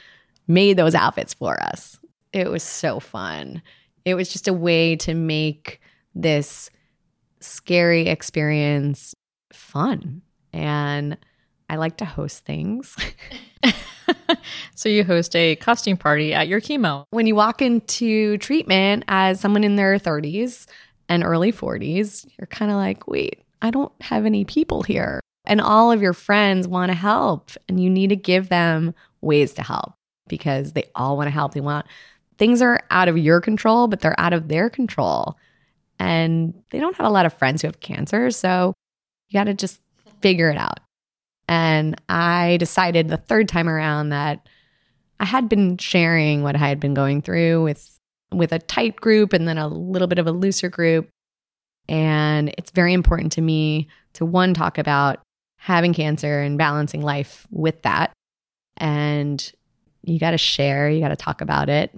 made 0.46 0.76
those 0.76 0.94
outfits 0.94 1.34
for 1.34 1.60
us. 1.62 1.98
It 2.32 2.50
was 2.50 2.62
so 2.62 3.00
fun. 3.00 3.60
It 4.04 4.14
was 4.14 4.32
just 4.32 4.48
a 4.48 4.52
way 4.52 4.96
to 4.96 5.14
make 5.14 5.80
this 6.14 6.70
scary 7.40 8.06
experience 8.06 9.14
fun. 9.52 10.22
And 10.52 11.16
I 11.70 11.76
like 11.76 11.96
to 11.98 12.04
host 12.04 12.44
things. 12.44 12.96
so 14.74 14.88
you 14.88 15.04
host 15.04 15.34
a 15.36 15.56
costume 15.56 15.96
party 15.96 16.34
at 16.34 16.48
your 16.48 16.60
chemo. 16.60 17.04
When 17.10 17.26
you 17.26 17.34
walk 17.34 17.62
into 17.62 18.36
treatment 18.38 19.04
as 19.08 19.40
someone 19.40 19.64
in 19.64 19.76
their 19.76 19.98
30s, 19.98 20.66
and 21.10 21.24
early 21.24 21.52
40s, 21.52 22.26
you're 22.38 22.46
kind 22.46 22.70
of 22.70 22.76
like, 22.76 23.08
wait, 23.08 23.42
I 23.60 23.70
don't 23.70 23.92
have 24.00 24.24
any 24.24 24.44
people 24.44 24.82
here. 24.82 25.20
And 25.44 25.60
all 25.60 25.90
of 25.90 26.00
your 26.00 26.12
friends 26.12 26.68
want 26.68 26.90
to 26.90 26.96
help, 26.96 27.50
and 27.68 27.82
you 27.82 27.90
need 27.90 28.10
to 28.10 28.16
give 28.16 28.48
them 28.48 28.94
ways 29.20 29.52
to 29.54 29.62
help 29.62 29.92
because 30.28 30.72
they 30.72 30.84
all 30.94 31.16
want 31.16 31.26
to 31.26 31.32
help. 31.32 31.52
They 31.52 31.60
want 31.60 31.86
things 32.38 32.62
are 32.62 32.80
out 32.90 33.08
of 33.08 33.18
your 33.18 33.40
control, 33.40 33.88
but 33.88 34.00
they're 34.00 34.18
out 34.18 34.32
of 34.32 34.48
their 34.48 34.70
control. 34.70 35.36
And 35.98 36.54
they 36.70 36.78
don't 36.78 36.96
have 36.96 37.06
a 37.06 37.10
lot 37.10 37.26
of 37.26 37.34
friends 37.34 37.60
who 37.60 37.68
have 37.68 37.80
cancer. 37.80 38.30
So 38.30 38.72
you 39.28 39.38
got 39.38 39.44
to 39.44 39.54
just 39.54 39.80
figure 40.20 40.48
it 40.48 40.56
out. 40.56 40.78
And 41.50 42.00
I 42.08 42.58
decided 42.58 43.08
the 43.08 43.16
third 43.16 43.48
time 43.48 43.68
around 43.68 44.10
that 44.10 44.48
I 45.18 45.24
had 45.24 45.48
been 45.48 45.78
sharing 45.78 46.44
what 46.44 46.54
I 46.54 46.60
had 46.60 46.78
been 46.78 46.94
going 46.94 47.22
through 47.22 47.64
with 47.64 47.98
with 48.32 48.52
a 48.52 48.60
tight 48.60 48.94
group 48.94 49.32
and 49.32 49.48
then 49.48 49.58
a 49.58 49.66
little 49.66 50.06
bit 50.06 50.20
of 50.20 50.28
a 50.28 50.32
looser 50.32 50.68
group. 50.68 51.08
And 51.88 52.54
it's 52.56 52.70
very 52.70 52.94
important 52.94 53.32
to 53.32 53.40
me 53.40 53.88
to 54.12 54.24
one, 54.24 54.54
talk 54.54 54.78
about 54.78 55.22
having 55.56 55.92
cancer 55.92 56.40
and 56.40 56.56
balancing 56.56 57.02
life 57.02 57.48
with 57.50 57.82
that. 57.82 58.12
And 58.76 59.52
you 60.04 60.20
got 60.20 60.30
to 60.30 60.38
share, 60.38 60.88
you 60.88 61.00
got 61.00 61.08
to 61.08 61.16
talk 61.16 61.40
about 61.40 61.68
it, 61.68 61.92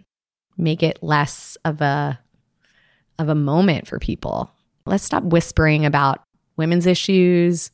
make 0.57 0.83
it 0.83 1.03
less 1.03 1.59
of 1.67 1.83
a 1.83 2.19
of 3.19 3.29
a 3.29 3.35
moment 3.35 3.87
for 3.87 3.99
people. 3.99 4.51
Let's 4.87 5.05
stop 5.05 5.25
whispering 5.25 5.85
about 5.85 6.23
women's 6.57 6.87
issues, 6.87 7.71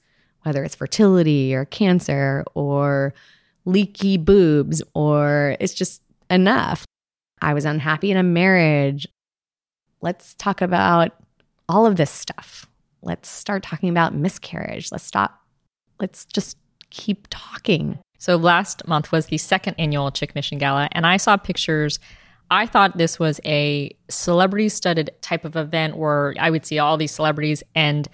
whether 0.49 0.65
it's 0.65 0.75
fertility 0.75 1.55
or 1.55 1.67
cancer 1.67 2.43
or 2.55 3.13
leaky 3.67 4.17
boobs 4.17 4.83
or 4.95 5.57
it's 5.61 5.75
just 5.75 6.03
enough. 6.31 6.87
I 7.43 7.53
was 7.53 7.67
unhappy 7.67 8.11
in 8.11 8.17
a 8.17 8.23
marriage. 8.23 9.07
Let's 10.01 10.33
talk 10.35 10.63
about 10.63 11.13
all 11.69 11.85
of 11.85 11.97
this 11.97 12.11
stuff. 12.11 12.65
Let's 13.03 13.29
start 13.29 13.63
talking 13.63 13.91
about 13.91 14.15
miscarriage. 14.15 14.91
Let's 14.91 15.05
stop. 15.05 15.39
Let's 16.01 16.25
just 16.25 16.57
keep 16.89 17.27
talking. 17.29 17.99
So 18.19 18.37
last 18.37 18.89
month 18.89 19.13
was 19.13 19.27
the 19.27 19.37
second 19.37 19.75
annual 19.79 20.11
Chick 20.11 20.35
Mission 20.35 20.57
Gala, 20.57 20.89
and 20.93 21.07
I 21.07 21.19
saw 21.19 21.37
pictures. 21.37 21.99
I 22.51 22.65
thought 22.65 22.97
this 22.97 23.19
was 23.19 23.39
a 23.45 23.95
celebrity 24.09 24.71
studded 24.71 25.11
type 25.21 25.45
of 25.45 25.57
event 25.57 25.99
where 25.99 26.35
I 26.41 26.49
would 26.49 26.65
see 26.65 26.79
all 26.79 26.97
these 26.97 27.13
celebrities, 27.13 27.63
and 27.75 28.09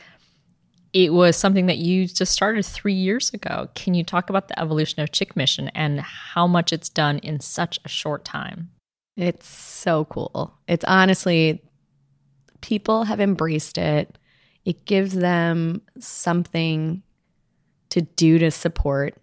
it 0.95 1.12
was 1.12 1.36
something 1.36 1.66
that 1.66 1.78
you 1.78 2.07
just 2.07 2.32
started 2.32 2.64
three 2.64 2.95
years 2.95 3.34
ago. 3.34 3.68
Can 3.74 3.95
you 3.95 4.05
talk 4.05 4.30
about 4.30 4.47
the 4.47 4.59
evolution 4.59 5.03
of 5.03 5.11
Chick 5.11 5.34
Mission 5.34 5.68
and 5.74 6.01
how 6.01 6.47
much 6.47 6.72
it's 6.72 6.88
done 6.88 7.18
in 7.18 7.40
such 7.40 7.80
a 7.84 7.88
short 7.88 8.24
time? 8.24 8.70
It's 9.16 9.47
so 9.47 10.05
cool. 10.05 10.57
It's 10.68 10.84
honestly, 10.84 11.64
people 12.61 13.05
have 13.05 13.20
embraced 13.20 13.76
it. 13.76 14.16
It 14.64 14.84
gives 14.86 15.14
them 15.14 15.82
something 15.99 17.03
to 17.90 18.03
do 18.03 18.38
to 18.38 18.53
support. 18.53 19.16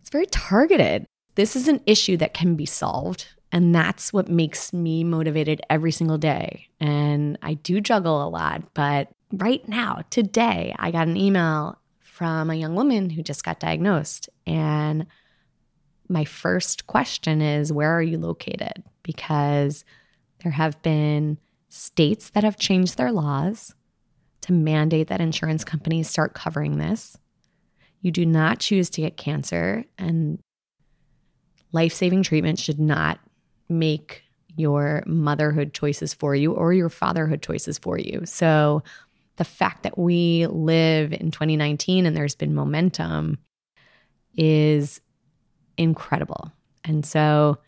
It's 0.00 0.10
very 0.10 0.26
targeted. 0.26 1.06
This 1.36 1.54
is 1.54 1.68
an 1.68 1.80
issue 1.86 2.16
that 2.16 2.34
can 2.34 2.56
be 2.56 2.66
solved. 2.66 3.28
And 3.52 3.72
that's 3.72 4.12
what 4.12 4.28
makes 4.28 4.72
me 4.72 5.04
motivated 5.04 5.62
every 5.70 5.92
single 5.92 6.18
day. 6.18 6.66
And 6.80 7.38
I 7.40 7.54
do 7.54 7.80
juggle 7.80 8.26
a 8.26 8.28
lot, 8.28 8.74
but 8.74 9.10
right 9.38 9.66
now, 9.68 10.02
today, 10.10 10.74
I 10.78 10.90
got 10.90 11.08
an 11.08 11.16
email 11.16 11.78
from 12.00 12.50
a 12.50 12.54
young 12.54 12.74
woman 12.74 13.10
who 13.10 13.22
just 13.22 13.44
got 13.44 13.60
diagnosed. 13.60 14.28
And 14.46 15.06
my 16.08 16.24
first 16.24 16.86
question 16.86 17.40
is, 17.40 17.72
Where 17.72 17.92
are 17.92 18.02
you 18.02 18.18
located? 18.18 18.82
because 19.04 19.84
there 20.42 20.52
have 20.52 20.82
been 20.82 21.38
states 21.68 22.30
that 22.30 22.42
have 22.42 22.56
changed 22.56 22.96
their 22.96 23.12
laws 23.12 23.74
to 24.40 24.52
mandate 24.52 25.06
that 25.08 25.20
insurance 25.20 25.64
companies 25.64 26.10
start 26.10 26.34
covering 26.34 26.78
this. 26.78 27.16
you 28.00 28.10
do 28.10 28.26
not 28.26 28.58
choose 28.58 28.90
to 28.90 29.00
get 29.00 29.16
cancer, 29.16 29.84
and 29.96 30.38
life 31.72 31.94
saving 31.94 32.22
treatment 32.22 32.58
should 32.58 32.78
not 32.78 33.18
make 33.68 34.22
your 34.56 35.02
motherhood 35.06 35.72
choices 35.72 36.12
for 36.12 36.34
you 36.34 36.52
or 36.52 36.74
your 36.74 36.90
fatherhood 36.90 37.40
choices 37.40 37.78
for 37.78 37.98
you. 37.98 38.20
So, 38.26 38.82
the 39.36 39.44
fact 39.44 39.82
that 39.82 39.98
we 39.98 40.46
live 40.46 41.12
in 41.12 41.30
2019 41.30 42.06
and 42.06 42.16
there's 42.16 42.34
been 42.34 42.54
momentum 42.54 43.38
is 44.36 45.00
incredible. 45.76 46.52
And 46.84 47.04
so 47.04 47.58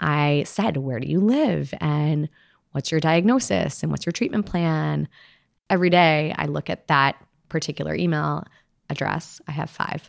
I 0.00 0.44
said, 0.46 0.76
Where 0.76 1.00
do 1.00 1.08
you 1.08 1.20
live? 1.20 1.72
And 1.80 2.28
what's 2.72 2.90
your 2.90 3.00
diagnosis? 3.00 3.82
And 3.82 3.90
what's 3.90 4.06
your 4.06 4.12
treatment 4.12 4.46
plan? 4.46 5.08
Every 5.68 5.90
day 5.90 6.34
I 6.36 6.46
look 6.46 6.70
at 6.70 6.88
that 6.88 7.16
particular 7.48 7.94
email 7.94 8.44
address. 8.88 9.40
I 9.48 9.52
have 9.52 9.70
five. 9.70 10.08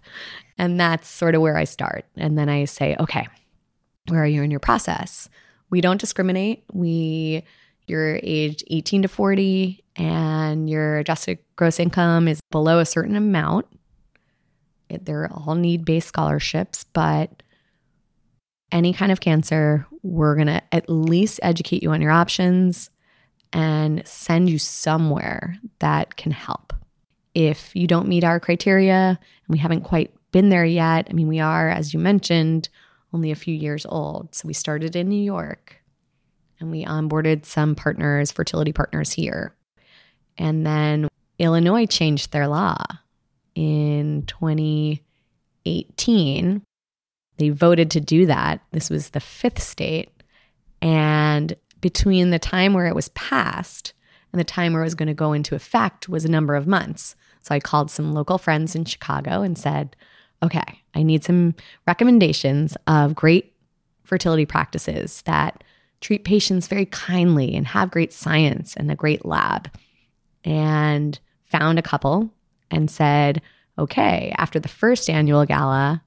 And 0.57 0.79
that's 0.79 1.07
sort 1.07 1.35
of 1.35 1.41
where 1.41 1.57
I 1.57 1.63
start. 1.63 2.05
And 2.15 2.38
then 2.38 2.49
I 2.49 2.65
say, 2.65 2.95
Okay, 2.99 3.27
where 4.07 4.23
are 4.23 4.27
you 4.27 4.43
in 4.43 4.51
your 4.51 4.59
process? 4.59 5.29
We 5.69 5.81
don't 5.81 5.99
discriminate. 5.99 6.63
We 6.71 7.43
you're 7.88 8.19
aged 8.21 8.63
18 8.67 9.03
to 9.03 9.07
40 9.07 9.83
and 9.95 10.69
your 10.69 10.97
adjusted 10.97 11.39
gross 11.55 11.79
income 11.79 12.27
is 12.27 12.39
below 12.51 12.79
a 12.79 12.85
certain 12.85 13.15
amount. 13.15 13.65
They're 14.89 15.31
all 15.31 15.55
need 15.55 15.85
based 15.85 16.07
scholarships, 16.07 16.83
but 16.93 17.43
any 18.71 18.93
kind 18.93 19.11
of 19.11 19.21
cancer, 19.21 19.85
we're 20.03 20.35
going 20.35 20.47
to 20.47 20.61
at 20.73 20.89
least 20.89 21.39
educate 21.41 21.81
you 21.81 21.91
on 21.91 22.01
your 22.01 22.11
options 22.11 22.89
and 23.53 24.05
send 24.05 24.49
you 24.49 24.59
somewhere 24.59 25.57
that 25.79 26.17
can 26.17 26.31
help. 26.31 26.73
If 27.33 27.75
you 27.75 27.88
don't 27.88 28.07
meet 28.07 28.23
our 28.23 28.39
criteria 28.39 29.17
and 29.17 29.47
we 29.47 29.57
haven't 29.57 29.81
quite 29.81 30.13
been 30.31 30.49
there 30.49 30.65
yet, 30.65 31.07
I 31.09 31.13
mean, 31.13 31.27
we 31.27 31.39
are, 31.39 31.69
as 31.69 31.93
you 31.93 31.99
mentioned, 31.99 32.67
only 33.13 33.31
a 33.31 33.35
few 33.35 33.53
years 33.53 33.85
old. 33.85 34.35
So 34.35 34.47
we 34.47 34.53
started 34.53 34.95
in 34.95 35.07
New 35.07 35.21
York 35.21 35.81
and 36.60 36.72
we 36.72 36.86
onboarded 36.86 37.45
some 37.45 37.76
partners, 37.76 38.32
fertility 38.32 38.74
partners 38.74 39.12
here. 39.12 39.53
And 40.38 40.66
then 40.66 41.08
Illinois 41.39 41.86
changed 41.86 42.32
their 42.32 42.47
law 42.47 42.78
in 43.55 44.24
2018. 44.28 46.62
They 47.38 47.49
voted 47.49 47.91
to 47.91 47.99
do 47.99 48.26
that. 48.26 48.62
This 48.72 48.89
was 48.89 49.10
the 49.10 49.20
fifth 49.20 49.62
state. 49.62 50.10
And 50.82 51.55
between 51.82 52.32
the 52.32 52.39
time 52.39 52.74
where 52.74 52.88
it 52.88 52.95
was 52.95 53.10
passed 53.10 53.93
and 54.32 54.39
the 54.39 54.43
time 54.43 54.74
where 54.74 54.82
it 54.82 54.86
was 54.86 54.95
going 54.95 55.08
to 55.08 55.14
go 55.14 55.34
into 55.34 55.55
effect 55.55 56.10
was 56.10 56.26
a 56.26 56.32
number 56.32 56.55
of 56.55 56.68
months. 56.68 57.16
So 57.41 57.53
I 57.55 57.60
called 57.60 57.91
some 57.91 58.14
local 58.14 58.38
friends 58.38 58.76
in 58.76 58.86
Chicago 58.86 59.41
and 59.41 59.58
said, 59.58 59.95
okay, 60.43 60.82
I 60.93 61.03
need 61.03 61.24
some 61.24 61.55
recommendations 61.88 62.78
of 62.88 63.16
great 63.16 63.53
fertility 64.03 64.45
practices 64.45 65.22
that 65.24 65.64
treat 66.01 66.23
patients 66.23 66.67
very 66.67 66.85
kindly 66.85 67.55
and 67.55 67.67
have 67.67 67.91
great 67.91 68.13
science 68.13 68.75
and 68.75 68.91
a 68.91 68.95
great 68.95 69.25
lab. 69.25 69.69
And 70.43 71.19
found 71.45 71.79
a 71.79 71.81
couple 71.83 72.29
and 72.71 72.89
said, 72.89 73.41
okay, 73.77 74.33
after 74.37 74.59
the 74.59 74.67
first 74.67 75.09
annual 75.09 75.45
gala, 75.45 76.03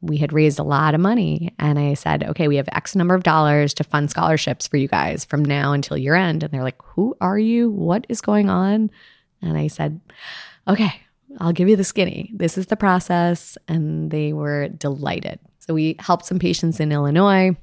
we 0.00 0.18
had 0.18 0.32
raised 0.32 0.58
a 0.58 0.64
lot 0.64 0.94
of 0.94 1.00
money. 1.00 1.54
And 1.58 1.78
I 1.78 1.94
said, 1.94 2.24
okay, 2.24 2.48
we 2.48 2.56
have 2.56 2.68
X 2.72 2.94
number 2.94 3.14
of 3.14 3.22
dollars 3.22 3.72
to 3.74 3.84
fund 3.84 4.10
scholarships 4.10 4.66
for 4.66 4.76
you 4.76 4.88
guys 4.88 5.24
from 5.24 5.44
now 5.44 5.72
until 5.72 5.96
year 5.96 6.14
end. 6.14 6.42
And 6.42 6.52
they're 6.52 6.62
like, 6.62 6.80
who 6.82 7.16
are 7.20 7.38
you? 7.38 7.70
What 7.70 8.06
is 8.08 8.20
going 8.20 8.50
on? 8.50 8.90
And 9.40 9.56
I 9.56 9.68
said, 9.68 10.00
okay, 10.68 10.92
I'll 11.38 11.52
give 11.52 11.68
you 11.68 11.76
the 11.76 11.84
skinny. 11.84 12.30
This 12.34 12.58
is 12.58 12.66
the 12.66 12.76
process. 12.76 13.56
And 13.68 14.10
they 14.10 14.32
were 14.32 14.68
delighted. 14.68 15.38
So 15.58 15.72
we 15.72 15.96
helped 15.98 16.26
some 16.26 16.38
patients 16.38 16.80
in 16.80 16.92
Illinois. 16.92 17.56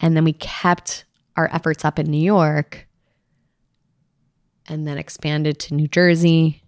And 0.00 0.16
then 0.16 0.24
we 0.24 0.32
kept 0.34 1.04
our 1.36 1.48
efforts 1.52 1.84
up 1.84 1.98
in 1.98 2.10
New 2.10 2.22
York 2.22 2.86
and 4.66 4.86
then 4.86 4.98
expanded 4.98 5.58
to 5.60 5.74
New 5.74 5.88
Jersey 5.88 6.62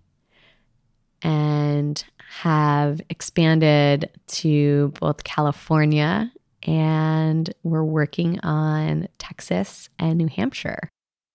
and 1.23 2.05
have 2.29 3.01
expanded 3.09 4.11
to 4.27 4.93
both 5.01 5.25
California 5.25 6.31
and 6.63 7.53
we're 7.63 7.85
working 7.85 8.41
on 8.41 9.09
Texas 9.19 9.89
and 9.99 10.19
New 10.19 10.27
Hampshire. 10.27 10.91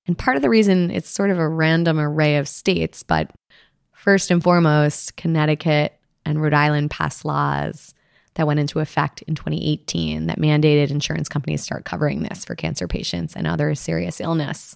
And 0.06 0.18
part 0.18 0.36
of 0.36 0.44
the 0.44 0.50
reason 0.50 0.92
it's 0.92 1.10
sort 1.10 1.30
of 1.30 1.40
a 1.40 1.48
random 1.48 2.00
array 2.00 2.38
of 2.38 2.48
states, 2.48 3.02
but 3.02 3.32
first 3.94 4.30
and 4.30 4.44
foremost, 4.44 5.16
Connecticut 5.16 5.98
and 6.26 6.42
Rhode 6.42 6.54
Island 6.54 6.92
passed 6.92 7.24
laws 7.24 7.94
that 8.36 8.48
went 8.48 8.60
into 8.60 8.80
effect 8.80 9.22
in 9.24 9.36
2018 9.36 10.28
that 10.28 10.40
mandated 10.40 10.90
insurance 10.90 11.28
companies 11.28 11.62
start 11.62 11.86
covering 11.86 12.24
this 12.24 12.46
for 12.46 12.56
cancer 12.56 12.88
patients 12.88 13.36
and 13.36 13.46
other 13.46 13.76
serious 13.76 14.22
illness. 14.22 14.76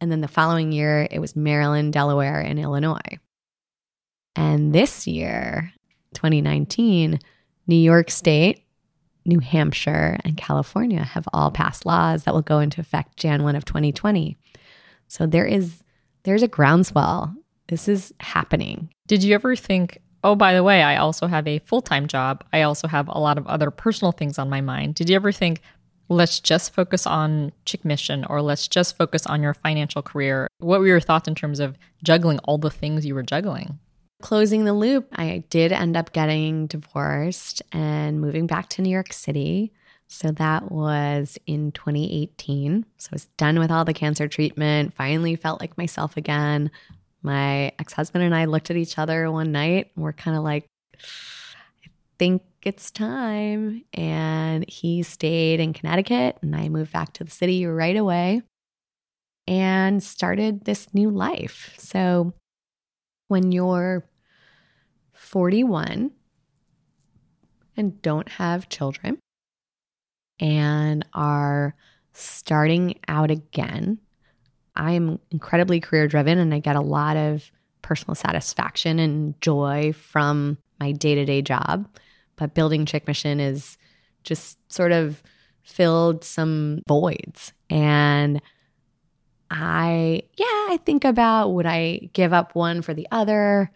And 0.00 0.10
then 0.10 0.20
the 0.20 0.28
following 0.28 0.72
year, 0.72 1.06
it 1.10 1.20
was 1.20 1.36
Maryland, 1.36 1.92
Delaware, 1.92 2.40
and 2.40 2.58
Illinois. 2.58 3.18
And 4.34 4.74
this 4.74 5.06
year, 5.06 5.72
2019, 6.14 7.18
New 7.66 7.76
York 7.76 8.10
State, 8.10 8.64
New 9.24 9.40
Hampshire, 9.40 10.18
and 10.24 10.36
California 10.36 11.02
have 11.02 11.28
all 11.32 11.50
passed 11.50 11.84
laws 11.84 12.24
that 12.24 12.34
will 12.34 12.42
go 12.42 12.60
into 12.60 12.80
effect 12.80 13.16
Jan 13.16 13.42
1 13.42 13.56
of 13.56 13.64
2020. 13.64 14.36
So 15.08 15.26
there 15.26 15.46
is 15.46 15.82
there's 16.24 16.42
a 16.42 16.48
groundswell. 16.48 17.34
This 17.68 17.88
is 17.88 18.12
happening. 18.20 18.90
Did 19.06 19.22
you 19.22 19.34
ever 19.34 19.56
think 19.56 20.00
oh, 20.26 20.34
by 20.34 20.54
the 20.54 20.64
way, 20.64 20.82
I 20.82 20.96
also 20.96 21.28
have 21.28 21.46
a 21.46 21.60
full 21.60 21.80
time 21.80 22.08
job. 22.08 22.44
I 22.52 22.62
also 22.62 22.88
have 22.88 23.08
a 23.08 23.18
lot 23.18 23.38
of 23.38 23.46
other 23.46 23.70
personal 23.70 24.10
things 24.10 24.38
on 24.38 24.50
my 24.50 24.60
mind. 24.60 24.96
Did 24.96 25.08
you 25.08 25.14
ever 25.14 25.30
think, 25.30 25.60
let's 26.08 26.40
just 26.40 26.74
focus 26.74 27.06
on 27.06 27.52
Chick 27.64 27.84
Mission 27.84 28.24
or 28.24 28.42
let's 28.42 28.66
just 28.66 28.96
focus 28.96 29.24
on 29.26 29.40
your 29.40 29.54
financial 29.54 30.02
career? 30.02 30.48
What 30.58 30.80
were 30.80 30.88
your 30.88 31.00
thoughts 31.00 31.28
in 31.28 31.36
terms 31.36 31.60
of 31.60 31.78
juggling 32.02 32.40
all 32.40 32.58
the 32.58 32.70
things 32.70 33.06
you 33.06 33.14
were 33.14 33.22
juggling? 33.22 33.78
Closing 34.20 34.64
the 34.64 34.72
loop, 34.72 35.06
I 35.12 35.44
did 35.48 35.70
end 35.70 35.96
up 35.96 36.12
getting 36.12 36.66
divorced 36.66 37.62
and 37.70 38.20
moving 38.20 38.48
back 38.48 38.68
to 38.70 38.82
New 38.82 38.90
York 38.90 39.12
City. 39.12 39.72
So 40.08 40.32
that 40.32 40.72
was 40.72 41.38
in 41.46 41.70
2018. 41.72 42.84
So 42.96 43.08
I 43.12 43.14
was 43.14 43.26
done 43.36 43.58
with 43.58 43.70
all 43.70 43.84
the 43.84 43.94
cancer 43.94 44.26
treatment, 44.26 44.94
finally 44.94 45.36
felt 45.36 45.60
like 45.60 45.76
myself 45.78 46.16
again, 46.16 46.70
my 47.26 47.72
ex 47.78 47.92
husband 47.92 48.24
and 48.24 48.34
I 48.34 48.46
looked 48.46 48.70
at 48.70 48.76
each 48.76 48.98
other 48.98 49.30
one 49.30 49.52
night 49.52 49.90
and 49.94 50.04
we're 50.04 50.14
kind 50.14 50.36
of 50.36 50.44
like, 50.44 50.64
I 50.94 51.88
think 52.18 52.42
it's 52.62 52.90
time. 52.90 53.84
And 53.92 54.64
he 54.68 55.02
stayed 55.02 55.60
in 55.60 55.74
Connecticut 55.74 56.38
and 56.40 56.56
I 56.56 56.68
moved 56.68 56.92
back 56.92 57.12
to 57.14 57.24
the 57.24 57.30
city 57.30 57.66
right 57.66 57.96
away 57.96 58.42
and 59.46 60.02
started 60.02 60.64
this 60.64 60.94
new 60.94 61.10
life. 61.10 61.74
So 61.76 62.32
when 63.28 63.52
you're 63.52 64.08
41 65.12 66.12
and 67.76 68.02
don't 68.02 68.28
have 68.28 68.68
children 68.68 69.18
and 70.38 71.04
are 71.12 71.74
starting 72.12 72.98
out 73.08 73.30
again, 73.30 73.98
I 74.76 74.92
am 74.92 75.18
incredibly 75.30 75.80
career 75.80 76.08
driven 76.08 76.38
and 76.38 76.52
I 76.52 76.58
get 76.58 76.76
a 76.76 76.80
lot 76.80 77.16
of 77.16 77.50
personal 77.82 78.14
satisfaction 78.14 78.98
and 78.98 79.40
joy 79.40 79.92
from 79.92 80.58
my 80.80 80.92
day 80.92 81.14
to 81.14 81.24
day 81.24 81.42
job. 81.42 81.88
But 82.36 82.54
building 82.54 82.84
Chick 82.84 83.06
Mission 83.06 83.40
is 83.40 83.78
just 84.24 84.58
sort 84.72 84.92
of 84.92 85.22
filled 85.62 86.24
some 86.24 86.82
voids. 86.86 87.52
And 87.70 88.40
I, 89.50 90.22
yeah, 90.36 90.44
I 90.46 90.78
think 90.84 91.04
about 91.04 91.52
would 91.54 91.66
I 91.66 92.10
give 92.12 92.32
up 92.32 92.54
one 92.54 92.82
for 92.82 92.94
the 92.94 93.06
other? 93.10 93.70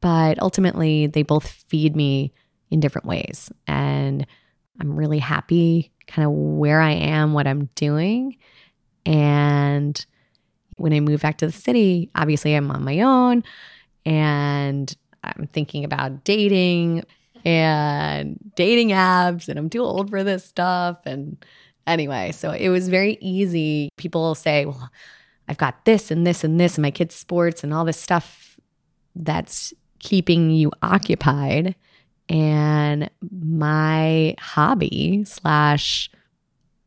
But 0.00 0.42
ultimately, 0.42 1.06
they 1.06 1.22
both 1.22 1.46
feed 1.46 1.94
me 1.94 2.32
in 2.70 2.80
different 2.80 3.06
ways. 3.06 3.52
And 3.66 4.26
I'm 4.80 4.96
really 4.96 5.18
happy 5.18 5.92
kind 6.06 6.26
of 6.26 6.32
where 6.32 6.80
I 6.80 6.92
am, 6.92 7.32
what 7.32 7.46
I'm 7.46 7.66
doing. 7.74 8.36
And 9.04 10.04
when 10.76 10.92
I 10.92 11.00
moved 11.00 11.22
back 11.22 11.38
to 11.38 11.46
the 11.46 11.52
city, 11.52 12.10
obviously 12.14 12.54
I'm 12.54 12.70
on 12.70 12.84
my 12.84 13.00
own 13.00 13.44
and 14.04 14.94
I'm 15.22 15.48
thinking 15.52 15.84
about 15.84 16.24
dating 16.24 17.04
and 17.44 18.38
dating 18.54 18.88
apps 18.90 19.48
and 19.48 19.58
I'm 19.58 19.70
too 19.70 19.82
old 19.82 20.10
for 20.10 20.24
this 20.24 20.44
stuff. 20.44 20.98
And 21.04 21.44
anyway, 21.86 22.32
so 22.32 22.50
it 22.50 22.68
was 22.68 22.88
very 22.88 23.18
easy. 23.20 23.90
People 23.96 24.34
say, 24.34 24.66
well, 24.66 24.90
I've 25.48 25.58
got 25.58 25.84
this 25.84 26.10
and 26.10 26.26
this 26.26 26.44
and 26.44 26.58
this 26.58 26.76
and 26.76 26.82
my 26.82 26.90
kids' 26.90 27.14
sports 27.14 27.62
and 27.62 27.74
all 27.74 27.84
this 27.84 28.00
stuff 28.00 28.58
that's 29.14 29.74
keeping 29.98 30.50
you 30.50 30.70
occupied. 30.82 31.74
And 32.28 33.10
my 33.30 34.34
hobby 34.38 35.24
slash 35.24 36.10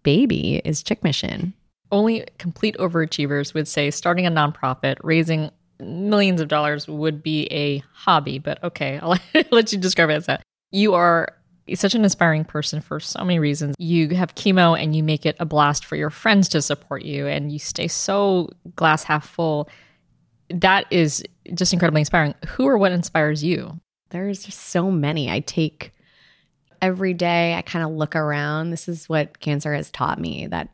baby 0.03 0.61
is 0.63 0.81
Chick 0.81 1.03
Mission 1.03 1.53
only 1.91 2.25
complete 2.37 2.75
overachievers 2.77 3.53
would 3.53 3.67
say 3.67 3.91
starting 3.91 4.25
a 4.25 4.31
nonprofit, 4.31 4.95
raising 5.03 5.51
millions 5.79 6.41
of 6.41 6.47
dollars 6.47 6.87
would 6.87 7.21
be 7.21 7.47
a 7.51 7.83
hobby, 7.93 8.39
but 8.39 8.63
okay, 8.63 8.97
I'll 9.01 9.17
let 9.51 9.71
you 9.71 9.77
describe 9.77 10.09
it 10.09 10.13
as 10.13 10.25
that. 10.25 10.41
You 10.71 10.93
are 10.93 11.29
such 11.73 11.95
an 11.95 12.03
inspiring 12.03 12.45
person 12.45 12.79
for 12.79 12.99
so 12.99 13.23
many 13.23 13.39
reasons. 13.39 13.75
You 13.79 14.09
have 14.09 14.35
chemo 14.35 14.79
and 14.79 14.95
you 14.95 15.03
make 15.03 15.25
it 15.25 15.35
a 15.39 15.45
blast 15.45 15.85
for 15.85 15.95
your 15.95 16.09
friends 16.09 16.49
to 16.49 16.61
support 16.61 17.03
you, 17.03 17.27
and 17.27 17.51
you 17.51 17.59
stay 17.59 17.87
so 17.87 18.49
glass 18.75 19.03
half 19.03 19.27
full. 19.27 19.69
That 20.49 20.85
is 20.91 21.23
just 21.53 21.73
incredibly 21.73 22.01
inspiring. 22.01 22.35
Who 22.49 22.67
or 22.67 22.77
what 22.77 22.91
inspires 22.91 23.43
you? 23.43 23.79
There's 24.09 24.53
so 24.53 24.91
many. 24.91 25.31
I 25.31 25.39
take 25.39 25.91
every 26.81 27.13
day, 27.13 27.55
I 27.55 27.63
kind 27.63 27.83
of 27.83 27.91
look 27.91 28.15
around. 28.15 28.69
This 28.69 28.87
is 28.87 29.09
what 29.09 29.39
cancer 29.39 29.73
has 29.73 29.89
taught 29.89 30.19
me 30.19 30.47
that 30.47 30.69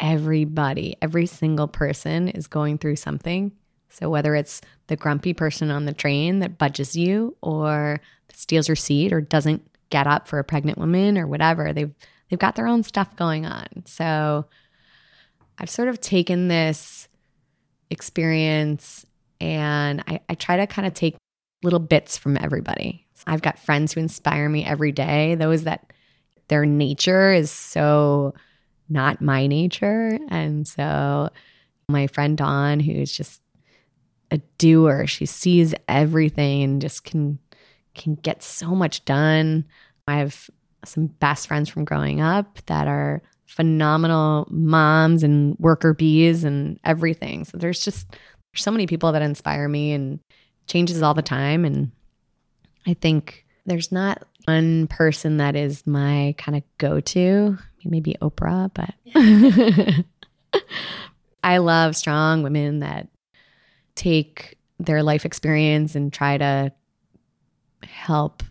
everybody, 0.00 0.96
every 1.00 1.26
single 1.26 1.68
person 1.68 2.28
is 2.28 2.46
going 2.46 2.78
through 2.78 2.96
something. 2.96 3.52
So 3.88 4.10
whether 4.10 4.34
it's 4.34 4.60
the 4.88 4.96
grumpy 4.96 5.34
person 5.34 5.70
on 5.70 5.84
the 5.84 5.92
train 5.92 6.40
that 6.40 6.58
budges 6.58 6.96
you 6.96 7.36
or 7.42 8.00
steals 8.32 8.68
your 8.68 8.76
seat 8.76 9.12
or 9.12 9.20
doesn't 9.20 9.64
get 9.90 10.06
up 10.06 10.26
for 10.26 10.38
a 10.38 10.44
pregnant 10.44 10.78
woman 10.78 11.16
or 11.16 11.26
whatever, 11.26 11.72
they've 11.72 11.94
they've 12.28 12.38
got 12.38 12.56
their 12.56 12.66
own 12.66 12.82
stuff 12.82 13.14
going 13.16 13.46
on. 13.46 13.66
So 13.84 14.46
I've 15.58 15.70
sort 15.70 15.88
of 15.88 16.00
taken 16.00 16.48
this 16.48 17.08
experience 17.90 19.06
and 19.40 20.02
I, 20.08 20.20
I 20.28 20.34
try 20.34 20.56
to 20.56 20.66
kind 20.66 20.86
of 20.86 20.94
take 20.94 21.16
little 21.62 21.78
bits 21.78 22.18
from 22.18 22.36
everybody. 22.36 23.06
I've 23.26 23.42
got 23.42 23.58
friends 23.58 23.92
who 23.92 24.00
inspire 24.00 24.48
me 24.48 24.64
every 24.64 24.92
day, 24.92 25.34
those 25.34 25.64
that 25.64 25.92
their 26.48 26.66
nature 26.66 27.32
is 27.32 27.50
so 27.50 28.34
not 28.88 29.20
my 29.20 29.46
nature. 29.46 30.18
And 30.28 30.66
so 30.66 31.30
my 31.88 32.06
friend 32.08 32.36
Dawn, 32.36 32.80
who's 32.80 33.12
just 33.12 33.40
a 34.30 34.38
doer, 34.58 35.06
she 35.06 35.26
sees 35.26 35.74
everything 35.88 36.62
and 36.62 36.82
just 36.82 37.04
can 37.04 37.38
can 37.94 38.16
get 38.16 38.42
so 38.42 38.74
much 38.74 39.04
done. 39.04 39.64
I 40.08 40.18
have 40.18 40.50
some 40.84 41.06
best 41.06 41.46
friends 41.46 41.68
from 41.68 41.84
growing 41.84 42.20
up 42.20 42.58
that 42.66 42.88
are 42.88 43.22
phenomenal 43.46 44.46
moms 44.50 45.22
and 45.22 45.56
worker 45.58 45.94
bees 45.94 46.44
and 46.44 46.78
everything. 46.84 47.44
So 47.44 47.56
there's 47.56 47.84
just 47.84 48.10
there's 48.10 48.64
so 48.64 48.70
many 48.70 48.86
people 48.86 49.12
that 49.12 49.22
inspire 49.22 49.68
me 49.68 49.92
and 49.92 50.18
changes 50.66 51.02
all 51.02 51.14
the 51.14 51.22
time 51.22 51.64
and 51.64 51.92
I 52.86 52.94
think 52.94 53.46
there's 53.66 53.90
not 53.90 54.22
one 54.46 54.86
person 54.88 55.38
that 55.38 55.56
is 55.56 55.86
my 55.86 56.34
kind 56.38 56.56
of 56.56 56.62
go-to 56.78 57.58
maybe 57.84 58.16
Oprah, 58.20 58.70
but 58.72 58.94
I 61.44 61.58
love 61.58 61.96
strong 61.96 62.42
women 62.42 62.80
that 62.80 63.08
take 63.94 64.58
their 64.78 65.02
life 65.02 65.24
experience 65.24 65.94
and 65.94 66.12
try 66.12 66.38
to 66.38 66.72
help 67.82 68.42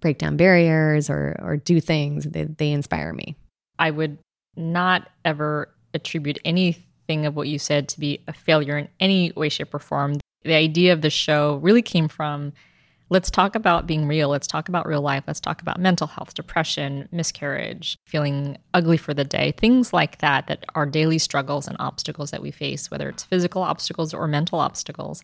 break 0.00 0.18
down 0.18 0.36
barriers 0.36 1.10
or 1.10 1.36
or 1.42 1.56
do 1.56 1.80
things 1.80 2.24
they, 2.24 2.44
they 2.44 2.70
inspire 2.70 3.12
me. 3.12 3.36
I 3.78 3.90
would 3.90 4.18
not 4.56 5.08
ever 5.24 5.74
attribute 5.92 6.38
anything 6.44 7.26
of 7.26 7.34
what 7.34 7.48
you 7.48 7.58
said 7.58 7.88
to 7.90 8.00
be 8.00 8.22
a 8.28 8.32
failure 8.32 8.78
in 8.78 8.88
any 9.00 9.32
way 9.32 9.48
shape 9.48 9.74
or 9.74 9.78
form. 9.78 10.18
The 10.44 10.54
idea 10.54 10.92
of 10.92 11.02
the 11.02 11.10
show 11.10 11.56
really 11.56 11.82
came 11.82 12.08
from 12.08 12.52
Let's 13.08 13.30
talk 13.30 13.54
about 13.54 13.86
being 13.86 14.08
real. 14.08 14.28
Let's 14.28 14.48
talk 14.48 14.68
about 14.68 14.86
real 14.86 15.00
life. 15.00 15.24
Let's 15.26 15.40
talk 15.40 15.62
about 15.62 15.78
mental 15.78 16.08
health, 16.08 16.34
depression, 16.34 17.08
miscarriage, 17.12 17.96
feeling 18.04 18.58
ugly 18.74 18.96
for 18.96 19.14
the 19.14 19.24
day, 19.24 19.52
things 19.56 19.92
like 19.92 20.18
that, 20.18 20.48
that 20.48 20.64
are 20.74 20.86
daily 20.86 21.18
struggles 21.18 21.68
and 21.68 21.76
obstacles 21.78 22.32
that 22.32 22.42
we 22.42 22.50
face, 22.50 22.90
whether 22.90 23.08
it's 23.08 23.22
physical 23.22 23.62
obstacles 23.62 24.12
or 24.12 24.26
mental 24.26 24.58
obstacles. 24.58 25.22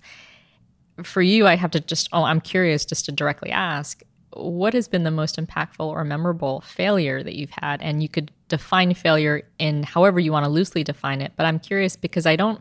For 1.03 1.23
you, 1.23 1.47
I 1.47 1.57
have 1.57 1.73
to 1.73 1.81
just, 1.81 2.09
oh, 2.13 2.23
I'm 2.23 2.41
curious 2.41 2.85
just 2.85 3.07
to 3.07 3.13
directly 3.13 3.51
ask 3.51 4.03
what 4.35 4.75
has 4.75 4.89
been 4.89 5.03
the 5.03 5.11
most 5.11 5.37
impactful 5.37 5.85
or 5.87 6.05
memorable 6.05 6.61
failure 6.63 7.23
that 7.23 7.35
you've 7.35 7.51
had? 7.51 7.83
And 7.83 8.03
you 8.03 8.09
could 8.09 8.31
define 8.49 8.95
failure 8.95 9.43
in 9.59 9.83
however 9.83 10.21
you 10.21 10.33
want 10.33 10.45
to 10.45 10.51
loosely 10.51 10.85
define 10.85 11.21
it. 11.21 11.33
But 11.37 11.47
I'm 11.47 11.59
curious 11.59 11.97
because 11.97 12.27
I 12.27 12.37
don't, 12.37 12.61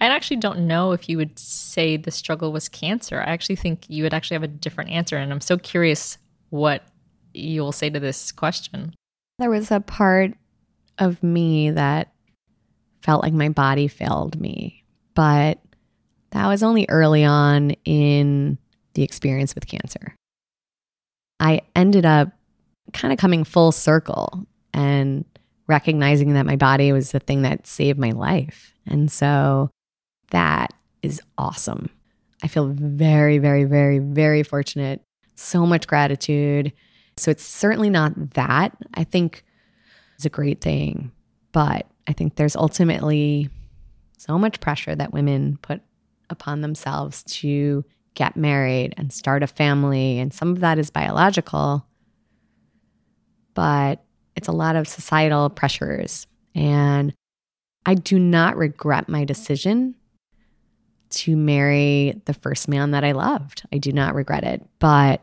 I 0.00 0.06
actually 0.06 0.36
don't 0.36 0.66
know 0.66 0.92
if 0.92 1.08
you 1.08 1.16
would 1.16 1.38
say 1.38 1.96
the 1.96 2.10
struggle 2.10 2.52
was 2.52 2.68
cancer. 2.68 3.20
I 3.20 3.30
actually 3.30 3.56
think 3.56 3.84
you 3.88 4.04
would 4.04 4.14
actually 4.14 4.36
have 4.36 4.42
a 4.44 4.48
different 4.48 4.90
answer. 4.90 5.16
And 5.16 5.32
I'm 5.32 5.40
so 5.40 5.58
curious 5.58 6.18
what 6.50 6.82
you 7.34 7.62
will 7.62 7.72
say 7.72 7.90
to 7.90 8.00
this 8.00 8.30
question. 8.32 8.94
There 9.38 9.50
was 9.50 9.70
a 9.70 9.80
part 9.80 10.32
of 10.98 11.22
me 11.22 11.70
that 11.70 12.12
felt 13.02 13.22
like 13.22 13.32
my 13.32 13.48
body 13.48 13.88
failed 13.88 14.40
me, 14.40 14.84
but 15.14 15.58
that 16.30 16.46
was 16.46 16.62
only 16.62 16.86
early 16.88 17.24
on 17.24 17.70
in 17.84 18.58
the 18.94 19.02
experience 19.02 19.54
with 19.54 19.66
cancer. 19.66 20.14
I 21.40 21.62
ended 21.74 22.04
up 22.04 22.32
kind 22.92 23.12
of 23.12 23.18
coming 23.18 23.44
full 23.44 23.72
circle 23.72 24.46
and 24.72 25.24
recognizing 25.66 26.34
that 26.34 26.46
my 26.46 26.56
body 26.56 26.92
was 26.92 27.12
the 27.12 27.20
thing 27.20 27.42
that 27.42 27.66
saved 27.66 27.98
my 27.98 28.10
life. 28.10 28.72
And 28.86 29.10
so 29.10 29.70
that 30.30 30.72
is 31.02 31.20
awesome. 31.36 31.90
I 32.42 32.48
feel 32.48 32.68
very, 32.68 33.38
very, 33.38 33.64
very, 33.64 33.98
very 33.98 34.42
fortunate. 34.42 35.02
So 35.34 35.66
much 35.66 35.86
gratitude. 35.86 36.72
So 37.16 37.30
it's 37.30 37.44
certainly 37.44 37.90
not 37.90 38.34
that. 38.34 38.76
I 38.94 39.04
think 39.04 39.44
it's 40.16 40.24
a 40.24 40.30
great 40.30 40.60
thing. 40.60 41.12
But 41.52 41.86
I 42.06 42.12
think 42.12 42.36
there's 42.36 42.56
ultimately 42.56 43.50
so 44.18 44.38
much 44.38 44.60
pressure 44.60 44.94
that 44.94 45.12
women 45.12 45.58
put 45.62 45.80
upon 46.30 46.60
themselves 46.60 47.22
to 47.24 47.84
get 48.14 48.36
married 48.36 48.94
and 48.96 49.12
start 49.12 49.42
a 49.42 49.46
family. 49.46 50.18
And 50.18 50.32
some 50.32 50.50
of 50.50 50.60
that 50.60 50.78
is 50.78 50.90
biological, 50.90 51.86
but 53.54 54.04
it's 54.36 54.48
a 54.48 54.52
lot 54.52 54.76
of 54.76 54.88
societal 54.88 55.50
pressures. 55.50 56.26
And 56.54 57.14
I 57.86 57.94
do 57.94 58.18
not 58.18 58.56
regret 58.56 59.08
my 59.08 59.24
decision 59.24 59.94
to 61.10 61.36
marry 61.36 62.20
the 62.26 62.34
first 62.34 62.68
man 62.68 62.90
that 62.92 63.04
I 63.04 63.12
loved. 63.12 63.62
I 63.72 63.78
do 63.78 63.92
not 63.92 64.14
regret 64.14 64.44
it, 64.44 64.64
but 64.78 65.22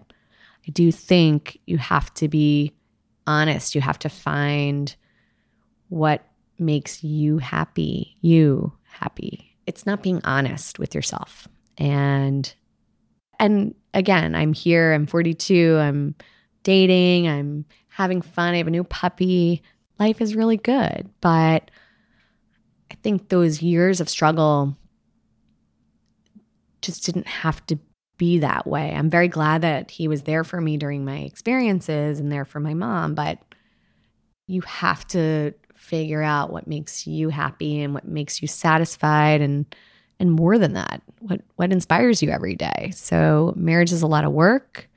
I 0.67 0.71
do 0.71 0.91
think 0.91 1.59
you 1.65 1.77
have 1.77 2.13
to 2.15 2.27
be 2.27 2.73
honest. 3.27 3.75
You 3.75 3.81
have 3.81 3.99
to 3.99 4.09
find 4.09 4.95
what 5.89 6.27
makes 6.57 7.03
you 7.03 7.37
happy, 7.37 8.17
you 8.21 8.73
happy. 8.83 9.55
It's 9.67 9.85
not 9.85 10.03
being 10.03 10.21
honest 10.23 10.79
with 10.79 10.95
yourself. 10.95 11.47
And 11.77 12.53
and 13.39 13.75
again, 13.93 14.33
I'm 14.33 14.53
here, 14.53 14.93
I'm 14.93 15.05
42, 15.05 15.77
I'm 15.77 16.15
dating, 16.63 17.27
I'm 17.27 17.65
having 17.89 18.21
fun, 18.21 18.53
I 18.53 18.57
have 18.57 18.67
a 18.67 18.71
new 18.71 18.83
puppy. 18.83 19.61
Life 19.99 20.21
is 20.21 20.35
really 20.35 20.57
good, 20.57 21.09
but 21.21 21.69
I 22.91 22.95
think 23.03 23.29
those 23.29 23.61
years 23.61 23.99
of 23.99 24.09
struggle 24.09 24.77
just 26.85 27.05
didn't 27.05 27.27
have 27.27 27.65
to 27.67 27.77
be 28.17 28.39
that 28.39 28.65
way. 28.65 28.93
I'm 28.93 29.09
very 29.09 29.27
glad 29.27 29.61
that 29.61 29.91
he 29.91 30.07
was 30.07 30.23
there 30.23 30.43
for 30.43 30.61
me 30.61 30.77
during 30.77 31.03
my 31.03 31.19
experiences 31.19 32.19
and 32.19 32.31
there 32.31 32.45
for 32.45 32.59
my 32.59 32.73
mom, 32.73 33.15
but 33.15 33.39
you 34.47 34.61
have 34.61 35.05
to 35.09 35.53
figure 35.75 36.21
out 36.21 36.51
what 36.51 36.67
makes 36.67 37.05
you 37.05 37.29
happy 37.29 37.81
and 37.81 37.93
what 37.93 38.07
makes 38.07 38.41
you 38.41 38.47
satisfied 38.47 39.41
and 39.41 39.65
and 40.17 40.31
more 40.31 40.57
than 40.57 40.73
that, 40.73 41.01
what 41.19 41.41
what 41.57 41.73
inspires 41.73 42.23
you 42.23 42.29
every 42.29 42.55
day. 42.55 42.91
So 42.95 43.53
marriage 43.57 43.91
is 43.91 44.01
a 44.01 44.07
lot 44.07 44.23
of 44.23 44.31
work, 44.31 44.89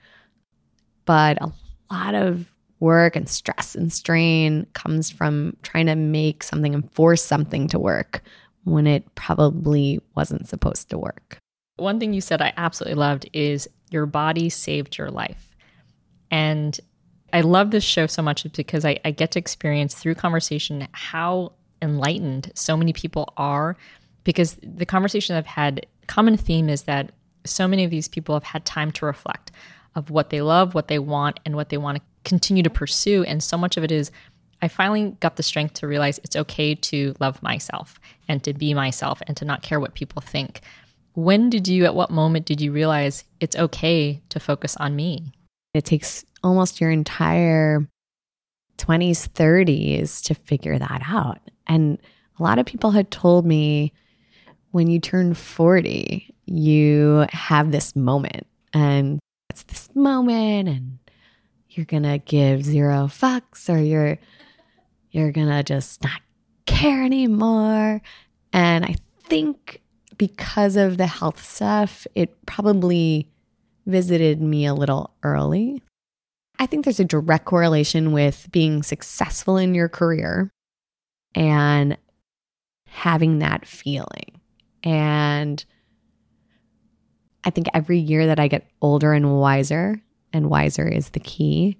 but 1.06 1.38
a 1.42 1.52
lot 1.90 2.14
of 2.14 2.46
work 2.80 3.16
and 3.16 3.28
stress 3.28 3.74
and 3.74 3.92
strain 3.92 4.64
comes 4.74 5.10
from 5.10 5.56
trying 5.62 5.86
to 5.86 5.96
make 5.96 6.44
something 6.44 6.72
and 6.72 6.88
force 6.92 7.24
something 7.24 7.66
to 7.68 7.78
work 7.80 8.22
when 8.62 8.86
it 8.86 9.12
probably 9.16 10.00
wasn't 10.14 10.48
supposed 10.48 10.88
to 10.90 10.98
work. 10.98 11.38
One 11.78 11.98
thing 11.98 12.12
you 12.12 12.20
said 12.20 12.42
I 12.42 12.52
absolutely 12.56 12.96
loved 12.96 13.28
is 13.32 13.68
your 13.90 14.06
body 14.06 14.50
saved 14.50 14.98
your 14.98 15.10
life. 15.10 15.56
And 16.30 16.78
I 17.32 17.42
love 17.42 17.70
this 17.70 17.84
show 17.84 18.06
so 18.06 18.22
much 18.22 18.50
because 18.52 18.84
I, 18.84 18.98
I 19.04 19.10
get 19.10 19.32
to 19.32 19.38
experience 19.38 19.94
through 19.94 20.14
conversation 20.14 20.88
how 20.92 21.52
enlightened 21.80 22.52
so 22.54 22.76
many 22.76 22.92
people 22.92 23.32
are. 23.36 23.76
Because 24.24 24.56
the 24.62 24.86
conversation 24.86 25.36
I've 25.36 25.46
had, 25.46 25.86
common 26.06 26.36
theme 26.36 26.68
is 26.68 26.82
that 26.82 27.12
so 27.44 27.66
many 27.66 27.84
of 27.84 27.90
these 27.90 28.08
people 28.08 28.34
have 28.34 28.44
had 28.44 28.64
time 28.64 28.92
to 28.92 29.06
reflect 29.06 29.52
of 29.94 30.10
what 30.10 30.30
they 30.30 30.42
love, 30.42 30.74
what 30.74 30.88
they 30.88 30.98
want, 30.98 31.40
and 31.44 31.54
what 31.56 31.70
they 31.70 31.78
want 31.78 31.96
to 31.96 32.02
continue 32.24 32.62
to 32.62 32.70
pursue. 32.70 33.24
And 33.24 33.42
so 33.42 33.56
much 33.56 33.76
of 33.76 33.84
it 33.84 33.92
is 33.92 34.10
I 34.60 34.68
finally 34.68 35.16
got 35.20 35.36
the 35.36 35.42
strength 35.42 35.74
to 35.74 35.86
realize 35.86 36.18
it's 36.18 36.36
okay 36.36 36.74
to 36.74 37.14
love 37.20 37.42
myself 37.42 37.98
and 38.28 38.42
to 38.44 38.52
be 38.52 38.74
myself 38.74 39.22
and 39.26 39.36
to 39.36 39.44
not 39.44 39.62
care 39.62 39.80
what 39.80 39.94
people 39.94 40.20
think. 40.20 40.60
When 41.18 41.50
did 41.50 41.66
you, 41.66 41.84
at 41.84 41.96
what 41.96 42.12
moment 42.12 42.46
did 42.46 42.60
you 42.60 42.70
realize 42.70 43.24
it's 43.40 43.56
okay 43.56 44.22
to 44.28 44.38
focus 44.38 44.76
on 44.76 44.94
me? 44.94 45.32
It 45.74 45.84
takes 45.84 46.24
almost 46.44 46.80
your 46.80 46.92
entire 46.92 47.88
20s, 48.76 49.28
30s 49.28 50.22
to 50.26 50.34
figure 50.36 50.78
that 50.78 51.02
out. 51.04 51.40
And 51.66 51.98
a 52.38 52.42
lot 52.44 52.60
of 52.60 52.66
people 52.66 52.92
had 52.92 53.10
told 53.10 53.44
me 53.44 53.92
when 54.70 54.86
you 54.86 55.00
turn 55.00 55.34
40, 55.34 56.32
you 56.46 57.26
have 57.30 57.72
this 57.72 57.96
moment, 57.96 58.46
and 58.72 59.18
it's 59.50 59.64
this 59.64 59.88
moment, 59.96 60.68
and 60.68 61.00
you're 61.70 61.84
gonna 61.84 62.18
give 62.18 62.64
zero 62.64 63.08
fucks, 63.08 63.68
or 63.68 63.80
you're 63.80 64.18
you're 65.10 65.32
gonna 65.32 65.64
just 65.64 66.00
not 66.04 66.20
care 66.66 67.02
anymore. 67.02 68.00
And 68.52 68.84
I 68.84 68.94
think 69.24 69.82
because 70.18 70.76
of 70.76 70.98
the 70.98 71.06
health 71.06 71.42
stuff, 71.44 72.06
it 72.14 72.44
probably 72.46 73.30
visited 73.86 74.42
me 74.42 74.66
a 74.66 74.74
little 74.74 75.14
early. 75.22 75.82
I 76.58 76.66
think 76.66 76.84
there's 76.84 77.00
a 77.00 77.04
direct 77.04 77.44
correlation 77.44 78.12
with 78.12 78.48
being 78.50 78.82
successful 78.82 79.56
in 79.56 79.74
your 79.74 79.88
career 79.88 80.50
and 81.34 81.96
having 82.88 83.38
that 83.38 83.64
feeling. 83.64 84.40
And 84.82 85.64
I 87.44 87.50
think 87.50 87.68
every 87.72 87.98
year 87.98 88.26
that 88.26 88.40
I 88.40 88.48
get 88.48 88.68
older 88.82 89.12
and 89.12 89.38
wiser, 89.38 90.02
and 90.32 90.50
wiser 90.50 90.86
is 90.86 91.10
the 91.10 91.20
key, 91.20 91.78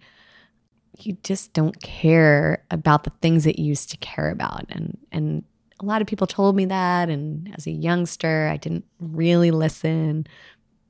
you 0.99 1.17
just 1.23 1.53
don't 1.53 1.81
care 1.83 2.65
about 2.71 3.05
the 3.05 3.11
things 3.23 3.45
that 3.45 3.59
you 3.59 3.67
used 3.67 3.91
to 3.91 3.97
care 3.99 4.31
about. 4.31 4.65
And 4.69 4.97
and 5.13 5.45
a 5.81 5.85
lot 5.85 6.01
of 6.01 6.09
people 6.09 6.27
told 6.27 6.57
me 6.57 6.65
that 6.67 7.09
and 7.09 7.53
as 7.57 7.67
a 7.67 7.71
youngster, 7.71 8.49
I 8.53 8.57
didn't 8.57 8.85
really 8.99 9.51
listen, 9.51 10.27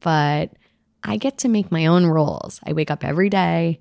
but 0.01 0.53
I 1.05 1.17
get 1.17 1.39
to 1.39 1.49
make 1.49 1.71
my 1.71 1.87
own 1.87 2.07
rules. 2.07 2.61
I 2.67 2.73
wake 2.73 2.91
up 2.91 3.05
every 3.05 3.29
day 3.29 3.81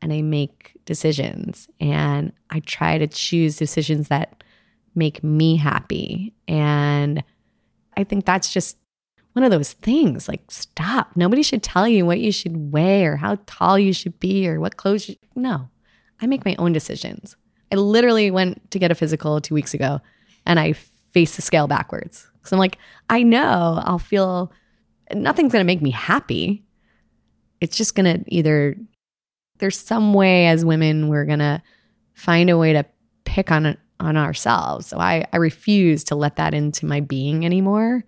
and 0.00 0.12
I 0.12 0.22
make 0.22 0.76
decisions 0.84 1.68
and 1.80 2.32
I 2.50 2.60
try 2.60 2.98
to 2.98 3.06
choose 3.06 3.56
decisions 3.56 4.08
that 4.08 4.42
make 4.94 5.22
me 5.22 5.56
happy. 5.56 6.34
And 6.48 7.22
I 7.96 8.04
think 8.04 8.24
that's 8.24 8.52
just 8.52 8.76
one 9.32 9.44
of 9.44 9.50
those 9.50 9.72
things 9.72 10.28
like 10.28 10.42
stop 10.50 11.10
nobody 11.16 11.42
should 11.42 11.62
tell 11.62 11.88
you 11.88 12.04
what 12.04 12.20
you 12.20 12.30
should 12.30 12.72
wear 12.72 13.14
or 13.14 13.16
how 13.16 13.38
tall 13.46 13.78
you 13.78 13.92
should 13.92 14.18
be 14.20 14.46
or 14.46 14.60
what 14.60 14.76
clothes 14.76 15.08
you 15.08 15.16
no 15.34 15.68
i 16.20 16.26
make 16.26 16.44
my 16.44 16.54
own 16.58 16.72
decisions 16.72 17.36
i 17.72 17.76
literally 17.76 18.30
went 18.30 18.70
to 18.70 18.78
get 18.78 18.90
a 18.90 18.94
physical 18.94 19.40
two 19.40 19.54
weeks 19.54 19.72
ago 19.72 20.00
and 20.46 20.60
i 20.60 20.72
face 21.12 21.36
the 21.36 21.42
scale 21.42 21.66
backwards 21.66 22.28
because 22.34 22.52
i'm 22.52 22.58
like 22.58 22.78
i 23.10 23.22
know 23.22 23.80
i'll 23.84 23.98
feel 23.98 24.52
nothing's 25.14 25.52
to 25.62 25.66
make 25.66 25.82
me 25.82 25.90
happy 25.90 26.64
it's 27.60 27.76
just 27.76 27.94
to 28.06 28.24
either 28.34 28.76
there's 29.58 29.78
some 29.78 30.14
way 30.14 30.46
as 30.46 30.64
women 30.64 31.08
we're 31.08 31.26
to 31.38 31.62
find 32.14 32.50
a 32.50 32.58
way 32.58 32.72
to 32.72 32.84
pick 33.24 33.50
on 33.50 33.76
on 34.00 34.16
ourselves 34.16 34.86
so 34.86 34.98
i 34.98 35.24
i 35.32 35.36
refuse 35.36 36.02
to 36.02 36.14
let 36.14 36.36
that 36.36 36.54
into 36.54 36.86
my 36.86 37.00
being 37.00 37.44
anymore 37.44 38.04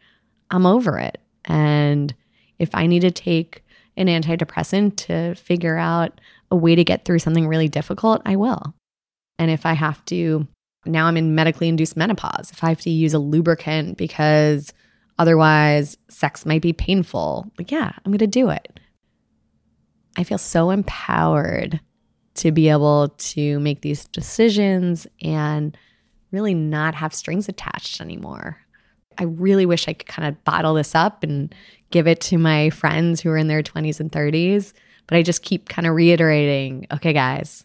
I'm 0.54 0.66
over 0.66 0.98
it. 0.98 1.18
And 1.44 2.14
if 2.58 2.74
I 2.74 2.86
need 2.86 3.00
to 3.00 3.10
take 3.10 3.64
an 3.96 4.06
antidepressant 4.06 4.96
to 4.96 5.34
figure 5.34 5.76
out 5.76 6.20
a 6.50 6.56
way 6.56 6.74
to 6.74 6.84
get 6.84 7.04
through 7.04 7.18
something 7.18 7.48
really 7.48 7.68
difficult, 7.68 8.22
I 8.24 8.36
will. 8.36 8.74
And 9.38 9.50
if 9.50 9.66
I 9.66 9.72
have 9.72 10.04
to, 10.06 10.46
now 10.86 11.06
I'm 11.06 11.16
in 11.16 11.34
medically 11.34 11.68
induced 11.68 11.96
menopause, 11.96 12.50
if 12.50 12.62
I 12.62 12.68
have 12.68 12.80
to 12.82 12.90
use 12.90 13.14
a 13.14 13.18
lubricant 13.18 13.96
because 13.96 14.72
otherwise 15.18 15.96
sex 16.08 16.44
might 16.44 16.62
be 16.62 16.72
painful, 16.72 17.50
like, 17.58 17.70
yeah, 17.70 17.92
I'm 18.04 18.12
going 18.12 18.18
to 18.18 18.26
do 18.26 18.50
it. 18.50 18.80
I 20.16 20.24
feel 20.24 20.38
so 20.38 20.70
empowered 20.70 21.80
to 22.34 22.52
be 22.52 22.68
able 22.68 23.08
to 23.08 23.60
make 23.60 23.80
these 23.80 24.06
decisions 24.06 25.06
and 25.22 25.76
really 26.32 26.54
not 26.54 26.94
have 26.94 27.14
strings 27.14 27.48
attached 27.48 28.00
anymore. 28.00 28.58
I 29.18 29.24
really 29.24 29.66
wish 29.66 29.86
I 29.86 29.92
could 29.92 30.08
kind 30.08 30.28
of 30.28 30.42
bottle 30.44 30.74
this 30.74 30.94
up 30.94 31.22
and 31.22 31.54
give 31.90 32.08
it 32.08 32.20
to 32.22 32.38
my 32.38 32.70
friends 32.70 33.20
who 33.20 33.30
are 33.30 33.36
in 33.36 33.46
their 33.46 33.62
20s 33.62 34.00
and 34.00 34.10
30s. 34.10 34.72
But 35.06 35.18
I 35.18 35.22
just 35.22 35.42
keep 35.42 35.68
kind 35.68 35.86
of 35.86 35.94
reiterating 35.94 36.86
okay, 36.92 37.12
guys, 37.12 37.64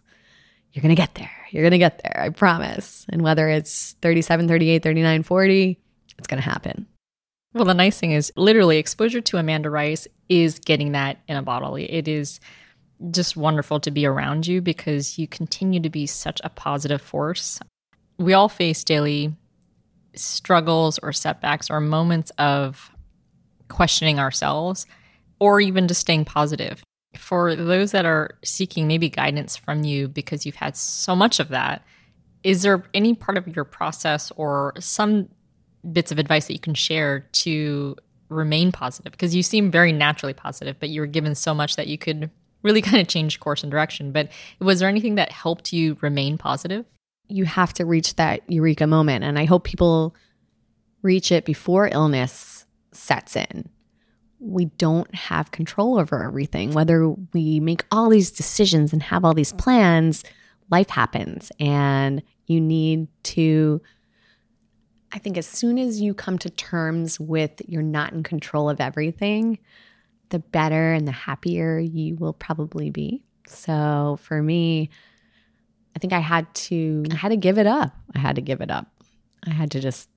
you're 0.74 0.82
going 0.82 0.96
to 0.96 1.02
get 1.02 1.16
there. 1.16 1.39
You're 1.52 1.64
going 1.64 1.72
to 1.72 1.78
get 1.78 2.02
there. 2.04 2.22
I 2.22 2.30
promise. 2.30 3.06
And 3.10 3.22
whether 3.22 3.50
it's 3.50 3.96
37, 4.02 4.48
38, 4.48 4.84
39, 4.84 5.24
40, 5.24 5.80
it's 6.18 6.28
going 6.28 6.42
to 6.42 6.50
happen. 6.50 6.88
Well, 7.54 7.66
the 7.66 7.74
nice 7.74 8.00
thing 8.00 8.12
is 8.12 8.32
literally 8.36 8.78
exposure 8.78 9.22
to 9.22 9.38
Amanda 9.38 9.70
Rice 9.70 10.08
is 10.28 10.60
getting 10.60 10.92
that 10.92 11.20
in 11.28 11.36
a 11.36 11.42
bottle. 11.42 11.76
It 11.76 12.08
is 12.08 12.40
just 13.12 13.36
wonderful 13.36 13.80
to 13.80 13.92
be 13.92 14.06
around 14.06 14.46
you 14.46 14.62
because 14.62 15.18
you 15.18 15.28
continue 15.28 15.80
to 15.80 15.90
be 15.90 16.06
such 16.06 16.42
a 16.44 16.50
positive 16.50 17.02
force. 17.02 17.60
We 18.18 18.34
all 18.34 18.50
face 18.50 18.84
daily 18.84 19.34
struggles 20.14 21.00
or 21.00 21.14
setbacks 21.14 21.70
or 21.70 21.80
moments 21.80 22.32
of 22.38 22.92
questioning 23.70 24.20
ourselves 24.20 24.86
or 25.40 25.62
even 25.62 25.88
just 25.88 26.02
staying 26.02 26.26
positive. 26.26 26.84
For 27.16 27.56
those 27.56 27.92
that 27.92 28.06
are 28.06 28.38
seeking 28.44 28.88
maybe 28.88 29.10
guidance 29.10 29.58
from 29.58 29.84
you 29.84 30.08
because 30.08 30.46
you've 30.46 30.56
had 30.56 30.78
so 30.78 31.16
much 31.16 31.40
of 31.40 31.50
that, 31.50 31.84
is 32.44 32.62
there 32.62 32.84
any 32.94 33.16
part 33.16 33.38
of 33.38 33.48
your 33.48 33.66
process 33.66 34.32
or 34.36 34.74
some 34.80 35.30
bits 35.92 36.12
of 36.12 36.20
advice 36.20 36.48
that 36.48 36.54
you 36.54 36.60
can 36.60 36.76
share 36.76 37.22
to 37.32 37.96
remain 38.30 38.72
positive? 38.72 39.12
Because 39.12 39.36
you 39.36 39.44
seem 39.44 39.72
very 39.72 39.92
naturally 39.92 40.34
positive, 40.34 40.80
but 40.80 40.90
you 40.90 41.02
were 41.02 41.08
given 41.08 41.36
so 41.36 41.54
much 41.54 41.76
that 41.76 41.88
you 41.88 41.98
could 41.98 42.30
really 42.62 42.82
kind 42.84 43.02
of 43.02 43.08
change 43.08 43.40
course 43.40 43.64
and 43.64 43.72
direction. 43.72 44.12
But 44.12 44.30
was 44.60 44.80
there 44.80 44.90
anything 44.90 45.16
that 45.16 45.32
helped 45.32 45.74
you 45.74 45.98
remain 46.02 46.38
positive? 46.38 46.86
you 47.30 47.46
have 47.46 47.74
to 47.76 47.86
reach 47.86 48.16
that 48.16 48.42
eureka 48.52 48.88
moment. 48.88 49.24
And 49.24 49.40
I 49.40 49.46
hope 49.46 49.64
people 49.64 50.16
reach 51.02 51.32
it 51.32 51.46
before 51.46 51.88
illness 51.88 52.66
sets 52.92 53.36
in. 53.36 53.70
We 54.40 54.66
don't 54.66 55.14
have 55.14 55.52
control 55.52 56.00
over 56.00 56.24
everything. 56.24 56.72
Whether 56.72 57.10
we 57.10 57.60
make 57.60 57.86
all 57.92 58.10
these 58.10 58.32
decisions 58.32 58.94
and 58.94 59.04
have 59.04 59.26
all 59.26 59.34
these 59.34 59.54
plans, 59.54 60.24
life 60.70 60.90
happens. 60.90 61.52
And 61.60 62.24
you 62.48 62.62
need 62.62 63.08
to, 63.24 63.82
I 65.12 65.20
think, 65.20 65.38
as 65.38 65.46
soon 65.48 65.78
as 65.78 66.02
you 66.02 66.14
come 66.14 66.38
to 66.40 66.50
terms 66.50 67.20
with 67.20 67.62
you're 67.68 67.82
not 67.82 68.14
in 68.14 68.24
control 68.24 68.70
of 68.70 68.80
everything, 68.80 69.60
the 70.30 70.40
better 70.40 70.94
and 70.94 71.08
the 71.08 71.12
happier 71.12 71.80
you 71.80 72.16
will 72.16 72.34
probably 72.34 72.90
be. 72.90 73.24
So 73.48 74.20
for 74.22 74.42
me, 74.42 74.90
I 75.96 76.00
think 76.00 76.14
I 76.14 76.20
had 76.20 76.54
to 76.54 77.04
I 77.12 77.16
had 77.16 77.30
to 77.30 77.38
give 77.38 77.58
it 77.58 77.68
up. 77.68 77.96
I 78.16 78.20
had 78.20 78.36
to 78.36 78.42
give 78.42 78.62
it 78.62 78.72
up. 78.72 78.88
I 79.46 79.52
had 79.52 79.72
to 79.72 79.80
just 79.80 80.10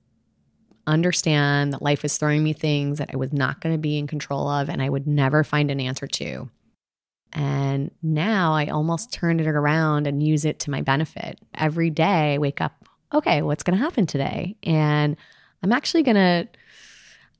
understand 0.85 1.73
that 1.73 1.81
life 1.81 2.03
was 2.03 2.17
throwing 2.17 2.43
me 2.43 2.53
things 2.53 2.97
that 2.97 3.09
I 3.13 3.17
was 3.17 3.31
not 3.31 3.61
going 3.61 3.73
to 3.73 3.79
be 3.79 3.97
in 3.97 4.07
control 4.07 4.47
of 4.47 4.69
and 4.69 4.81
I 4.81 4.89
would 4.89 5.07
never 5.07 5.43
find 5.43 5.71
an 5.71 5.79
answer 5.79 6.07
to. 6.07 6.49
And 7.31 7.89
now 8.01 8.53
I 8.53 8.67
almost 8.67 9.11
turn 9.11 9.39
it 9.39 9.47
around 9.47 10.05
and 10.05 10.21
use 10.21 10.45
it 10.45 10.59
to 10.61 10.71
my 10.71 10.81
benefit. 10.81 11.39
Every 11.55 11.89
day 11.89 12.35
I 12.35 12.37
wake 12.37 12.61
up, 12.61 12.85
okay, 13.13 13.41
what's 13.41 13.63
going 13.63 13.77
to 13.77 13.83
happen 13.83 14.05
today? 14.05 14.55
And 14.63 15.17
I'm 15.63 15.71
actually 15.71 16.03
going 16.03 16.15
to 16.15 16.47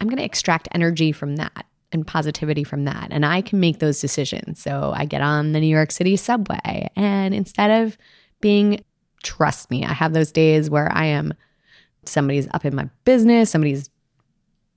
I'm 0.01 0.07
going 0.07 0.17
to 0.17 0.25
extract 0.25 0.67
energy 0.73 1.11
from 1.11 1.37
that 1.37 1.65
and 1.93 2.05
positivity 2.05 2.63
from 2.63 2.85
that. 2.85 3.07
And 3.11 3.25
I 3.25 3.41
can 3.41 3.59
make 3.59 3.79
those 3.79 4.01
decisions. 4.01 4.59
So 4.61 4.91
I 4.95 5.05
get 5.05 5.21
on 5.21 5.51
the 5.51 5.59
New 5.59 5.67
York 5.67 5.91
City 5.91 6.17
subway 6.17 6.89
and 6.95 7.33
instead 7.33 7.83
of 7.83 7.97
being, 8.41 8.83
trust 9.21 9.69
me, 9.69 9.85
I 9.85 9.93
have 9.93 10.13
those 10.13 10.31
days 10.31 10.69
where 10.69 10.91
I 10.91 11.05
am, 11.05 11.33
somebody's 12.05 12.47
up 12.53 12.65
in 12.65 12.75
my 12.75 12.89
business, 13.05 13.51
somebody's 13.51 13.89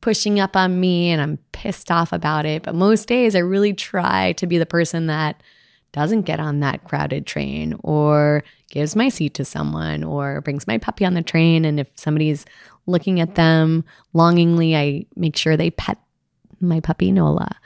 pushing 0.01 0.39
up 0.39 0.57
on 0.57 0.79
me 0.79 1.11
and 1.11 1.21
I'm 1.21 1.39
pissed 1.53 1.91
off 1.91 2.13
about 2.13 2.47
it. 2.47 2.63
But 2.63 2.75
most 2.75 3.09
days 3.09 3.35
I 3.35 3.41
really 3.41 3.73
try 3.73 4.33
to 4.33 4.47
be 4.47 4.59
the 4.59 4.67
person 4.67 5.07
that 5.07 5.43
doesn't 5.93 6.23
get 6.23 6.41
on 6.41 6.61
that 6.61 6.85
crowded 6.85 7.27
train 7.27 7.79
or 7.83 8.45
gives 8.71 8.95
my 8.95 9.09
seat 9.09 9.35
to 9.35 9.45
someone 9.45 10.05
or 10.05 10.43
brings 10.43 10.67
my 10.67 10.79
puppy 10.79 11.05
on 11.05 11.15
the 11.15 11.23
train. 11.23 11.65
And 11.65 11.81
if 11.81 11.89
somebody's 11.95 12.45
looking 12.87 13.19
at 13.21 13.35
them 13.35 13.85
longingly, 14.13 14.77
I 14.77 15.07
make 15.17 15.37
sure 15.37 15.57
they 15.57 15.71
pet 15.71 15.99
my 16.61 16.81
puppy 16.81 17.13
Nola. 17.13 17.57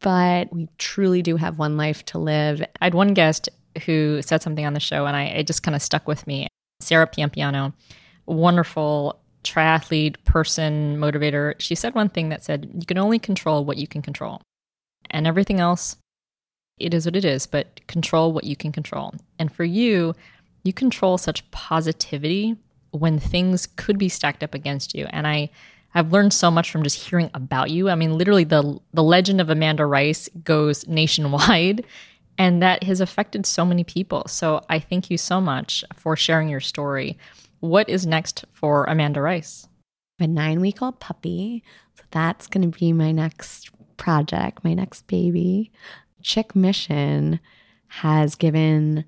But 0.00 0.52
we 0.52 0.68
truly 0.78 1.22
do 1.22 1.36
have 1.36 1.58
one 1.58 1.76
life 1.76 2.04
to 2.06 2.18
live. 2.18 2.60
I 2.80 2.84
had 2.84 2.94
one 2.94 3.14
guest 3.14 3.48
who 3.86 4.22
said 4.22 4.42
something 4.42 4.64
on 4.64 4.74
the 4.74 4.80
show, 4.80 5.06
and 5.06 5.16
I 5.16 5.24
it 5.24 5.46
just 5.46 5.62
kind 5.62 5.74
of 5.74 5.82
stuck 5.82 6.06
with 6.06 6.26
me. 6.26 6.48
Sarah 6.80 7.06
Piampiano, 7.06 7.72
wonderful 8.26 9.18
triathlete, 9.44 10.16
person, 10.24 10.98
motivator. 10.98 11.54
She 11.58 11.74
said 11.74 11.94
one 11.94 12.08
thing 12.08 12.28
that 12.30 12.44
said, 12.44 12.68
"You 12.74 12.84
can 12.84 12.98
only 12.98 13.18
control 13.18 13.64
what 13.64 13.78
you 13.78 13.86
can 13.86 14.02
control, 14.02 14.40
and 15.10 15.26
everything 15.26 15.60
else, 15.60 15.96
it 16.78 16.92
is 16.92 17.06
what 17.06 17.16
it 17.16 17.24
is. 17.24 17.46
But 17.46 17.86
control 17.86 18.32
what 18.32 18.44
you 18.44 18.56
can 18.56 18.72
control." 18.72 19.14
And 19.38 19.52
for 19.52 19.64
you, 19.64 20.14
you 20.64 20.72
control 20.72 21.16
such 21.16 21.48
positivity 21.50 22.56
when 22.90 23.18
things 23.18 23.66
could 23.66 23.98
be 23.98 24.08
stacked 24.08 24.42
up 24.42 24.54
against 24.54 24.94
you, 24.94 25.06
and 25.10 25.26
I. 25.26 25.50
I've 25.94 26.12
learned 26.12 26.34
so 26.34 26.50
much 26.50 26.70
from 26.70 26.82
just 26.82 27.08
hearing 27.08 27.30
about 27.32 27.70
you. 27.70 27.88
I 27.88 27.94
mean, 27.94 28.18
literally, 28.18 28.44
the 28.44 28.78
the 28.92 29.02
legend 29.02 29.40
of 29.40 29.48
Amanda 29.48 29.86
Rice 29.86 30.28
goes 30.44 30.86
nationwide, 30.86 31.86
and 32.36 32.62
that 32.62 32.82
has 32.82 33.00
affected 33.00 33.46
so 33.46 33.64
many 33.64 33.82
people. 33.82 34.24
So 34.28 34.60
I 34.68 34.78
thank 34.78 35.08
you 35.10 35.16
so 35.16 35.40
much 35.40 35.84
for 35.94 36.14
sharing 36.14 36.50
your 36.50 36.60
story. 36.60 37.16
What 37.60 37.88
is 37.88 38.06
next 38.06 38.44
for 38.52 38.84
Amanda 38.84 39.20
Rice? 39.20 39.68
a 40.20 40.26
nine 40.26 40.60
week 40.60 40.82
old 40.82 41.00
puppy. 41.00 41.62
So 41.94 42.02
that's 42.10 42.46
going 42.46 42.70
to 42.70 42.78
be 42.78 42.92
my 42.92 43.12
next 43.12 43.70
project, 43.96 44.64
my 44.64 44.74
next 44.74 45.06
baby. 45.06 45.72
Chick 46.22 46.56
Mission 46.56 47.40
has 47.88 48.34
given, 48.34 49.04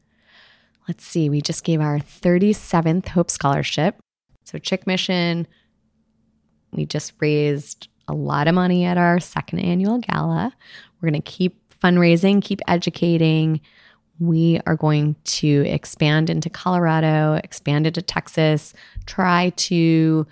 let's 0.86 1.04
see, 1.04 1.28
we 1.28 1.40
just 1.40 1.64
gave 1.64 1.80
our 1.80 1.98
37th 1.98 3.08
Hope 3.08 3.30
Scholarship. 3.30 3.96
So, 4.44 4.58
Chick 4.58 4.86
Mission, 4.86 5.46
we 6.72 6.86
just 6.86 7.12
raised 7.20 7.88
a 8.06 8.14
lot 8.14 8.48
of 8.48 8.54
money 8.54 8.84
at 8.84 8.96
our 8.96 9.20
second 9.20 9.58
annual 9.58 9.98
gala. 9.98 10.54
We're 11.00 11.10
going 11.10 11.20
to 11.20 11.30
keep 11.30 11.58
fundraising, 11.82 12.42
keep 12.42 12.60
educating. 12.66 13.60
We 14.20 14.60
are 14.66 14.76
going 14.76 15.16
to 15.24 15.64
expand 15.66 16.28
into 16.28 16.50
Colorado, 16.50 17.40
expand 17.44 17.86
into 17.86 18.02
Texas, 18.02 18.74
try 19.06 19.50
to, 19.56 20.26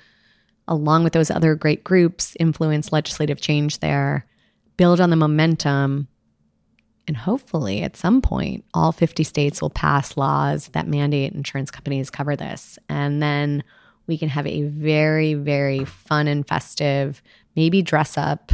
along 0.66 1.05
with 1.05 1.12
those 1.12 1.30
other 1.30 1.55
great 1.55 1.84
groups, 1.84 2.37
influence 2.41 2.93
legislative 2.93 3.41
change 3.41 3.78
there, 3.78 4.26
build 4.76 5.01
on 5.01 5.11
the 5.11 5.16
momentum. 5.16 6.09
And 7.07 7.16
hopefully, 7.16 7.82
at 7.82 7.97
some 7.97 8.20
point, 8.20 8.64
all 8.74 8.91
50 8.91 9.22
states 9.22 9.62
will 9.62 9.70
pass 9.70 10.16
laws 10.16 10.68
that 10.68 10.89
mandate 10.89 11.32
insurance 11.32 11.70
companies 11.70 12.11
cover 12.11 12.34
this. 12.34 12.80
And 12.89 13.22
then 13.22 13.62
we 14.09 14.18
can 14.18 14.28
have 14.28 14.47
a 14.47 14.64
very, 14.64 15.34
very 15.34 15.84
fun 15.84 16.26
and 16.26 16.47
festive, 16.47 17.22
maybe 17.55 17.82
dress 17.82 18.18
up, 18.18 18.51